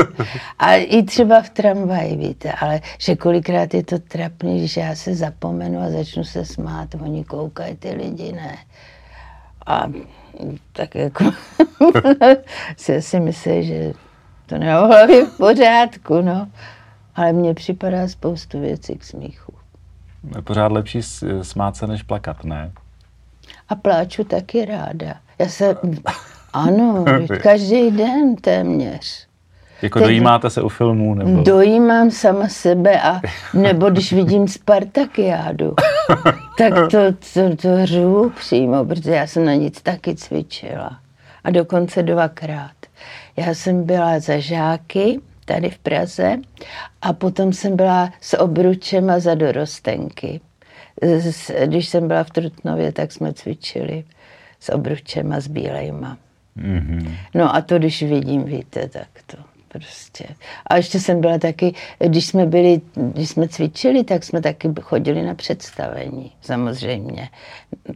A 0.59 0.75
i 0.75 1.03
třeba 1.03 1.43
v 1.43 1.51
tramvaji, 1.51 2.17
víte, 2.17 2.53
ale 2.53 2.81
že 2.99 3.17
kolikrát 3.17 3.75
je 3.75 3.85
to 3.85 3.99
trapný, 3.99 4.69
že 4.69 4.81
já 4.81 4.95
se 4.95 5.15
zapomenu 5.15 5.81
a 5.81 5.91
začnu 5.91 6.25
se 6.25 6.45
smát, 6.45 6.89
oni 7.01 7.25
koukají 7.25 7.77
ty 7.77 7.91
lidi, 7.91 8.33
ne. 8.33 8.59
A 9.67 9.87
tak 10.73 10.95
jako 10.95 11.25
si 12.77 12.97
asi 12.97 13.21
myslí, 13.21 13.65
že 13.65 13.93
to 14.47 14.59
nemám 14.59 14.87
hlavě 14.87 15.27
v 15.27 15.37
pořádku, 15.37 16.21
no. 16.21 16.49
Ale 17.15 17.33
mně 17.33 17.55
připadá 17.55 18.09
spoustu 18.09 18.61
věcí 18.61 18.95
k 18.95 19.05
smíchu. 19.05 19.53
Je 20.37 20.43
pořád 20.43 20.73
lepší 20.73 21.03
smát 21.43 21.77
se, 21.77 21.87
než 21.87 22.03
plakat, 22.03 22.45
ne? 22.45 22.73
A 23.69 23.75
pláču 23.75 24.25
taky 24.25 24.65
ráda. 24.65 25.15
Já 25.39 25.49
se, 25.49 25.77
ano, 26.53 27.05
každý 27.43 27.91
den 27.91 28.37
téměř. 28.37 29.27
Jako 29.83 29.99
Teď 29.99 30.09
dojímáte 30.09 30.51
se 30.51 30.63
u 30.63 30.69
filmů? 30.69 31.15
Nebo... 31.15 31.43
Dojímám 31.43 32.11
sama 32.11 32.49
sebe 32.49 33.01
a 33.03 33.21
nebo 33.55 33.91
když 33.91 34.13
vidím 34.13 34.49
Spartakiádu, 34.49 35.75
tak 36.59 36.75
to, 36.75 36.99
to, 37.13 37.57
to 37.57 37.87
řvu 37.87 38.31
přímo, 38.31 38.85
protože 38.85 39.11
já 39.11 39.27
jsem 39.27 39.45
na 39.45 39.55
nic 39.55 39.83
taky 39.83 40.15
cvičila. 40.15 40.99
A 41.45 41.51
dokonce 41.51 42.03
dvakrát. 42.03 42.77
Já 43.37 43.55
jsem 43.55 43.85
byla 43.85 44.21
za 44.21 44.39
žáky 44.39 45.21
tady 45.45 45.71
v 45.71 45.79
Praze 45.79 46.37
a 47.03 47.13
potom 47.13 47.53
jsem 47.53 47.77
byla 47.77 48.13
s 48.21 48.39
obručema 48.39 49.19
za 49.19 49.35
dorostenky. 49.35 50.41
Když 51.65 51.89
jsem 51.89 52.09
byla 52.09 52.25
v 52.25 52.31
Trutnově, 52.31 52.93
tak 52.93 53.13
jsme 53.13 53.33
cvičili 53.33 54.05
s 54.61 54.73
obručema, 54.73 55.41
s 55.41 55.49
bílejma. 55.49 56.19
Mm-hmm. 56.57 57.17
No 57.35 57.55
a 57.55 57.61
to, 57.61 57.79
když 57.79 58.03
vidím, 58.03 58.45
víte, 58.45 58.89
tak 58.89 59.09
to 59.27 59.37
prostě. 59.69 60.25
A 60.67 60.77
ještě 60.77 61.01
jsem 61.01 61.21
byla 61.21 61.39
taky, 61.39 61.75
když 61.99 62.27
jsme 62.27 62.47
byli, 62.47 62.81
když 62.95 63.31
jsme 63.31 63.49
cvičili, 63.49 64.05
tak 64.05 64.25
jsme 64.25 64.41
taky 64.41 64.69
chodili 64.81 65.23
na 65.23 65.35
představení, 65.35 66.33
samozřejmě. 66.41 67.29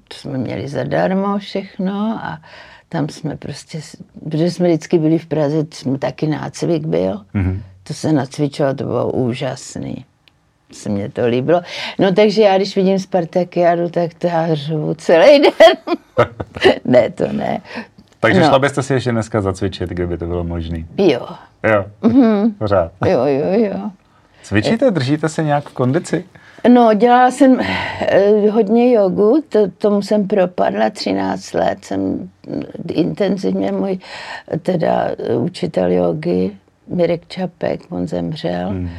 To 0.09 0.15
jsme 0.15 0.39
měli 0.39 0.69
zadarmo 0.69 1.39
všechno 1.39 2.21
a 2.23 2.41
tam 2.89 3.09
jsme 3.09 3.37
prostě, 3.37 3.81
protože 4.25 4.51
jsme 4.51 4.69
vždycky 4.69 4.99
byli 4.99 5.19
v 5.19 5.27
Praze, 5.27 5.67
jsme 5.71 5.99
taky 5.99 6.27
nácvik 6.27 6.87
byl, 6.87 7.21
mm-hmm. 7.35 7.61
to 7.83 7.95
se 7.95 8.13
nacvičilo, 8.13 8.75
to 8.75 8.85
bylo 8.85 9.13
úžasný. 9.13 10.05
Se 10.73 10.89
mě 10.89 11.11
to 11.11 11.27
líbilo. 11.27 11.61
No 11.99 12.15
takže 12.15 12.43
já, 12.43 12.57
když 12.57 12.77
vidím 12.77 12.99
Spartakiádu, 12.99 13.89
tak 13.89 14.15
to 14.15 14.27
já 14.27 14.55
řvu 14.55 14.95
celý 14.95 15.41
den. 15.41 15.97
ne, 16.85 17.11
to 17.11 17.33
ne. 17.33 17.61
Takže 18.21 18.41
no. 18.41 18.47
šla 18.47 18.59
byste 18.59 18.83
si 18.83 18.93
ještě 18.93 19.13
dneska 19.13 19.41
zacvičit, 19.41 19.91
kdyby 19.91 20.19
to 20.19 20.27
bylo 20.27 20.45
možné. 20.45 20.79
Jo. 20.99 21.29
Jo, 21.65 21.85
mm-hmm. 22.03 22.53
pořád. 22.59 22.93
Jo, 23.07 23.25
jo, 23.25 23.47
jo. 23.53 23.91
Cvičíte, 24.43 24.91
držíte 24.91 25.29
se 25.29 25.43
nějak 25.43 25.69
v 25.69 25.73
kondici? 25.73 26.25
No, 26.69 26.95
dělala 26.95 27.31
jsem 27.31 27.61
eh, 27.61 28.51
hodně 28.51 28.93
jogu, 28.93 29.45
to, 29.49 29.71
tomu 29.71 30.03
jsem 30.03 30.29
propadla 30.29 30.91
13 30.91 31.53
let, 31.53 31.85
jsem 31.85 32.31
intenzivně, 32.93 33.73
můj 33.73 33.99
teda 34.63 35.11
učitel 35.39 35.93
jogy, 35.93 36.51
Mirek 36.89 37.29
Čapek, 37.29 37.81
on 37.91 38.09
zemřel. 38.09 38.69
Hmm. 38.69 38.91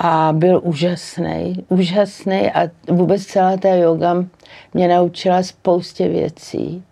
A 0.00 0.32
byl 0.32 0.60
úžasný, 0.64 1.64
úžasný 1.68 2.52
a 2.52 2.68
vůbec 2.88 3.26
celá 3.26 3.56
ta 3.56 3.68
yoga 3.68 4.24
mě 4.74 4.88
naučila 4.88 5.42
spoustě 5.42 6.08
věcí. 6.08 6.84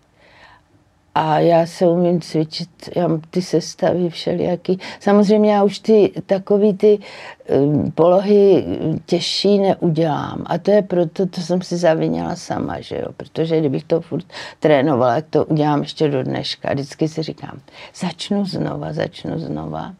A 1.21 1.39
já 1.39 1.65
se 1.65 1.87
umím 1.87 2.21
cvičit, 2.21 2.69
já 2.95 3.07
mám 3.07 3.21
ty 3.29 3.41
sestavy 3.41 4.09
všelijaký. 4.09 4.79
Samozřejmě 4.99 5.53
já 5.53 5.63
už 5.63 5.79
ty 5.79 6.11
takový 6.25 6.73
ty 6.73 6.99
um, 7.49 7.91
polohy 7.91 8.65
těžší 9.05 9.59
neudělám. 9.59 10.43
A 10.45 10.57
to 10.57 10.71
je 10.71 10.81
proto, 10.81 11.25
to 11.25 11.41
jsem 11.41 11.61
si 11.61 11.77
zavinila 11.77 12.35
sama, 12.35 12.79
že 12.79 12.95
jo. 12.95 13.07
Protože 13.17 13.59
kdybych 13.59 13.83
to 13.83 14.01
furt 14.01 14.25
trénovala, 14.59 15.15
tak 15.15 15.25
to 15.29 15.45
udělám 15.45 15.81
ještě 15.81 16.07
do 16.07 16.23
dneška. 16.23 16.73
Vždycky 16.73 17.07
si 17.07 17.23
říkám, 17.23 17.59
začnu 17.95 18.45
znova, 18.45 18.93
začnu 18.93 19.39
znova. 19.39 19.93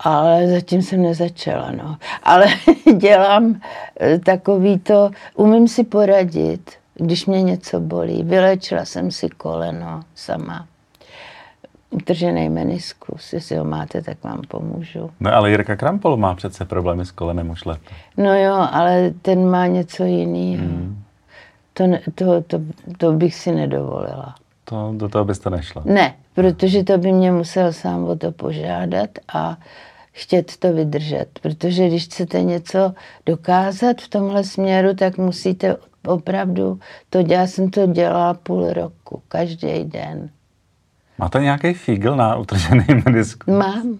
Ale 0.00 0.48
zatím 0.48 0.82
jsem 0.82 1.02
nezačala, 1.02 1.70
no. 1.70 1.96
Ale 2.22 2.46
dělám 2.96 3.60
eh, 4.00 4.18
takový 4.18 4.78
to, 4.78 5.10
umím 5.34 5.68
si 5.68 5.84
poradit 5.84 6.70
když 6.98 7.26
mě 7.26 7.42
něco 7.42 7.80
bolí. 7.80 8.22
Vylečila 8.22 8.84
jsem 8.84 9.10
si 9.10 9.28
koleno 9.28 10.00
sama. 10.14 10.66
Utržený 11.90 12.48
meniskus, 12.48 13.32
jestli 13.32 13.56
ho 13.56 13.64
máte, 13.64 14.02
tak 14.02 14.24
vám 14.24 14.42
pomůžu. 14.48 15.10
No 15.20 15.34
ale 15.34 15.50
Jirka 15.50 15.76
Krampol 15.76 16.16
má 16.16 16.34
přece 16.34 16.64
problémy 16.64 17.06
s 17.06 17.10
kolenem 17.10 17.50
už 17.50 17.64
let. 17.64 17.80
No 18.16 18.34
jo, 18.38 18.68
ale 18.72 19.10
ten 19.22 19.50
má 19.50 19.66
něco 19.66 20.04
jiného. 20.04 20.64
Hmm. 20.64 21.02
To, 21.72 21.84
to, 22.14 22.42
to, 22.42 22.60
to 22.98 23.12
bych 23.12 23.34
si 23.34 23.52
nedovolila. 23.52 24.34
To, 24.64 24.92
do 24.96 25.08
toho 25.08 25.24
byste 25.24 25.50
nešla? 25.50 25.82
Ne, 25.84 26.14
protože 26.34 26.84
to 26.84 26.98
by 26.98 27.12
mě 27.12 27.32
musel 27.32 27.72
sám 27.72 28.04
o 28.04 28.16
to 28.16 28.32
požádat 28.32 29.10
a 29.34 29.56
chtět 30.12 30.56
to 30.56 30.72
vydržet. 30.72 31.26
Protože 31.42 31.86
když 31.86 32.04
chcete 32.04 32.42
něco 32.42 32.92
dokázat 33.26 34.00
v 34.00 34.08
tomhle 34.08 34.44
směru, 34.44 34.94
tak 34.94 35.18
musíte 35.18 35.76
opravdu, 36.06 36.78
to 37.10 37.18
já 37.28 37.46
jsem 37.46 37.70
to 37.70 37.86
dělala 37.86 38.34
půl 38.34 38.72
roku, 38.72 39.22
každý 39.28 39.84
den. 39.84 40.30
Máte 41.18 41.40
nějaký 41.40 41.74
fígl 41.74 42.16
na 42.16 42.36
utržený 42.36 42.84
meniskus? 43.04 43.54
Mám. 43.58 43.98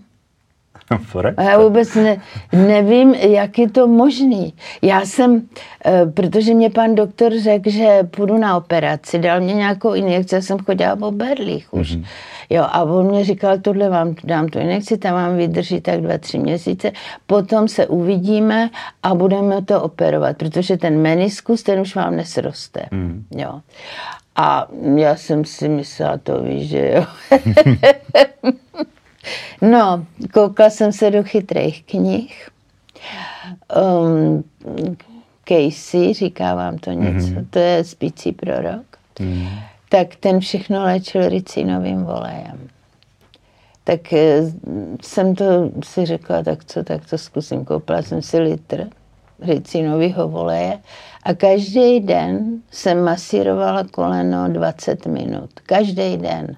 A 1.36 1.42
já 1.42 1.58
vůbec 1.58 1.94
ne, 1.94 2.16
nevím, 2.52 3.14
jak 3.14 3.58
je 3.58 3.70
to 3.70 3.86
možný. 3.86 4.54
Já 4.82 5.00
jsem, 5.00 5.42
eh, 5.84 6.06
protože 6.06 6.54
mě 6.54 6.70
pan 6.70 6.94
doktor 6.94 7.32
řekl, 7.38 7.70
že 7.70 8.02
půjdu 8.10 8.38
na 8.38 8.56
operaci, 8.56 9.18
dal 9.18 9.40
mě 9.40 9.54
nějakou 9.54 9.94
injekci, 9.94 10.34
já 10.34 10.40
jsem 10.40 10.58
chodila 10.58 10.96
po 10.96 11.10
berlích 11.10 11.74
už. 11.74 11.96
Mm-hmm. 11.96 12.04
Jo, 12.50 12.62
a 12.62 12.84
on 12.84 13.06
mě 13.06 13.24
říkal, 13.24 13.58
tohle 13.58 13.88
vám 13.88 14.14
dám 14.24 14.48
tu 14.48 14.58
injekci, 14.58 14.98
tam 14.98 15.14
vám 15.14 15.36
vydrží 15.36 15.80
tak 15.80 16.00
dva, 16.00 16.18
tři 16.18 16.38
měsíce, 16.38 16.92
potom 17.26 17.68
se 17.68 17.86
uvidíme 17.86 18.70
a 19.02 19.14
budeme 19.14 19.62
to 19.62 19.82
operovat, 19.82 20.36
protože 20.36 20.76
ten 20.76 21.02
meniskus, 21.02 21.62
ten 21.62 21.80
už 21.80 21.94
vám 21.94 22.16
nesroste. 22.16 22.86
Mm. 22.90 23.24
Jo. 23.36 23.60
A 24.36 24.68
já 24.96 25.16
jsem 25.16 25.44
si 25.44 25.68
myslela, 25.68 26.18
to 26.18 26.42
víš, 26.42 26.68
že 26.68 26.92
jo. 26.94 27.04
no, 29.62 30.06
koukala 30.32 30.70
jsem 30.70 30.92
se 30.92 31.10
do 31.10 31.22
chytrých 31.22 31.84
knih. 31.84 32.48
Um, 33.76 34.44
Casey, 35.48 36.14
říká 36.14 36.54
vám 36.54 36.78
to 36.78 36.90
něco, 36.90 37.26
mm-hmm. 37.26 37.46
to 37.50 37.58
je 37.58 37.84
spící 37.84 38.32
prorok. 38.32 38.84
Mm 39.20 39.48
tak 39.88 40.16
ten 40.16 40.40
všechno 40.40 40.84
léčil 40.84 41.28
ricinovým 41.28 42.04
volejem. 42.04 42.68
Tak 43.84 44.12
eh, 44.12 44.42
jsem 45.02 45.34
to 45.34 45.70
si 45.84 46.06
řekla, 46.06 46.42
tak 46.42 46.64
co, 46.64 46.84
tak 46.84 47.10
to 47.10 47.18
zkusím. 47.18 47.64
Koupila 47.64 48.02
jsem 48.02 48.22
si 48.22 48.38
litr 48.38 48.88
ricinového 49.40 50.28
voleje 50.28 50.78
a 51.22 51.34
každý 51.34 52.00
den 52.00 52.62
jsem 52.70 53.04
masírovala 53.04 53.84
koleno 53.84 54.48
20 54.48 55.06
minut. 55.06 55.50
Každý 55.66 56.16
den. 56.16 56.56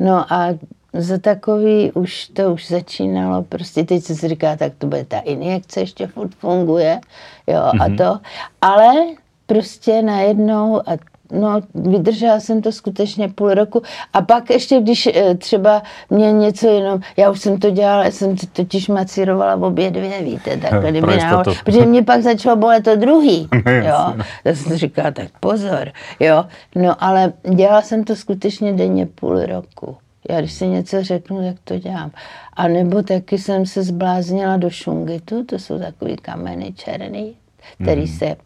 No 0.00 0.32
a 0.32 0.48
za 0.94 1.18
takový 1.18 1.92
už 1.92 2.28
to 2.28 2.52
už 2.52 2.68
začínalo, 2.68 3.42
prostě 3.42 3.84
teď 3.84 4.04
se 4.04 4.14
si 4.14 4.28
říká, 4.28 4.56
tak 4.56 4.72
to 4.78 4.86
bude 4.86 5.04
ta 5.04 5.18
injekce, 5.18 5.80
ještě 5.80 6.06
furt 6.06 6.34
funguje, 6.34 7.00
jo, 7.46 7.60
mm-hmm. 7.60 7.82
a 7.82 7.88
mhm. 7.88 7.96
to, 7.96 8.18
ale 8.60 8.92
prostě 9.46 10.02
najednou, 10.02 10.88
a 10.88 10.96
No, 11.32 11.60
vydržela 11.74 12.40
jsem 12.40 12.62
to 12.62 12.72
skutečně 12.72 13.28
půl 13.28 13.54
roku. 13.54 13.82
A 14.12 14.22
pak 14.22 14.50
ještě, 14.50 14.80
když 14.80 15.06
eh, 15.06 15.34
třeba 15.34 15.82
mě 16.10 16.32
něco 16.32 16.68
jenom, 16.68 17.00
já 17.16 17.30
už 17.30 17.40
jsem 17.40 17.58
to 17.58 17.70
dělala, 17.70 18.04
já 18.04 18.10
jsem 18.10 18.36
totiž 18.52 18.88
macírovala 18.88 19.56
v 19.56 19.64
obě 19.64 19.90
dvě, 19.90 20.22
víte, 20.22 20.56
takhle, 20.56 20.90
kdyby 20.90 21.16
náhod, 21.16 21.48
protože 21.64 21.86
mě 21.86 22.02
pak 22.02 22.22
začalo 22.22 22.56
bolet 22.56 22.84
to 22.84 22.96
druhý, 22.96 23.48
jo. 23.86 24.14
Tak 24.44 24.56
jsem 24.56 24.76
říkala, 24.76 25.10
tak 25.10 25.28
pozor, 25.40 25.92
jo. 26.20 26.44
No, 26.74 27.04
ale 27.04 27.32
dělala 27.54 27.82
jsem 27.82 28.04
to 28.04 28.16
skutečně 28.16 28.72
denně 28.72 29.06
půl 29.06 29.42
roku. 29.46 29.96
Já 30.30 30.40
když 30.40 30.52
si 30.52 30.66
něco 30.66 31.04
řeknu, 31.04 31.44
tak 31.44 31.56
to 31.64 31.78
dělám. 31.78 32.10
A 32.52 32.68
nebo 32.68 33.02
taky 33.02 33.38
jsem 33.38 33.66
se 33.66 33.82
zbláznila 33.82 34.56
do 34.56 34.70
šungitu, 34.70 35.44
to 35.44 35.58
jsou 35.58 35.78
takový 35.78 36.16
kameny 36.16 36.72
černý, 36.72 37.36
který 37.82 38.04
hmm. 38.06 38.18
se 38.18 38.36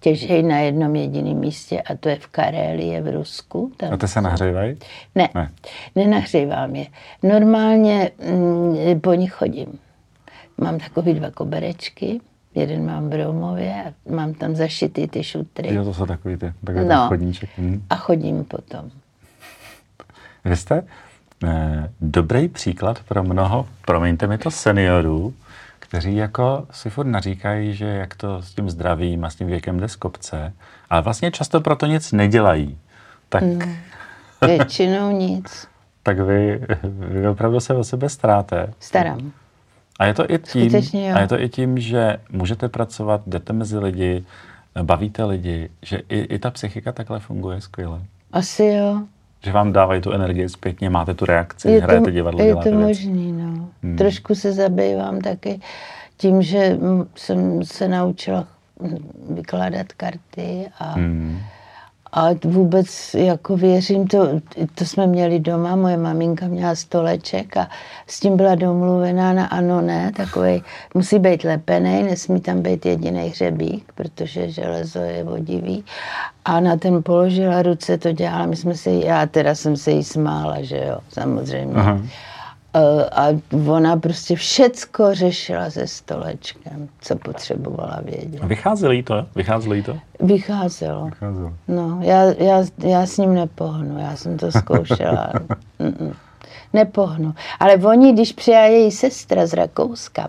těží 0.00 0.42
na 0.42 0.58
jednom 0.58 0.96
jediném 0.96 1.36
místě 1.36 1.82
a 1.82 1.96
to 1.96 2.08
je 2.08 2.16
v 2.16 2.26
Karélie 2.26 3.02
v 3.02 3.12
Rusku. 3.12 3.72
Tam 3.76 3.92
a 3.92 3.96
ty 3.96 4.08
se 4.08 4.20
nahřívají? 4.20 4.76
Ne, 5.14 5.28
ne, 5.34 5.50
nenahřívám 5.96 6.76
je. 6.76 6.86
Normálně 7.22 8.10
mm, 8.30 9.00
po 9.00 9.14
nich 9.14 9.32
chodím. 9.32 9.78
Mám 10.58 10.78
takový 10.78 11.14
dva 11.14 11.30
koberečky, 11.30 12.20
jeden 12.54 12.86
mám 12.86 13.10
v 13.10 13.24
Romově 13.24 13.84
a 13.86 14.12
mám 14.12 14.34
tam 14.34 14.56
zašitý 14.56 15.08
ty 15.08 15.24
šutry. 15.24 15.74
Jo, 15.74 15.84
to 15.84 15.94
jsou 15.94 16.06
takový 16.06 16.36
ty, 16.36 16.52
takový 16.64 16.88
no, 16.88 17.08
chodníček. 17.08 17.50
Hmm. 17.56 17.82
A 17.90 17.96
chodím 17.96 18.44
potom. 18.44 18.90
Vy 20.44 20.56
jste 20.56 20.82
dobrý 22.00 22.48
příklad 22.48 23.00
pro 23.08 23.24
mnoho, 23.24 23.66
promiňte 23.86 24.26
mi 24.26 24.38
to, 24.38 24.50
seniorů, 24.50 25.34
kteří 25.78 26.16
jako 26.16 26.66
si 26.70 26.90
furt 26.90 27.06
naříkají, 27.06 27.74
že 27.74 27.86
jak 27.86 28.14
to 28.14 28.42
s 28.42 28.54
tím 28.54 28.70
zdravím 28.70 29.24
a 29.24 29.30
s 29.30 29.34
tím 29.34 29.46
věkem 29.46 29.80
jde 29.80 29.88
z 29.88 29.96
kopce, 29.96 30.52
ale 30.90 31.02
vlastně 31.02 31.30
často 31.30 31.60
proto 31.60 31.86
nic 31.86 32.12
nedělají. 32.12 32.78
Tak... 33.28 33.42
No, 34.42 34.48
většinou 34.48 35.10
nic. 35.10 35.68
tak 36.02 36.20
vy, 36.20 36.60
vy 36.84 37.28
opravdu 37.28 37.60
se 37.60 37.74
o 37.74 37.84
sebe 37.84 38.08
stráte. 38.08 38.72
Starám. 38.80 39.32
A 39.98 40.06
je 40.06 40.14
to 40.14 40.30
i 40.30 40.38
tím, 40.38 40.76
a 41.14 41.20
je 41.20 41.28
to 41.28 41.40
i 41.40 41.48
tím, 41.48 41.78
že 41.78 42.16
můžete 42.30 42.68
pracovat, 42.68 43.20
jdete 43.26 43.52
mezi 43.52 43.78
lidi, 43.78 44.24
bavíte 44.82 45.24
lidi, 45.24 45.70
že 45.82 45.96
i, 45.96 46.18
i 46.18 46.38
ta 46.38 46.50
psychika 46.50 46.92
takhle 46.92 47.20
funguje 47.20 47.60
skvěle. 47.60 48.00
Asi 48.32 48.64
jo. 48.64 49.02
Že 49.42 49.52
vám 49.52 49.72
dávají 49.72 50.00
tu 50.00 50.12
energii 50.12 50.48
zpětně, 50.48 50.90
máte 50.90 51.14
tu 51.14 51.24
reakci, 51.24 51.70
je 51.70 51.82
hrajete 51.82 52.04
to, 52.04 52.10
divadlo, 52.10 52.40
Je 52.44 52.56
to 52.56 52.72
možný, 52.72 53.32
no. 53.32 53.68
Hmm. 53.82 53.96
Trošku 53.96 54.34
se 54.34 54.52
zabývám 54.52 55.20
taky 55.20 55.60
tím, 56.16 56.42
že 56.42 56.78
jsem 57.14 57.64
se 57.64 57.88
naučila 57.88 58.46
vykládat 59.30 59.92
karty 59.92 60.66
a, 60.78 60.92
Hmm. 60.92 61.38
A 62.12 62.28
vůbec 62.44 63.14
jako 63.14 63.56
věřím, 63.56 64.06
to, 64.06 64.28
to 64.74 64.84
jsme 64.84 65.06
měli 65.06 65.40
doma, 65.40 65.76
moje 65.76 65.96
maminka 65.96 66.46
měla 66.46 66.74
stoleček 66.74 67.56
a 67.56 67.68
s 68.06 68.20
tím 68.20 68.36
byla 68.36 68.54
domluvená 68.54 69.32
na 69.32 69.46
ano, 69.46 69.80
ne, 69.80 70.12
takový 70.16 70.62
musí 70.94 71.18
být 71.18 71.44
lepený, 71.44 72.02
nesmí 72.02 72.40
tam 72.40 72.62
být 72.62 72.86
jediný 72.86 73.28
hřebík, 73.28 73.92
protože 73.94 74.50
železo 74.50 74.98
je 74.98 75.24
vodivý 75.24 75.84
a 76.44 76.60
na 76.60 76.76
ten 76.76 77.02
položila 77.02 77.62
ruce, 77.62 77.98
to 77.98 78.12
dělala, 78.12 78.46
my 78.46 78.56
jsme 78.56 78.74
se, 78.74 78.90
já 78.90 79.26
teda 79.26 79.54
jsem 79.54 79.76
se 79.76 79.90
jí 79.90 80.04
smála, 80.04 80.62
že 80.62 80.84
jo, 80.88 80.98
samozřejmě. 81.08 81.74
Aha. 81.74 82.00
A 83.12 83.26
ona 83.68 83.96
prostě 83.96 84.36
všecko 84.36 85.14
řešila 85.14 85.70
se 85.70 85.86
stolečkem, 85.86 86.88
co 87.00 87.16
potřebovala 87.16 88.00
vědět. 88.04 88.44
Vycházelo 88.44 88.92
jí 88.92 89.02
to? 89.02 89.26
Vycházelo 89.36 89.74
jí 89.74 89.82
to? 89.82 89.98
Vycházelo. 90.20 91.04
Vycházelo. 91.04 91.52
No, 91.68 91.98
já, 92.02 92.22
já, 92.22 92.64
já 92.78 93.06
s 93.06 93.16
ním 93.16 93.34
nepohnu, 93.34 93.98
já 93.98 94.16
jsem 94.16 94.36
to 94.36 94.52
zkoušela. 94.52 95.32
Nepohnu. 96.72 97.34
Ale 97.60 97.76
oni, 97.76 98.12
když 98.12 98.32
přijela 98.32 98.64
její 98.64 98.90
sestra 98.90 99.46
z 99.46 99.52
Rakouska, 99.52 100.28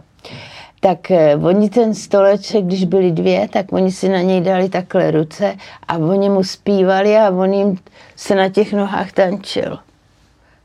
tak 0.79 1.11
eh, 1.11 1.35
oni 1.35 1.69
ten 1.69 1.93
stoleček, 1.93 2.65
když 2.65 2.85
byli 2.85 3.11
dvě, 3.11 3.47
tak 3.47 3.73
oni 3.73 3.91
si 3.91 4.09
na 4.09 4.21
něj 4.21 4.41
dali 4.41 4.69
takhle 4.69 5.11
ruce 5.11 5.55
a 5.87 5.97
oni 5.97 6.29
mu 6.29 6.43
zpívali 6.43 7.17
a 7.17 7.29
on 7.29 7.53
jim 7.53 7.77
se 8.15 8.35
na 8.35 8.49
těch 8.49 8.73
nohách 8.73 9.11
tančil. 9.11 9.79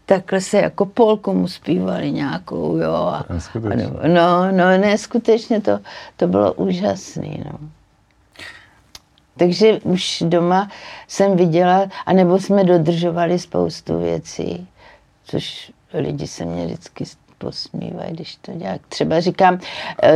Takhle 0.06 0.40
se 0.40 0.58
jako 0.58 0.86
polku 0.86 1.34
mu 1.34 1.48
zpívali 1.48 2.12
nějakou, 2.12 2.76
jo. 2.76 2.92
A, 2.94 3.24
Neskutečně. 3.30 3.84
a 3.84 4.08
no, 4.08 4.52
no, 4.52 4.78
ne, 4.78 4.98
skutečně 4.98 5.60
to, 5.60 5.80
to 6.16 6.26
bylo 6.26 6.52
úžasný, 6.52 7.42
no. 7.44 7.58
Takže 9.36 9.80
už 9.82 10.22
doma 10.26 10.70
jsem 11.08 11.36
viděla, 11.36 11.88
anebo 12.06 12.38
jsme 12.38 12.64
dodržovali 12.64 13.38
spoustu 13.38 13.98
věcí, 13.98 14.68
což 15.24 15.72
lidi 15.92 16.26
se 16.26 16.44
mě 16.44 16.66
vždycky 16.66 17.04
posmívají, 17.38 18.12
když 18.12 18.36
to 18.36 18.52
dělá. 18.52 18.74
Třeba 18.88 19.20
říkám, 19.20 19.58
eh, 20.02 20.14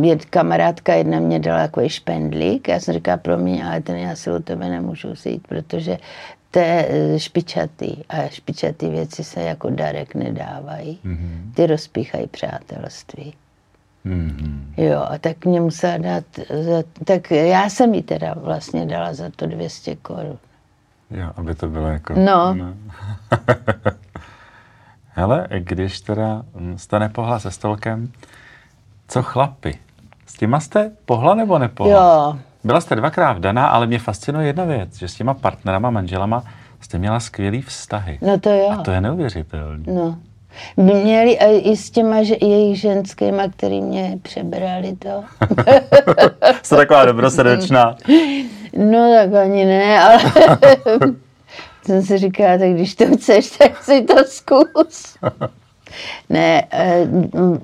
je 0.00 0.16
kamarádka 0.16 0.94
jedna 0.94 1.20
mě 1.20 1.38
dala 1.38 1.62
takový 1.62 1.88
špendlík, 1.88 2.68
já 2.68 2.80
jsem 2.80 2.94
říkala, 2.94 3.16
promiň, 3.16 3.64
ale 3.64 3.80
ten 3.80 3.96
já 3.96 4.16
si 4.16 4.30
u 4.30 4.38
tebe 4.38 4.68
nemůžu 4.68 5.10
vzít, 5.12 5.46
protože 5.46 5.98
to 6.52 6.58
je 6.58 6.86
eh, 6.88 7.18
špičatý 7.18 8.04
a 8.08 8.28
špičatý 8.28 8.88
věci 8.88 9.24
se 9.24 9.40
jako 9.42 9.70
darek 9.70 10.14
nedávají. 10.14 10.98
Mhm. 11.04 11.52
Ty 11.54 11.66
rozpíchají 11.66 12.26
přátelství. 12.26 13.34
Mhm. 14.04 14.74
Jo, 14.76 15.06
a 15.10 15.18
tak 15.18 15.44
mě 15.44 15.60
musela 15.60 15.96
dát, 15.96 16.24
za, 16.64 16.82
tak 17.04 17.30
já 17.30 17.68
jsem 17.68 17.94
jí 17.94 18.02
teda 18.02 18.34
vlastně 18.36 18.86
dala 18.86 19.14
za 19.14 19.30
to 19.36 19.46
200 19.46 19.96
korun. 19.96 20.38
Jo, 21.10 21.30
aby 21.36 21.54
to 21.54 21.68
bylo 21.68 21.88
jako... 21.88 22.14
No. 22.16 22.56
Hele, 25.08 25.48
když 25.58 26.00
teda 26.00 26.42
jste 26.76 26.98
nepohla 26.98 27.38
se 27.38 27.50
stolkem, 27.50 28.12
co 29.08 29.22
chlapi? 29.22 29.78
S 30.26 30.34
těma 30.34 30.60
jste 30.60 30.90
pohla 31.04 31.34
nebo 31.34 31.58
nepohla? 31.58 31.92
Jo, 31.92 32.38
Byla 32.64 32.80
jste 32.80 32.96
dvakrát 32.96 33.32
vdaná, 33.32 33.66
ale 33.66 33.86
mě 33.86 33.98
fascinuje 33.98 34.46
jedna 34.46 34.64
věc, 34.64 34.96
že 34.98 35.08
s 35.08 35.14
těma 35.14 35.34
partnerama, 35.34 35.90
manželama 35.90 36.44
jste 36.80 36.98
měla 36.98 37.20
skvělý 37.20 37.62
vztahy. 37.62 38.18
no 38.22 38.38
to 38.40 38.50
jo. 38.50 38.70
A 38.70 38.76
to 38.76 38.90
je 38.90 39.00
neuvěřitelné. 39.00 39.84
No. 39.86 40.18
Měli 40.76 41.32
i 41.58 41.76
s 41.76 41.90
těma 41.90 42.22
že, 42.22 42.34
jejich 42.40 42.80
ženskýma, 42.80 43.48
který 43.48 43.80
mě 43.80 44.18
přebrali 44.22 44.96
to. 44.96 45.24
Jste 46.62 46.76
taková 46.76 47.04
dobrosrdečná. 47.04 47.96
No 48.76 49.14
tak 49.14 49.34
ani 49.34 49.64
ne, 49.64 50.00
ale 50.00 50.18
jsem 51.86 52.02
si 52.02 52.18
říkala, 52.18 52.58
tak 52.58 52.70
když 52.70 52.94
to 52.94 53.16
chceš, 53.16 53.50
tak 53.50 53.82
si 53.82 54.02
to 54.02 54.24
zkus. 54.24 55.16
Ne, 56.28 56.64
eh, 56.70 57.06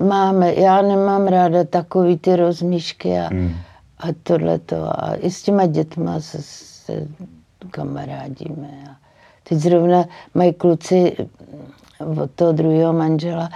máme, 0.04 0.54
já 0.54 0.82
nemám 0.82 1.26
ráda 1.26 1.64
takový 1.64 2.18
ty 2.18 2.36
rozmíšky 2.36 3.18
a, 3.18 3.28
Hmm. 3.30 3.54
A 4.00 4.06
tohleto. 4.22 5.04
A 5.04 5.14
i 5.14 5.30
s 5.30 5.42
těma 5.42 5.66
dětma 5.66 6.20
se, 6.20 6.38
se 6.42 7.06
kamarádíme. 7.70 8.68
A 8.90 8.96
teď 9.48 9.58
zrovna 9.58 10.04
mají 10.34 10.52
kluci 10.52 11.16
od 12.00 12.30
toho 12.30 12.52
druhého 12.52 12.92
manžela 12.92 13.48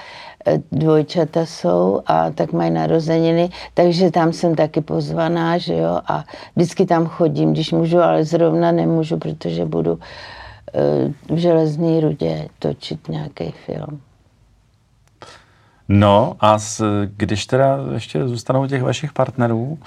eh, 0.47 0.59
dvojčata 0.73 1.47
jsou 1.47 2.03
a 2.07 2.31
tak 2.31 2.53
mají 2.53 2.71
narozeniny, 2.71 3.51
takže 3.75 4.11
tam 4.11 4.33
jsem 4.33 4.55
taky 4.55 4.81
pozvaná, 4.81 5.59
že 5.59 5.75
jo, 5.75 6.01
a 6.07 6.25
vždycky 6.57 6.87
tam 6.87 7.07
chodím, 7.07 7.53
když 7.53 7.73
můžu, 7.73 7.99
ale 8.01 8.25
zrovna 8.25 8.73
nemůžu, 8.73 9.19
protože 9.19 9.65
budu 9.65 9.99
eh, 10.75 11.35
v 11.35 11.37
Železné 11.37 12.01
rudě 12.01 12.49
točit 12.59 13.09
nějaký 13.09 13.55
film. 13.67 14.01
No 15.89 16.37
a 16.41 16.59
s, 16.59 16.85
když 17.17 17.47
teda 17.47 17.79
ještě 17.95 18.29
zůstanou 18.29 18.67
těch 18.67 18.83
vašich 18.83 19.13
partnerů, 19.13 19.79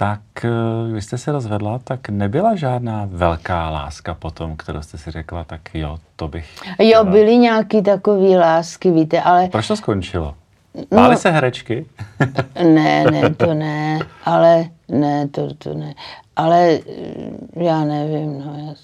tak 0.00 0.20
eh, 0.44 0.92
vy 0.92 1.02
jste 1.02 1.18
se 1.18 1.32
rozvedla, 1.32 1.78
tak 1.84 2.08
nebyla 2.08 2.56
žádná 2.56 3.08
velká 3.10 3.70
láska 3.70 4.14
potom, 4.14 4.56
kterou 4.56 4.82
jste 4.82 4.98
si 4.98 5.10
řekla, 5.10 5.44
tak 5.44 5.60
jo, 5.74 5.98
to 6.16 6.28
bych... 6.28 6.56
Jo, 6.78 6.86
chtěla. 6.86 7.04
byly 7.04 7.36
nějaký 7.36 7.82
takový 7.82 8.36
lásky, 8.36 8.90
víte, 8.90 9.22
ale 9.22 9.48
Proč 9.48 9.68
to 9.68 9.76
skončilo? 9.76 10.34
Báli 10.94 11.14
No. 11.14 11.18
se 11.18 11.30
herečky? 11.30 11.86
ne, 12.54 13.04
ne, 13.04 13.34
to 13.34 13.54
ne, 13.54 13.98
ale 14.24 14.64
ne, 14.88 15.28
to, 15.28 15.54
to 15.54 15.74
ne. 15.74 15.94
Ale 16.36 16.70
eh, 16.70 16.82
já 17.56 17.84
nevím, 17.84 18.38
no, 18.38 18.54
já... 18.66 18.74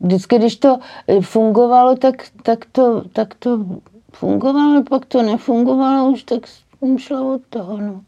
Vždycky, 0.00 0.38
když 0.38 0.56
to 0.56 0.78
eh, 1.08 1.20
fungovalo, 1.20 1.96
tak, 1.96 2.14
tak, 2.42 2.64
to, 2.72 3.02
tak 3.12 3.34
to 3.34 3.64
fungovalo, 4.12 4.82
pak 4.82 5.04
to 5.04 5.22
nefungovalo 5.22 6.10
už, 6.10 6.22
tak 6.22 6.46
jsem 6.46 6.98
šla 6.98 7.20
od 7.20 7.40
toho, 7.50 7.76
no. 7.76 8.00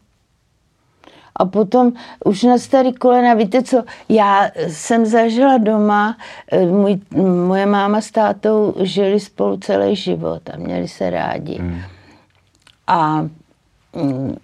A 1.35 1.45
potom 1.45 1.93
už 2.25 2.43
na 2.43 2.57
starý 2.57 2.93
kolena, 2.93 3.33
víte 3.33 3.63
co, 3.63 3.83
já 4.09 4.51
jsem 4.67 5.05
zažila 5.05 5.57
doma, 5.57 6.17
eh, 6.51 6.65
můj, 6.65 6.99
moje 7.47 7.65
máma 7.65 8.01
s 8.01 8.11
tátou 8.11 8.73
žili 8.79 9.19
spolu 9.19 9.57
celý 9.57 9.95
život 9.95 10.49
a 10.53 10.57
měli 10.57 10.87
se 10.87 11.09
rádi. 11.09 11.57
Hmm. 11.59 11.81
A 12.87 13.21
mm, 13.93 14.35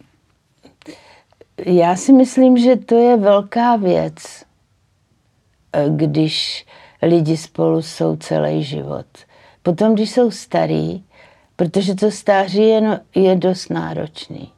já 1.66 1.96
si 1.96 2.14
myslím, 2.14 2.58
že 2.58 2.76
to 2.76 2.96
je 2.96 3.18
velká 3.18 3.76
věc, 3.76 4.16
eh, 5.74 5.86
když 5.90 6.66
lidi 7.02 7.38
spolu 7.38 7.82
jsou 7.82 8.16
celý 8.16 8.64
život. 8.64 9.06
Potom, 9.64 9.94
když 9.94 10.12
jsou 10.12 10.32
starí, 10.32 11.04
protože 11.56 11.96
to 11.96 12.12
stáří 12.12 12.64
je, 12.64 12.82
no, 12.82 13.00
je 13.16 13.36
dost 13.36 13.70
náročný, 13.70 14.52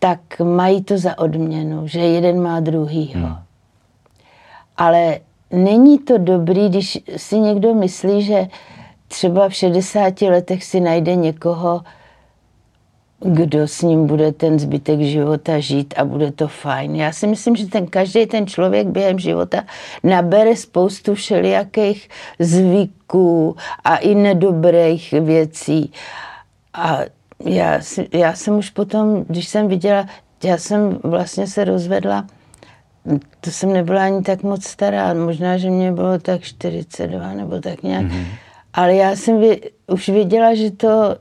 tak 0.00 0.20
mají 0.40 0.82
to 0.82 0.98
za 0.98 1.18
odměnu, 1.18 1.86
že 1.86 2.00
jeden 2.00 2.42
má 2.42 2.60
druhýho. 2.60 3.26
Hmm. 3.26 3.36
Ale 4.76 5.20
není 5.50 5.98
to 5.98 6.18
dobrý, 6.18 6.68
když 6.68 6.98
si 7.16 7.38
někdo 7.38 7.74
myslí, 7.74 8.22
že 8.22 8.48
třeba 9.08 9.48
v 9.48 9.54
60 9.54 10.22
letech 10.22 10.64
si 10.64 10.80
najde 10.80 11.16
někoho, 11.16 11.82
kdo 13.20 13.68
s 13.68 13.82
ním 13.82 14.06
bude 14.06 14.32
ten 14.32 14.58
zbytek 14.58 15.00
života 15.00 15.58
žít 15.58 15.94
a 15.96 16.04
bude 16.04 16.32
to 16.32 16.48
fajn. 16.48 16.96
Já 16.96 17.12
si 17.12 17.26
myslím, 17.26 17.56
že 17.56 17.66
ten 17.66 17.86
každý 17.86 18.26
ten 18.26 18.46
člověk 18.46 18.86
během 18.86 19.18
života 19.18 19.64
nabere 20.04 20.56
spoustu 20.56 21.14
všelijakých 21.14 22.08
zvyků 22.38 23.56
a 23.84 23.96
i 23.96 24.14
nedobrých 24.14 25.12
věcí. 25.12 25.92
A 26.74 26.98
já, 27.44 27.80
já 28.12 28.34
jsem 28.34 28.58
už 28.58 28.70
potom, 28.70 29.24
když 29.28 29.48
jsem 29.48 29.68
viděla, 29.68 30.06
já 30.44 30.58
jsem 30.58 30.98
vlastně 31.02 31.46
se 31.46 31.64
rozvedla, 31.64 32.26
to 33.40 33.50
jsem 33.50 33.72
nebyla 33.72 34.04
ani 34.04 34.22
tak 34.22 34.42
moc 34.42 34.64
stará, 34.64 35.14
možná, 35.14 35.58
že 35.58 35.70
mě 35.70 35.92
bylo 35.92 36.18
tak 36.18 36.40
42 36.40 37.32
nebo 37.32 37.60
tak 37.60 37.82
nějak. 37.82 38.06
Mm-hmm. 38.06 38.26
Ale 38.72 38.94
já 38.94 39.16
jsem 39.16 39.40
vě, 39.40 39.56
už 39.86 40.08
věděla, 40.08 40.54
že 40.54 40.70
to 40.70 41.16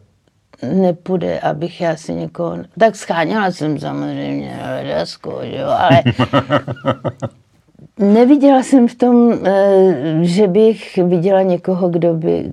nepůjde, 0.74 1.40
abych 1.40 1.82
já 1.82 1.96
si 1.96 2.14
někoho... 2.14 2.58
Tak 2.80 2.96
scháněla 2.96 3.52
jsem 3.52 3.80
samozřejmě 3.80 4.60
hledasko, 4.62 5.40
jo, 5.44 5.68
ale 5.68 6.04
neviděla 7.98 8.64
jsem 8.64 8.88
v 8.88 8.96
tom, 8.96 9.34
eh, 9.46 10.20
že 10.22 10.48
bych 10.48 10.98
viděla 10.98 11.42
někoho, 11.42 11.90
kdo 11.90 12.14
by 12.14 12.52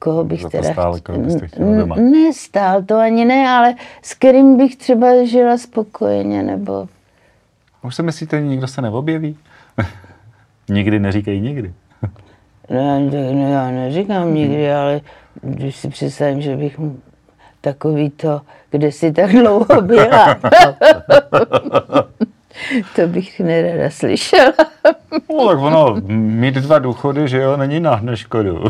koho 0.00 0.24
bych 0.24 0.42
Za 0.42 0.48
to 0.48 0.58
teda... 0.58 0.72
stál, 0.72 0.94
cht- 0.94 1.00
koho 1.02 1.18
byste 1.18 1.48
chtěla 1.48 1.76
doma. 1.76 1.96
Ne, 1.96 2.32
stál 2.32 2.82
to 2.82 2.98
ani 2.98 3.24
ne, 3.24 3.48
ale 3.48 3.74
s 4.02 4.14
kterým 4.14 4.56
bych 4.56 4.76
třeba 4.76 5.24
žila 5.24 5.58
spokojeně, 5.58 6.42
nebo... 6.42 6.88
Už 7.82 7.94
si 7.94 8.02
myslíte, 8.02 8.40
že 8.40 8.46
nikdo 8.46 8.66
se 8.66 8.82
neobjeví? 8.82 9.38
nikdy 10.68 10.98
neříkají 10.98 11.40
nikdy. 11.40 11.72
No, 12.70 13.00
no 13.32 13.52
já 13.52 13.70
neříkám 13.70 14.34
nikdy, 14.34 14.72
ale 14.72 15.00
když 15.42 15.76
si 15.76 15.88
představím, 15.88 16.42
že 16.42 16.56
bych 16.56 16.80
takový 17.60 18.10
to, 18.10 18.40
kde 18.70 18.92
si 18.92 19.12
tak 19.12 19.30
dlouho 19.30 19.80
byla. 19.82 20.36
to 22.96 23.06
bych 23.06 23.40
nerada 23.40 23.90
slyšela. 23.90 24.52
no 25.30 25.48
tak 25.48 25.58
ono, 25.58 25.96
mít 26.08 26.54
dva 26.54 26.78
důchody, 26.78 27.28
že 27.28 27.40
jo, 27.40 27.56
není 27.56 27.80
na 27.80 28.00
škodu. 28.14 28.64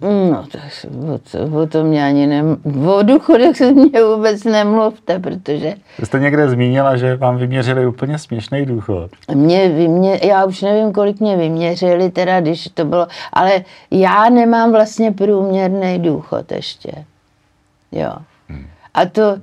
no 0.00 0.44
tak 0.52 0.86
o, 1.14 1.18
to, 1.18 1.58
o 1.62 1.66
tom 1.66 1.86
mě 1.86 2.04
ani 2.04 2.26
nem... 2.26 2.56
O 2.86 3.02
důchodech 3.02 3.56
se 3.56 3.72
mě 3.72 4.04
vůbec 4.04 4.44
nemluvte, 4.44 5.18
protože... 5.18 5.74
Jste 6.04 6.18
někde 6.18 6.48
zmínila, 6.48 6.96
že 6.96 7.16
vám 7.16 7.36
vyměřili 7.36 7.86
úplně 7.86 8.18
směšný 8.18 8.66
důchod. 8.66 9.10
Mě 9.34 9.68
vymě... 9.68 10.20
Já 10.22 10.44
už 10.44 10.62
nevím, 10.62 10.92
kolik 10.92 11.20
mě 11.20 11.36
vyměřili, 11.36 12.10
teda 12.10 12.40
když 12.40 12.68
to 12.74 12.84
bylo... 12.84 13.06
Ale 13.32 13.64
já 13.90 14.28
nemám 14.28 14.72
vlastně 14.72 15.12
průměrný 15.12 15.98
důchod 15.98 16.52
ještě. 16.52 16.92
Jo. 17.92 18.12
Hmm. 18.48 18.66
A 18.94 19.06
to 19.06 19.36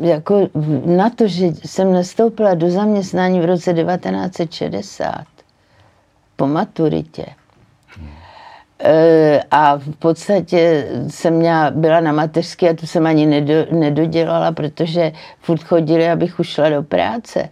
jako 0.00 0.48
na 0.86 1.10
to, 1.10 1.28
že 1.28 1.46
jsem 1.46 1.92
nastoupila 1.92 2.54
do 2.54 2.70
zaměstnání 2.70 3.40
v 3.40 3.44
roce 3.44 3.74
1960 3.74 5.24
po 6.36 6.46
maturitě, 6.46 7.26
e, 8.84 9.42
a 9.50 9.76
v 9.76 9.96
podstatě 9.98 10.88
jsem 11.08 11.34
měla, 11.34 11.70
byla 11.70 12.00
na 12.00 12.12
mateřské 12.12 12.70
a 12.70 12.74
tu 12.74 12.86
jsem 12.86 13.06
ani 13.06 13.26
nedo, 13.26 13.54
nedodělala, 13.70 14.52
protože 14.52 15.12
furt 15.40 15.62
chodili, 15.62 16.10
abych 16.10 16.40
ušla 16.40 16.68
do 16.68 16.82
práce. 16.82 17.48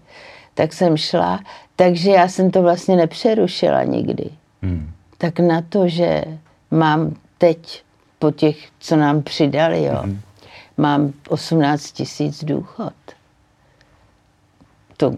Tak 0.55 0.73
jsem 0.73 0.97
šla, 0.97 1.41
takže 1.77 2.11
já 2.11 2.29
jsem 2.29 2.51
to 2.51 2.63
vlastně 2.63 2.97
nepřerušila 2.97 3.83
nikdy. 3.83 4.31
Hmm. 4.63 4.91
Tak 5.19 5.41
na 5.41 5.63
to, 5.69 5.89
že 5.89 6.25
mám 6.71 7.15
teď 7.39 7.83
po 8.19 8.31
těch, 8.31 8.57
co 8.79 8.97
nám 8.97 9.23
přidali, 9.23 9.85
jo, 9.85 10.01
hmm 10.03 10.21
mám 10.77 11.13
18 11.29 11.93
tisíc 11.93 12.45
důchod. 12.45 12.95
To 14.97 15.13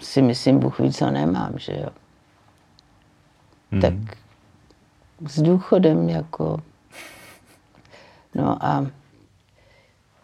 si 0.00 0.22
myslím, 0.22 0.58
Bůh 0.58 0.78
ví, 0.78 0.92
co 0.92 1.10
nemám, 1.10 1.52
že 1.56 1.72
jo. 1.72 1.88
Hmm. 3.72 3.80
Tak 3.80 3.94
s 5.28 5.42
důchodem 5.42 6.08
jako... 6.08 6.62
No 8.34 8.64
a 8.64 8.86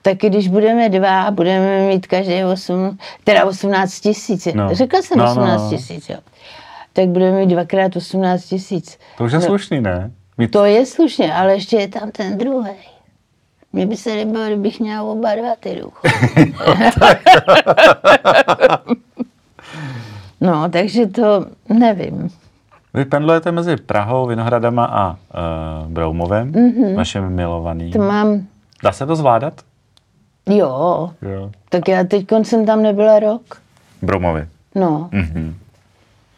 taky 0.02 0.28
když 0.28 0.48
budeme 0.48 0.88
dva, 0.88 1.30
budeme 1.30 1.86
mít 1.88 2.06
každý 2.06 2.44
8, 2.44 2.98
teda 3.24 3.44
18 3.44 4.00
tisíc. 4.00 4.48
No. 4.54 4.74
Řekla 4.74 5.02
jsem 5.02 5.18
no, 5.18 5.24
18 5.30 5.60
no, 5.60 5.64
no. 5.64 5.70
tisíc, 5.70 6.08
jo. 6.08 6.18
Tak 6.92 7.08
budeme 7.08 7.38
mít 7.38 7.46
dvakrát 7.46 7.96
18 7.96 8.44
tisíc. 8.44 8.98
To 9.18 9.24
už 9.24 9.32
je 9.32 9.38
no, 9.38 9.44
slušný, 9.44 9.80
ne? 9.80 10.10
Mít... 10.38 10.50
To 10.50 10.64
je 10.64 10.86
slušně, 10.86 11.34
ale 11.34 11.54
ještě 11.54 11.76
je 11.76 11.88
tam 11.88 12.10
ten 12.10 12.38
druhý. 12.38 12.70
Mně 13.72 13.86
by 13.86 13.96
se 13.96 14.12
líbilo, 14.12 14.46
kdybych 14.46 14.80
měla 14.80 15.02
oba 15.02 15.34
dva 15.34 15.54
ty 15.60 15.80
důchody. 15.80 16.12
no, 20.40 20.68
takže 20.68 21.06
to 21.06 21.46
nevím. 21.68 22.28
Vy 22.94 23.04
pendlujete 23.04 23.52
mezi 23.52 23.76
Prahou, 23.76 24.26
Vinohradama 24.26 24.84
a 24.84 25.10
uh, 25.10 25.16
Broumovem, 25.92 26.52
mm-hmm. 26.52 26.96
vašem 26.96 27.34
milovaným. 27.34 27.92
To 27.92 27.98
mám... 27.98 28.46
Dá 28.82 28.92
se 28.92 29.06
to 29.06 29.16
zvládat? 29.16 29.60
Jo. 30.48 31.10
jo. 31.22 31.50
Tak 31.68 31.88
já 31.88 32.04
teď 32.04 32.26
jsem 32.42 32.66
tam 32.66 32.82
nebyla 32.82 33.18
rok. 33.18 33.62
Broumově? 34.02 34.48
No. 34.74 35.10
Mm-hmm. 35.12 35.54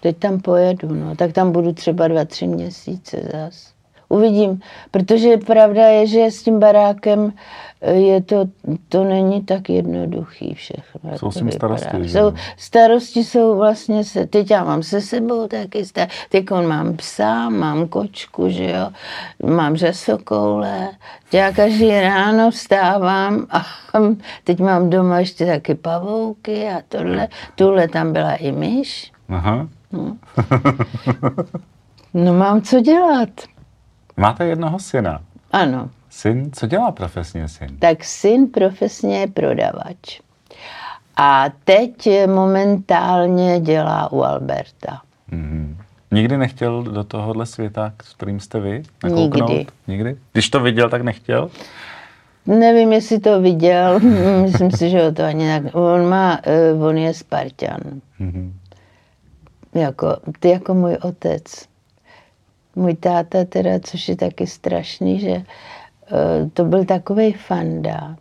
Teď 0.01 0.17
tam 0.17 0.41
pojedu, 0.41 0.95
no. 0.95 1.17
Tak 1.17 1.33
tam 1.33 1.53
budu 1.53 1.73
třeba 1.73 2.09
dva, 2.09 2.25
tři 2.25 2.47
měsíce 2.47 3.17
zase 3.33 3.73
uvidím, 4.13 4.61
protože 4.91 5.37
pravda 5.37 5.87
je, 5.87 6.07
že 6.07 6.31
s 6.31 6.43
tím 6.43 6.61
barákem 6.61 7.33
eh, 7.81 7.93
je 7.93 8.23
to, 8.23 8.45
to 8.89 9.05
není 9.05 9.43
tak 9.43 9.71
jednoduchý 9.71 10.55
všechno. 10.55 11.19
Jsou 11.19 11.31
s 11.31 11.35
tím 11.35 11.51
starosti. 11.51 12.09
Jsou, 12.09 12.33
starosti 12.57 13.25
jsou 13.25 13.57
vlastně, 13.57 14.05
se, 14.05 14.27
teď 14.27 14.51
já 14.51 14.65
mám 14.65 14.83
se 14.83 15.01
sebou 15.01 15.49
taky, 15.49 15.85
teď 16.29 16.51
mám 16.51 16.97
psa, 16.97 17.49
mám 17.49 17.89
kočku, 17.89 18.49
že 18.49 18.71
jo, 18.71 18.89
mám 19.51 19.77
řesokoule, 19.77 20.89
já 21.33 21.53
každý 21.53 22.01
ráno 22.01 22.51
vstávám 22.51 23.47
a 23.51 23.63
teď 24.45 24.61
mám 24.61 24.91
doma 24.91 25.19
ještě 25.19 25.47
taky 25.47 25.75
pavouky 25.75 26.69
a 26.69 26.83
tohle, 26.89 27.29
tuhle 27.55 27.89
tam 27.89 28.13
byla 28.13 28.35
i 28.35 28.53
myš. 28.53 29.13
Aha. 29.29 29.69
No. 29.93 30.17
no 32.15 32.35
mám 32.35 32.63
co 32.63 32.81
dělat. 32.81 33.29
Máte 34.17 34.45
jednoho 34.45 34.79
syna. 34.79 35.21
Ano. 35.53 35.91
Syn, 36.11 36.51
co 36.53 36.67
dělá 36.67 36.93
profesně 36.93 37.49
syn? 37.49 37.77
Tak 37.79 38.05
syn 38.05 38.47
profesně 38.47 39.21
je 39.21 39.27
prodavač. 39.27 40.21
A 41.17 41.45
teď 41.65 42.09
momentálně 42.27 43.61
dělá 43.61 44.13
u 44.13 44.23
Alberta. 44.23 45.01
Mm-hmm. 45.33 45.77
Nikdy 46.11 46.37
nechtěl 46.39 46.83
do 46.83 47.05
tohohle 47.05 47.47
světa, 47.47 47.93
s 48.03 48.15
kterým 48.15 48.41
jste 48.41 48.61
vy? 48.61 48.83
Nakouknout? 49.05 49.51
Nikdy. 49.51 49.67
Nikdy? 49.89 50.17
Když 50.33 50.51
to 50.51 50.61
viděl, 50.61 50.91
tak 50.91 51.03
nechtěl? 51.03 51.51
Nevím, 52.47 52.93
jestli 52.93 53.19
to 53.19 53.41
viděl. 53.41 54.01
Myslím 54.43 54.71
si, 54.71 54.91
že 54.91 55.05
ho 55.05 55.13
to 55.13 55.25
ani 55.25 55.49
tak... 55.49 55.75
On 55.75 56.09
má, 56.09 56.41
eh, 56.43 56.73
on 56.73 56.99
je 56.99 57.15
Spartan. 57.15 57.81
Mm-hmm. 58.21 58.53
Jako, 59.75 60.17
ty 60.41 60.49
jako 60.49 60.75
můj 60.75 60.97
otec 61.03 61.43
můj 62.77 62.95
táta 62.95 63.45
teda, 63.45 63.71
což 63.81 64.09
je 64.09 64.17
taky 64.17 64.47
strašný, 64.47 65.21
že 65.21 65.33
uh, 65.33 66.49
to 66.53 66.65
byl 66.65 66.85
takový 66.85 67.33
fanda. 67.33 68.17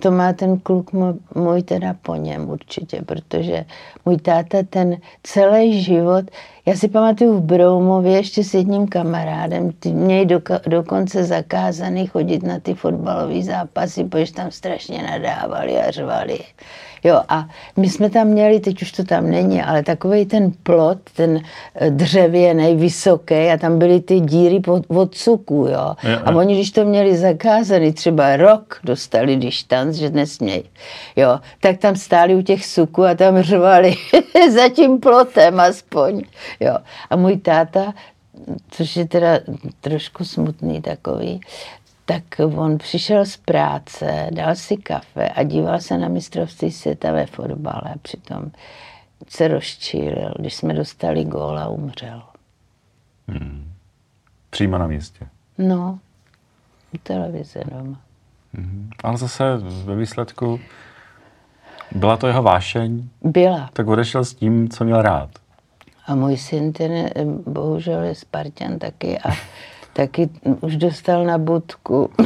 To 0.00 0.10
má 0.10 0.32
ten 0.32 0.58
kluk 0.58 0.90
můj 1.34 1.62
teda 1.62 1.94
po 2.02 2.14
něm 2.14 2.50
určitě, 2.50 3.02
protože 3.02 3.64
můj 4.04 4.16
táta 4.16 4.58
ten 4.70 4.96
celý 5.22 5.82
život, 5.82 6.24
já 6.66 6.74
si 6.76 6.88
pamatuju 6.88 7.32
v 7.32 7.42
Broumově 7.42 8.12
ještě 8.12 8.44
s 8.44 8.54
jedním 8.54 8.88
kamarádem, 8.88 9.72
ty 9.72 10.24
doka, 10.24 10.60
dokonce 10.66 11.24
zakázaný 11.24 12.06
chodit 12.06 12.42
na 12.42 12.60
ty 12.60 12.74
fotbalové 12.74 13.42
zápasy, 13.42 14.04
protože 14.04 14.32
tam 14.32 14.50
strašně 14.50 15.02
nadávali 15.02 15.80
a 15.80 15.90
řvali. 15.90 16.38
Jo, 17.04 17.22
a 17.28 17.48
my 17.76 17.90
jsme 17.90 18.10
tam 18.10 18.26
měli, 18.26 18.60
teď 18.60 18.82
už 18.82 18.92
to 18.92 19.04
tam 19.04 19.30
není, 19.30 19.62
ale 19.62 19.82
takový 19.82 20.26
ten 20.26 20.52
plot, 20.62 20.98
ten 21.16 21.40
eh, 21.74 21.90
dřevěný, 21.90 22.76
vysoký 22.76 23.34
a 23.34 23.56
tam 23.56 23.78
byly 23.78 24.00
ty 24.00 24.20
díry 24.20 24.62
od, 24.66 24.84
od 24.88 25.14
cuku, 25.14 25.54
jo. 25.54 25.94
jo, 26.02 26.10
jo. 26.10 26.18
A 26.24 26.30
oni, 26.30 26.54
když 26.54 26.70
to 26.70 26.84
měli 26.84 27.16
zakázaný, 27.16 27.92
třeba 27.92 28.36
rok 28.36 28.80
dostali 28.84 29.36
distanc, 29.36 29.96
že 29.96 30.10
nesmějí, 30.10 30.64
jo, 31.16 31.38
tak 31.60 31.78
tam 31.78 31.96
stáli 31.96 32.34
u 32.34 32.42
těch 32.42 32.66
suků 32.66 33.04
a 33.04 33.14
tam 33.14 33.42
řvali 33.42 33.94
za 34.54 34.68
tím 34.68 35.00
plotem 35.00 35.60
aspoň, 35.60 36.22
jo. 36.60 36.76
A 37.10 37.16
můj 37.16 37.36
táta, 37.36 37.94
což 38.70 38.96
je 38.96 39.08
teda 39.08 39.40
trošku 39.80 40.24
smutný 40.24 40.82
takový, 40.82 41.40
tak 42.06 42.22
on 42.56 42.78
přišel 42.78 43.24
z 43.26 43.36
práce, 43.36 44.28
dal 44.32 44.54
si 44.54 44.76
kafe 44.76 45.28
a 45.28 45.42
díval 45.42 45.80
se 45.80 45.98
na 45.98 46.08
mistrovství 46.08 46.72
světa 46.72 47.12
ve 47.12 47.26
fotbale. 47.26 47.94
Přitom 48.02 48.50
se 49.28 49.48
rozčílil, 49.48 50.34
když 50.38 50.54
jsme 50.54 50.74
dostali 50.74 51.24
gól 51.24 51.58
a 51.58 51.68
umřel. 51.68 52.22
Hmm. 53.28 53.72
Přímo 54.50 54.78
na 54.78 54.86
místě? 54.86 55.26
No, 55.58 55.98
u 56.94 56.98
televize 56.98 57.60
doma. 57.64 58.00
Hmm. 58.54 58.90
Ale 59.04 59.16
zase 59.16 59.44
ve 59.84 59.96
výsledku 59.96 60.60
byla 61.94 62.16
to 62.16 62.26
jeho 62.26 62.42
vášeň? 62.42 63.08
Byla. 63.22 63.70
Tak 63.72 63.86
odešel 63.86 64.24
s 64.24 64.34
tím, 64.34 64.68
co 64.68 64.84
měl 64.84 65.02
rád. 65.02 65.30
A 66.06 66.14
můj 66.14 66.36
syn 66.36 66.72
ten 66.72 67.10
bohužel 67.46 68.02
je 68.02 68.14
Spartan 68.14 68.78
taky 68.78 69.18
a 69.18 69.30
taky 69.96 70.28
už 70.60 70.76
dostal 70.76 71.24
na 71.24 71.38
budku. 71.38 72.10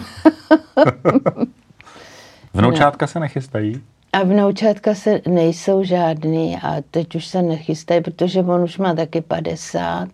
Vnoučátka 2.54 3.04
no. 3.04 3.08
se 3.08 3.20
nechystají? 3.20 3.82
A 4.12 4.22
vnoučátka 4.22 4.94
se 4.94 5.20
nejsou 5.28 5.84
žádný 5.84 6.58
a 6.62 6.76
teď 6.90 7.14
už 7.14 7.26
se 7.26 7.42
nechystají, 7.42 8.00
protože 8.00 8.40
on 8.40 8.62
už 8.62 8.78
má 8.78 8.94
taky 8.94 9.20
50. 9.20 10.08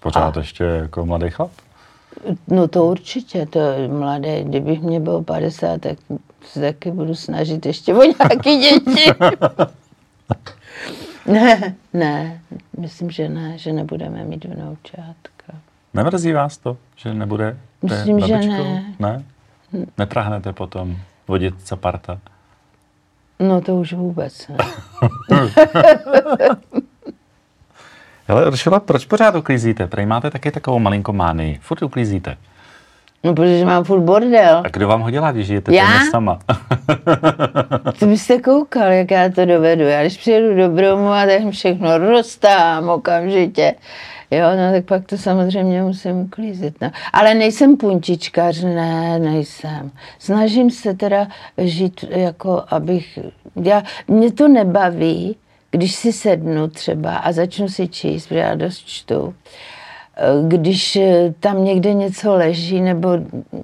Pořád 0.00 0.36
a... 0.36 0.40
ještě 0.40 0.64
jako 0.64 1.06
mladý 1.06 1.30
chlap? 1.30 1.50
No 2.48 2.68
to 2.68 2.84
určitě, 2.84 3.46
to 3.46 3.58
je 3.58 3.88
mladé. 3.88 4.44
Kdybych 4.44 4.82
mě 4.82 5.00
bylo 5.00 5.22
50, 5.22 5.80
tak 5.80 5.98
se 6.44 6.60
taky 6.60 6.90
budu 6.90 7.14
snažit 7.14 7.66
ještě 7.66 7.94
o 7.94 8.02
nějaký 8.02 8.58
děti. 8.58 9.12
ne, 11.26 11.74
ne, 11.92 12.40
myslím, 12.78 13.10
že 13.10 13.28
ne, 13.28 13.58
že 13.58 13.72
nebudeme 13.72 14.24
mít 14.24 14.44
vnoučátka. 14.44 15.31
Nemrzí 15.94 16.32
vás 16.32 16.58
to, 16.58 16.76
že 16.96 17.14
nebude? 17.14 17.56
Myslím, 17.82 18.20
že 18.20 18.38
ne. 18.38 18.94
Ne? 18.98 19.24
Netrahnete 19.98 20.52
potom 20.52 20.96
vodit 21.28 21.54
parta? 21.74 22.18
No 23.38 23.60
to 23.60 23.76
už 23.76 23.92
vůbec 23.92 24.48
ne. 24.48 24.56
Ale 28.28 28.46
Uršula, 28.46 28.80
proč 28.80 29.04
pořád 29.04 29.34
uklízíte? 29.34 29.86
Prej 29.86 30.06
máte 30.06 30.30
taky 30.30 30.50
takovou 30.50 30.78
malinkou 30.78 31.12
mánii. 31.12 31.58
Furt 31.62 31.82
uklízíte. 31.82 32.36
No, 33.24 33.34
protože 33.34 33.64
mám 33.64 33.84
furt 33.84 34.00
bordel. 34.00 34.62
A 34.64 34.68
kdo 34.68 34.88
vám 34.88 35.00
ho 35.00 35.10
dělá, 35.10 35.32
když 35.32 35.46
žijete 35.46 35.74
Já? 35.74 35.86
sama? 36.10 36.38
Ty 37.98 38.06
byste 38.06 38.38
koukal, 38.38 38.92
jak 38.92 39.10
já 39.10 39.28
to 39.28 39.44
dovedu. 39.44 39.82
Já 39.82 40.00
když 40.00 40.16
přijedu 40.16 40.56
do 40.56 40.68
Bromova, 40.68 41.26
tak 41.26 41.50
všechno 41.50 41.98
roztám 41.98 42.88
okamžitě. 42.88 43.74
Jo, 44.32 44.46
no 44.56 44.72
tak 44.72 44.84
pak 44.84 45.06
to 45.06 45.18
samozřejmě 45.18 45.82
musím 45.82 46.16
uklízet. 46.16 46.80
No. 46.80 46.90
Ale 47.12 47.34
nejsem 47.34 47.76
puntičkař, 47.76 48.62
ne, 48.62 49.18
nejsem. 49.18 49.90
Snažím 50.18 50.70
se 50.70 50.94
teda 50.94 51.28
žít 51.58 52.04
jako, 52.08 52.64
abych... 52.68 53.18
Já, 53.62 53.82
mě 54.08 54.32
to 54.32 54.48
nebaví, 54.48 55.36
když 55.70 55.94
si 55.94 56.12
sednu 56.12 56.68
třeba 56.68 57.16
a 57.16 57.32
začnu 57.32 57.68
si 57.68 57.88
číst, 57.88 58.26
protože 58.26 58.40
já 58.40 58.54
dost 58.54 58.78
čtu, 58.78 59.34
když 60.48 60.98
tam 61.40 61.64
někde 61.64 61.94
něco 61.94 62.34
leží, 62.34 62.80
nebo 62.80 63.08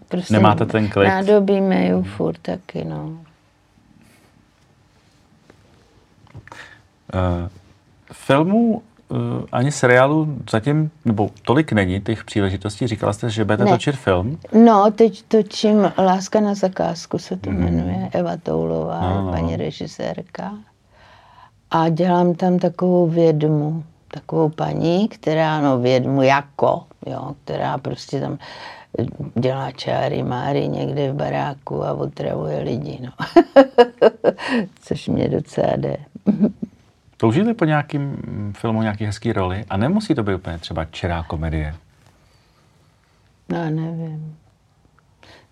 prostě... 0.08 0.34
Nemáte 0.34 0.66
ten 0.66 0.88
klid? 0.88 1.08
Nádobí 1.08 1.60
meju 1.60 2.02
furt 2.02 2.38
taky, 2.38 2.84
no. 2.84 3.04
Uh, 7.14 7.48
filmů 8.12 8.82
ani 9.52 9.72
seriálu 9.72 10.36
zatím, 10.50 10.90
nebo 11.04 11.30
tolik 11.42 11.72
není 11.72 12.00
těch 12.00 12.24
příležitostí. 12.24 12.86
Říkala 12.86 13.12
jste, 13.12 13.30
že 13.30 13.44
budete 13.44 13.64
Ne. 13.64 13.70
točit 13.70 13.96
film. 13.96 14.38
No, 14.64 14.90
teď 14.90 15.22
točím 15.28 15.92
Láska 15.98 16.40
na 16.40 16.54
zakázku 16.54 17.18
se 17.18 17.36
to 17.36 17.50
jmenuje, 17.50 18.09
Eva 18.12 18.36
Toulová, 18.36 19.00
No, 19.00 19.22
no. 19.22 19.32
paní 19.32 19.56
režisérka. 19.56 20.52
A 21.70 21.88
dělám 21.88 22.34
tam 22.34 22.59
takovou 22.59 23.06
vědmu, 23.09 23.84
takovou 24.11 24.48
paní, 24.48 25.09
která, 25.09 25.61
no 25.61 25.78
vědmu 25.78 26.22
jako, 26.22 26.82
jo, 27.06 27.34
která 27.44 27.78
prostě 27.78 28.20
tam 28.20 28.38
dělá 29.34 29.70
čáry 29.70 30.22
máry 30.22 30.68
někde 30.68 31.12
v 31.12 31.14
baráku 31.14 31.84
a 31.84 31.92
otravuje 31.92 32.61
lidi, 32.61 32.98
no. 33.02 33.11
Což 34.82 35.09
mě 35.09 35.28
docela 35.28 35.76
jde. 35.76 35.96
Toužíte 37.20 37.54
po 37.54 37.64
nějakým 37.64 38.02
mm, 38.02 38.52
filmu 38.56 38.82
nějaký 38.82 39.04
hezký 39.04 39.32
roli? 39.32 39.64
A 39.70 39.76
nemusí 39.76 40.14
to 40.14 40.22
být 40.22 40.34
úplně 40.34 40.58
třeba 40.58 40.84
čirá 40.84 41.22
komedie. 41.22 41.74
No, 43.48 43.70
nevím. 43.70 44.36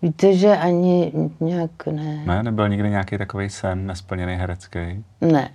Víte, 0.02 0.36
že 0.36 0.56
ani 0.56 1.12
nějak 1.40 1.86
ne. 1.86 2.22
Ne? 2.26 2.42
Nebyl 2.42 2.68
nikdy 2.68 2.90
nějaký 2.90 3.18
takový 3.18 3.50
sen 3.50 3.86
nesplněný 3.86 4.34
herecký? 4.34 5.04
Ne. 5.20 5.50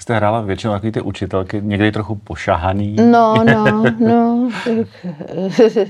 Jste 0.00 0.16
hrála 0.16 0.40
většinou 0.40 0.72
takový 0.72 0.92
ty 0.92 1.00
učitelky, 1.00 1.60
někdy 1.64 1.92
trochu 1.92 2.14
pošahaný. 2.14 2.96
No, 2.96 3.44
no, 3.44 3.84
no. 3.98 4.50
tak, 4.64 5.88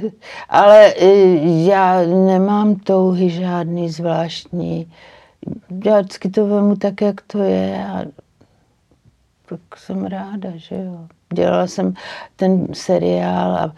Ale 0.49 0.95
eh, 1.01 1.65
já 1.65 2.03
nemám 2.03 2.75
touhy 2.75 3.31
žádný 3.31 3.91
zvláštní. 3.91 4.93
Já 5.85 6.01
vždycky 6.01 6.31
to 6.31 6.47
vemu 6.47 6.77
tak, 6.77 7.01
jak 7.01 7.21
to 7.21 7.39
je 7.43 7.87
a 7.87 8.03
tak 9.53 9.79
jsem 9.79 10.05
ráda, 10.05 10.51
že 10.55 10.75
jo. 10.75 11.07
Dělala 11.35 11.67
jsem 11.67 11.95
ten 12.37 12.75
seriál 12.75 13.57
a 13.57 13.73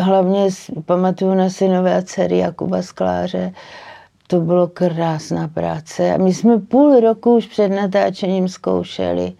hlavně 0.00 0.48
pamatuju 0.84 1.34
na 1.34 1.50
synové 1.50 1.96
a 1.96 2.02
dcery 2.02 2.38
Jakuba 2.38 2.82
Skláře. 2.82 3.52
To 4.26 4.40
bylo 4.40 4.68
krásná 4.68 5.48
práce. 5.48 6.14
A 6.14 6.16
my 6.16 6.34
jsme 6.34 6.58
půl 6.58 7.00
roku 7.00 7.36
už 7.36 7.46
před 7.46 7.68
natáčením 7.68 8.48
zkoušeli. 8.48 9.32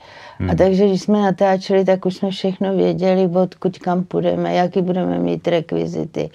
A 0.51 0.55
takže 0.55 0.87
když 0.87 1.03
jsme 1.03 1.23
natáčeli, 1.23 1.85
tak 1.85 2.07
už 2.07 2.17
jsme 2.17 2.31
všechno 2.31 2.77
věděli, 2.77 3.27
odkud 3.27 3.79
kam 3.79 4.05
půjdeme, 4.05 4.55
jaký 4.55 4.83
budeme 4.83 5.19
mít 5.19 5.49
rekvizity. 5.49 6.31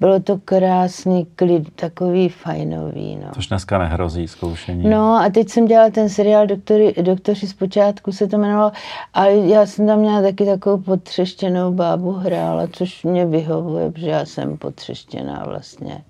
Bylo 0.00 0.20
to 0.20 0.38
krásný 0.44 1.26
klid, 1.36 1.74
takový 1.74 2.28
fajnový. 2.28 3.16
No. 3.16 3.30
Což 3.34 3.46
dneska 3.46 3.78
nehrozí 3.78 4.28
zkoušení. 4.28 4.88
No 4.88 5.16
a 5.16 5.30
teď 5.30 5.48
jsem 5.48 5.66
dělala 5.66 5.90
ten 5.90 6.08
seriál 6.08 6.46
Doktory, 6.46 6.94
Doktoři 7.02 7.46
zpočátku 7.46 8.12
se 8.12 8.26
to 8.26 8.36
jmenovalo 8.36 8.72
a 9.14 9.26
já 9.26 9.66
jsem 9.66 9.86
tam 9.86 9.98
měla 9.98 10.22
taky 10.22 10.46
takovou 10.46 10.82
potřeštěnou 10.82 11.72
bábu 11.72 12.12
hrála, 12.12 12.66
což 12.72 13.04
mě 13.04 13.26
vyhovuje, 13.26 13.90
protože 13.90 14.10
já 14.10 14.24
jsem 14.24 14.56
potřeštěná 14.56 15.44
vlastně. 15.46 16.02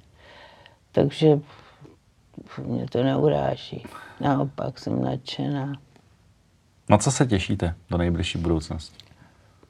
Takže 0.93 1.39
mě 2.65 2.87
to 2.87 3.03
neuráží. 3.03 3.85
Naopak 4.21 4.79
jsem 4.79 5.05
nadšená. 5.05 5.73
Na 6.91 6.99
co 6.99 7.11
se 7.11 7.27
těšíte 7.27 7.75
do 7.91 7.99
nejbližší 7.99 8.39
budoucnosti? 8.39 8.97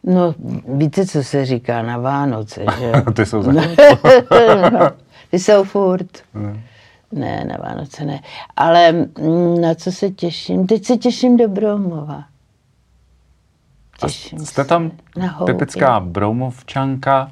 No, 0.03 0.35
víte, 0.69 1.07
co 1.07 1.23
se 1.23 1.45
říká 1.45 1.83
na 1.83 1.99
Vánoce, 1.99 2.65
že? 2.79 2.93
Ty 3.13 3.27
jsou 3.27 3.43
za 3.43 3.53
no, 3.53 3.61
ty 5.31 5.39
jsou 5.39 5.65
furt. 5.65 6.25
Ne, 7.13 7.45
na 7.45 7.57
Vánoce 7.69 8.05
ne. 8.05 8.21
Ale 8.57 8.93
mm, 8.93 9.61
na 9.61 9.75
co 9.75 9.93
se 9.93 10.11
těším? 10.11 10.67
Teď 10.67 10.85
se 10.85 10.97
těším 10.97 11.37
do 11.37 11.49
Broumova. 11.49 12.25
A 14.03 14.07
Těším 14.07 14.39
jste 14.39 14.63
se 14.63 14.69
tam 14.69 14.91
typická 15.47 16.01
broumovčanka, 16.01 17.31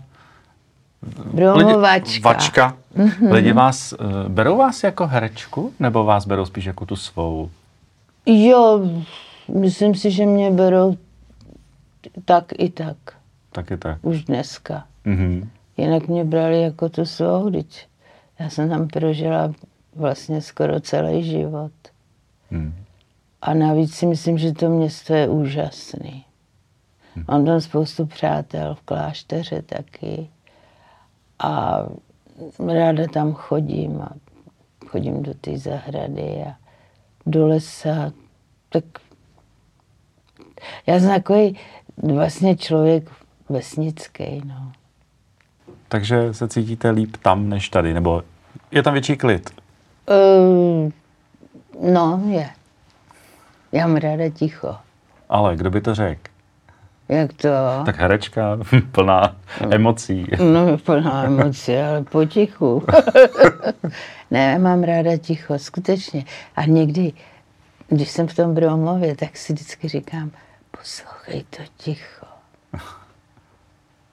Broumovačka. 1.33 2.29
vačka. 2.29 2.77
Lidi 3.31 3.53
vás, 3.53 3.93
uh, 3.93 4.29
berou 4.29 4.57
vás 4.57 4.85
jako 4.85 5.07
herečku, 5.07 5.73
nebo 5.81 6.05
vás 6.05 6.27
berou 6.27 6.47
spíš 6.47 6.65
jako 6.65 6.87
tu 6.87 6.97
svou? 6.97 7.51
Jo, 8.27 8.81
myslím 9.61 9.95
si, 9.95 10.11
že 10.11 10.27
mě 10.27 10.51
berou 10.51 10.97
tak 12.25 12.45
i 12.59 12.69
tak. 12.69 12.97
Taky 13.53 13.77
tak. 13.77 13.99
Už 14.03 14.25
dneska. 14.25 14.85
Mhm. 15.05 15.49
Jinak 15.77 16.09
mě 16.09 16.25
brali 16.25 16.63
jako 16.63 16.89
tu 16.89 17.05
svou, 17.05 17.51
teď 17.51 17.87
já 18.39 18.51
jsem 18.51 18.69
tam 18.69 18.89
prožila 18.89 19.53
vlastně 19.97 20.41
skoro 20.41 20.81
celý 20.81 21.23
život. 21.23 21.73
Hmm. 22.51 22.75
A 23.43 23.55
navíc 23.55 23.95
si 23.95 24.07
myslím, 24.07 24.39
že 24.39 24.53
to 24.53 24.69
město 24.69 25.15
je 25.15 25.29
úžasný. 25.29 26.25
Mám 27.29 27.45
tam 27.45 27.61
spoustu 27.61 28.07
přátel 28.07 28.75
v 28.75 28.83
klášteře 28.83 29.63
taky. 29.63 30.29
A 31.39 31.83
ráda 32.75 33.07
tam 33.13 33.33
chodím 33.33 34.03
a 34.03 34.13
chodím 34.87 35.23
do 35.23 35.35
té 35.35 35.59
zahrady 35.59 36.45
a 36.49 36.55
do 37.27 37.47
lesa. 37.47 38.13
Tak 38.69 38.85
já 40.87 41.01
jsem 41.01 41.09
takový 41.09 41.59
vlastně 41.97 42.57
člověk 42.57 43.11
vesnický, 43.49 44.43
no. 44.45 44.73
Takže 45.89 46.35
se 46.35 46.49
cítíte 46.49 46.91
líp 46.91 47.17
tam, 47.17 47.49
než 47.49 47.69
tady, 47.69 47.95
nebo 47.95 48.23
je 48.71 48.83
tam 48.83 48.93
větší 48.93 49.17
klid? 49.17 49.51
Uh, 50.09 50.91
no, 51.93 52.23
je. 52.29 52.51
Já 53.73 53.87
mám 53.87 53.97
ráda 53.97 54.29
ticho. 54.31 54.77
Ale 55.29 55.57
kdo 55.57 55.71
by 55.71 55.81
to 55.81 55.95
řekl? 55.95 56.34
Jak 57.09 57.33
to? 57.33 57.49
Tak 57.87 57.97
herečka 57.97 58.59
plná 58.93 59.37
emocí. 59.71 60.27
No, 60.39 60.79
plná 60.79 61.25
emoce, 61.25 61.87
ale 61.87 62.03
potichu. 62.03 62.87
ne, 64.31 64.59
mám 64.59 64.83
ráda 64.83 65.17
ticho, 65.17 65.59
skutečně. 65.59 66.25
A 66.57 66.65
někdy, 66.65 67.13
když 67.89 68.11
jsem 68.11 68.29
v 68.29 68.35
tom 68.35 68.55
Bromově, 68.55 69.17
tak 69.17 69.37
si 69.37 69.53
vždycky 69.53 69.89
říkám, 69.89 70.31
poslouchej 70.71 71.45
to 71.51 71.63
ticho. 71.77 72.27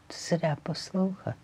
To 0.07 0.13
se 0.17 0.37
dá 0.37 0.55
poslouchat. 0.63 1.35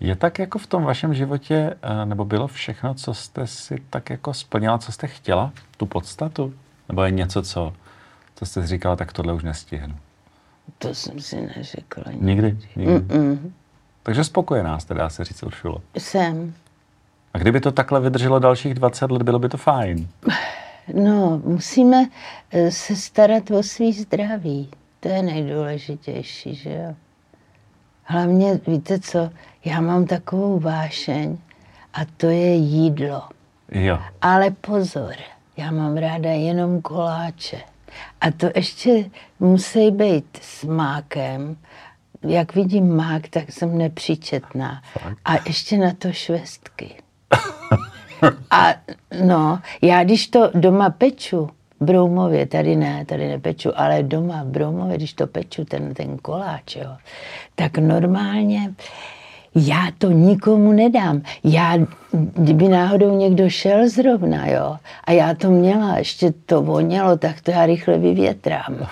Je 0.00 0.16
tak 0.16 0.38
jako 0.38 0.58
v 0.58 0.66
tom 0.66 0.84
vašem 0.84 1.14
životě, 1.14 1.76
eh, 1.82 2.06
nebo 2.06 2.24
bylo 2.24 2.46
všechno, 2.46 2.94
co 2.94 3.14
jste 3.14 3.46
si 3.46 3.82
tak 3.90 4.10
jako 4.10 4.34
splnila, 4.34 4.78
co 4.78 4.92
jste 4.92 5.06
chtěla, 5.06 5.52
tu 5.76 5.86
podstatu? 5.86 6.54
Nebo 6.88 7.02
je 7.02 7.10
něco, 7.10 7.42
co, 7.42 7.72
co 8.34 8.46
jste 8.46 8.66
říkala, 8.66 8.96
tak 8.96 9.12
tohle 9.12 9.32
už 9.32 9.42
nestihnu? 9.42 9.96
To 10.78 10.94
jsem 10.94 11.20
si 11.20 11.36
neřekla. 11.56 12.04
Nikdy? 12.12 12.58
Nikdy. 12.76 12.94
Mm-mm. 12.94 13.38
Takže 14.02 14.24
spokojená 14.24 14.78
jste, 14.78 14.94
dá 14.94 15.08
se 15.08 15.24
říct, 15.24 15.42
Uršulo. 15.42 15.82
Jsem. 15.98 16.54
A 17.34 17.38
kdyby 17.38 17.60
to 17.60 17.72
takhle 17.72 18.00
vydrželo 18.00 18.38
dalších 18.38 18.74
20 18.74 19.10
let, 19.10 19.22
bylo 19.22 19.38
by 19.38 19.48
to 19.48 19.56
fajn. 19.56 20.08
No, 20.94 21.42
musíme 21.44 22.08
eh, 22.50 22.70
se 22.70 22.96
starat 22.96 23.50
o 23.50 23.62
svý 23.62 23.92
zdraví. 23.92 24.68
To 25.00 25.08
je 25.08 25.22
nejdůležitější, 25.22 26.54
že 26.54 26.70
jo. 26.70 26.94
Hlavně, 28.04 28.60
víte 28.66 28.98
co, 28.98 29.30
já 29.64 29.80
mám 29.80 30.06
takovou 30.06 30.60
vášeň 30.60 31.38
a 31.94 32.00
to 32.16 32.26
je 32.26 32.54
jídlo. 32.54 33.22
Jo. 33.72 33.98
Ale 34.22 34.50
pozor, 34.50 35.14
já 35.56 35.70
mám 35.70 35.96
ráda 35.96 36.30
jenom 36.30 36.82
koláče. 36.82 37.60
A 38.20 38.30
to 38.30 38.50
ještě 38.54 39.10
musí 39.40 39.90
být 39.90 40.38
s 40.42 40.64
mákem. 40.64 41.56
Jak 42.22 42.54
vidím 42.54 42.96
mák, 42.96 43.28
tak 43.28 43.52
jsem 43.52 43.78
nepříčetná. 43.78 44.82
Fakt? 44.92 45.18
A 45.24 45.34
ještě 45.46 45.78
na 45.78 45.92
to 45.98 46.12
švestky. 46.12 46.94
A 48.50 48.74
no, 49.24 49.60
já 49.82 50.04
když 50.04 50.26
to 50.26 50.50
doma 50.54 50.90
peču, 50.90 51.50
Broumově, 51.80 52.46
tady 52.46 52.76
ne, 52.76 53.04
tady 53.04 53.28
nepeču, 53.28 53.70
ale 53.74 54.02
doma 54.02 54.42
v 54.42 54.46
Broumově, 54.46 54.96
když 54.96 55.12
to 55.12 55.26
peču, 55.26 55.64
ten, 55.64 55.94
ten 55.94 56.18
koláč, 56.18 56.76
jo, 56.76 56.96
tak 57.54 57.78
normálně 57.78 58.74
já 59.54 59.88
to 59.98 60.10
nikomu 60.10 60.72
nedám. 60.72 61.22
Já, 61.44 61.78
kdyby 62.12 62.68
náhodou 62.68 63.16
někdo 63.16 63.50
šel 63.50 63.88
zrovna, 63.88 64.46
jo, 64.46 64.76
a 65.04 65.12
já 65.12 65.34
to 65.34 65.50
měla, 65.50 65.98
ještě 65.98 66.32
to 66.46 66.62
vonělo, 66.62 67.16
tak 67.16 67.40
to 67.40 67.50
já 67.50 67.66
rychle 67.66 67.98
vyvětrám. 67.98 68.76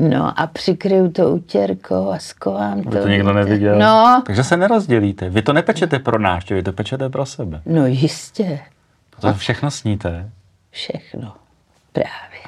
No 0.00 0.40
a 0.40 0.46
přikryju 0.46 1.12
to 1.12 1.30
utěrkou 1.30 2.10
a 2.10 2.18
skovám 2.18 2.82
to. 2.82 2.90
To 2.90 3.08
nikdo 3.08 3.32
neviděl? 3.32 3.78
No. 3.78 4.22
Takže 4.26 4.44
se 4.44 4.56
nerozdělíte. 4.56 5.30
Vy 5.30 5.42
to 5.42 5.52
nepečete 5.52 5.98
pro 5.98 6.18
návštěvy, 6.18 6.60
vy 6.60 6.64
to 6.64 6.72
pečete 6.72 7.08
pro 7.08 7.26
sebe. 7.26 7.60
No 7.66 7.86
jistě. 7.86 8.60
To 9.20 9.34
všechno 9.34 9.70
sníte? 9.70 10.30
Všechno. 10.70 11.32
Právě. 11.92 12.43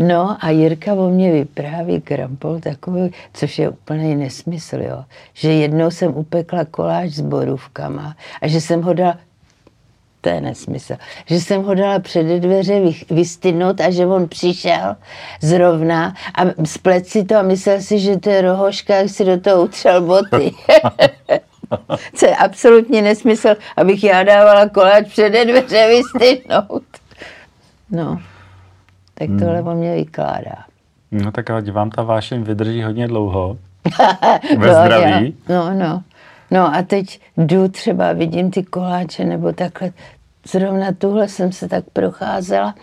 No 0.00 0.36
a 0.40 0.50
Jirka 0.50 0.94
o 0.94 1.08
mě 1.08 1.32
vypráví 1.32 2.00
krampol 2.00 2.60
takový, 2.60 3.10
což 3.34 3.58
je 3.58 3.68
úplný 3.68 4.16
nesmysl, 4.16 4.76
jo. 4.76 5.04
Že 5.34 5.52
jednou 5.52 5.90
jsem 5.90 6.16
upekla 6.16 6.64
koláč 6.64 7.10
s 7.10 7.20
borůvkama 7.20 8.16
a 8.42 8.48
že 8.48 8.60
jsem 8.60 8.82
ho 8.82 8.94
dala 8.94 9.18
to 10.20 10.28
je 10.28 10.40
nesmysl. 10.40 10.94
Že 11.26 11.40
jsem 11.40 11.62
ho 11.62 11.74
dala 11.74 11.98
před 11.98 12.26
dveře 12.26 12.80
vystydnout 13.10 13.80
a 13.80 13.90
že 13.90 14.06
on 14.06 14.28
přišel 14.28 14.96
zrovna 15.40 16.14
a 16.34 16.64
splet 16.64 17.06
si 17.06 17.24
to 17.24 17.36
a 17.36 17.42
myslel 17.42 17.80
si, 17.80 17.98
že 17.98 18.18
to 18.18 18.30
je 18.30 18.42
rohoška, 18.42 18.96
jak 18.96 19.08
si 19.08 19.24
do 19.24 19.40
toho 19.40 19.62
utřel 19.62 20.00
boty. 20.00 20.54
Co 22.14 22.26
je 22.26 22.36
absolutně 22.36 23.02
nesmysl, 23.02 23.48
abych 23.76 24.04
já 24.04 24.22
dávala 24.22 24.68
koláč 24.68 25.08
před 25.08 25.30
dveře 25.30 25.88
vystydnout. 25.88 26.84
No, 27.90 28.20
tak 29.20 29.28
tohle 29.38 29.58
hmm. 29.58 29.68
on 29.68 29.76
mě 29.76 29.94
vykládá. 29.94 30.56
No 31.10 31.32
tak 31.32 31.50
ať 31.50 31.70
vám 31.70 31.90
ta 31.90 32.02
vášeň 32.02 32.42
vydrží 32.42 32.82
hodně 32.82 33.08
dlouho. 33.08 33.58
Ve 34.58 34.66
no, 34.66 34.74
zdraví. 34.74 35.36
Já, 35.48 35.54
no, 35.54 35.74
no. 35.74 36.02
No 36.50 36.74
a 36.74 36.82
teď 36.82 37.20
jdu 37.36 37.68
třeba, 37.68 38.12
vidím 38.12 38.50
ty 38.50 38.62
koláče 38.62 39.24
nebo 39.24 39.52
takhle. 39.52 39.92
Zrovna 40.46 40.92
tuhle 40.92 41.28
jsem 41.28 41.52
se 41.52 41.68
tak 41.68 41.84
procházela 41.92 42.74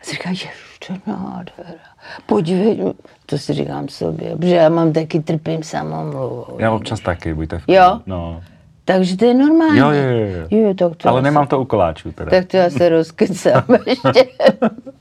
a 0.00 0.04
si 0.04 0.12
říkám, 0.12 0.34
že 0.34 0.48
to 0.86 0.94
nádhera. 1.06 1.80
Podívej, 2.26 2.92
to 3.26 3.38
si 3.38 3.52
říkám 3.54 3.88
sobě, 3.88 4.36
protože 4.36 4.54
já 4.54 4.68
mám 4.68 4.92
taky 4.92 5.20
trpím 5.20 5.62
samomluvou. 5.62 6.56
Já 6.58 6.72
občas 6.72 7.00
taky, 7.00 7.34
buďte 7.34 7.58
v 7.58 7.64
Jo? 7.68 8.00
No. 8.06 8.42
Takže 8.84 9.16
to 9.16 9.24
je 9.24 9.34
normální. 9.34 9.78
Jo, 9.78 9.90
jo, 9.90 10.02
jo. 10.02 10.46
jo. 10.50 10.66
jo 10.68 10.74
tak 10.74 10.96
to 10.96 11.08
Ale 11.08 11.22
nemám 11.22 11.46
to 11.46 11.60
u 11.60 11.64
koláčů 11.64 12.12
teda. 12.12 12.30
Tak 12.30 12.46
to 12.46 12.56
já 12.56 12.70
se 12.70 12.88
rozkecám 12.88 13.64
ještě. 13.86 14.24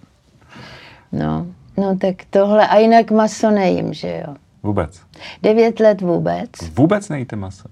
no, 1.12 1.48
no 1.78 1.98
tak 1.98 2.16
tohle, 2.30 2.68
a 2.68 2.78
jinak 2.78 3.12
maso 3.12 3.52
nejím, 3.52 3.94
že 3.94 4.24
jo. 4.28 4.36
Vůbec. 4.64 5.02
Devět 5.44 5.80
let 5.80 6.02
vůbec. 6.02 6.50
Vůbec 6.74 7.10
nejíte 7.10 7.36
maso? 7.36 7.64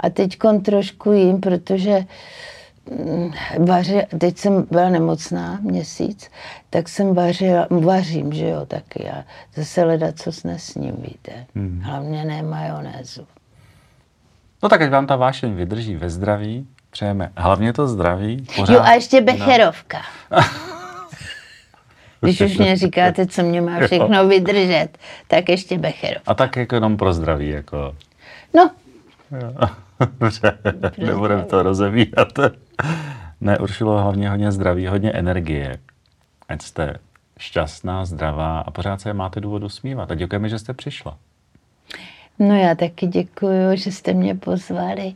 A 0.00 0.10
teď 0.10 0.38
trošku 0.62 1.12
jím, 1.12 1.40
protože 1.40 2.04
mm, 2.90 3.32
vaři, 3.66 4.06
teď 4.18 4.38
jsem 4.38 4.66
byla 4.70 4.88
nemocná 4.88 5.58
měsíc, 5.62 6.30
tak 6.70 6.88
jsem 6.88 7.14
vařila, 7.14 7.66
vařím, 7.70 8.32
že 8.32 8.48
jo, 8.48 8.66
taky 8.66 9.06
já 9.06 9.24
zase 9.54 9.84
leda, 9.84 10.12
co 10.12 10.30
nesním, 10.44 10.94
víte. 10.98 11.46
Hmm. 11.54 11.80
Hlavně 11.84 12.24
ne 12.24 12.42
majonézu. 12.42 13.26
No 14.62 14.68
tak 14.68 14.82
ať 14.82 14.90
vám 14.90 15.06
ta 15.06 15.16
vášeň 15.16 15.54
vydrží 15.54 15.96
ve 15.96 16.10
zdraví, 16.10 16.66
přejeme 16.90 17.32
hlavně 17.36 17.72
to 17.72 17.88
zdraví. 17.88 18.46
Pořád, 18.56 18.74
jo 18.74 18.80
a 18.80 18.92
ještě 18.92 19.20
becherovka. 19.20 19.98
No. 20.30 20.38
Když 22.26 22.40
už 22.40 22.58
mě 22.58 22.76
říkáte, 22.76 23.26
co 23.26 23.42
mě 23.42 23.60
má 23.60 23.86
všechno 23.86 24.28
vydržet, 24.28 24.88
tak 25.28 25.48
ještě 25.48 25.78
becherovka. 25.78 26.30
A 26.30 26.34
tak 26.34 26.56
jako 26.56 26.74
jenom 26.74 26.96
pro 26.96 27.12
zdraví, 27.12 27.48
jako... 27.48 27.94
No. 28.54 28.70
Dobře, 30.20 30.58
nebudeme 30.98 31.44
to 31.44 31.62
rozevírat. 31.62 32.28
Ne, 33.40 33.58
Uršilo, 33.58 34.02
hlavně 34.02 34.30
hodně 34.30 34.52
zdraví, 34.52 34.86
hodně 34.86 35.12
energie. 35.12 35.78
Ať 36.48 36.62
jste 36.62 36.96
šťastná, 37.38 38.04
zdravá 38.04 38.60
a 38.60 38.70
pořád 38.70 39.00
se 39.00 39.12
máte 39.12 39.40
důvodu 39.40 39.68
smívat. 39.68 40.10
A 40.10 40.14
děkujeme, 40.14 40.48
že 40.48 40.58
jste 40.58 40.74
přišla. 40.74 41.16
No 42.38 42.54
já 42.56 42.74
taky 42.74 43.06
děkuji, 43.06 43.76
že 43.76 43.92
jste 43.92 44.12
mě 44.12 44.34
pozvali 44.34 45.14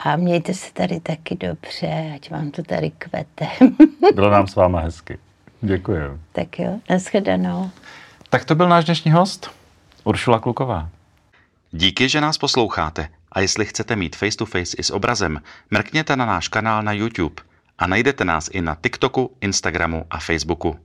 a 0.00 0.16
mějte 0.16 0.54
se 0.54 0.72
tady 0.72 1.00
taky 1.00 1.36
dobře, 1.36 2.12
ať 2.14 2.30
vám 2.30 2.50
to 2.50 2.62
tady 2.62 2.90
kvete. 2.90 3.46
Bylo 4.14 4.30
nám 4.30 4.46
s 4.46 4.56
váma 4.56 4.80
hezky. 4.80 5.18
Děkuji. 5.62 6.20
Tak 6.32 6.58
jo, 6.58 6.80
nashledanou. 6.90 7.70
Tak 8.30 8.44
to 8.44 8.54
byl 8.54 8.68
náš 8.68 8.84
dnešní 8.84 9.10
host, 9.12 9.50
Uršula 10.04 10.38
Kluková. 10.38 10.88
Díky, 11.70 12.08
že 12.08 12.20
nás 12.20 12.38
posloucháte. 12.38 13.08
A 13.32 13.40
jestli 13.40 13.66
chcete 13.66 13.96
mít 13.96 14.16
face 14.16 14.36
to 14.36 14.46
face 14.46 14.76
i 14.78 14.82
s 14.82 14.90
obrazem, 14.90 15.40
mrkněte 15.70 16.16
na 16.16 16.26
náš 16.26 16.48
kanál 16.48 16.82
na 16.82 16.92
YouTube 16.92 17.42
a 17.78 17.86
najdete 17.86 18.24
nás 18.24 18.48
i 18.52 18.62
na 18.62 18.74
TikToku, 18.82 19.36
Instagramu 19.40 20.06
a 20.10 20.18
Facebooku. 20.18 20.78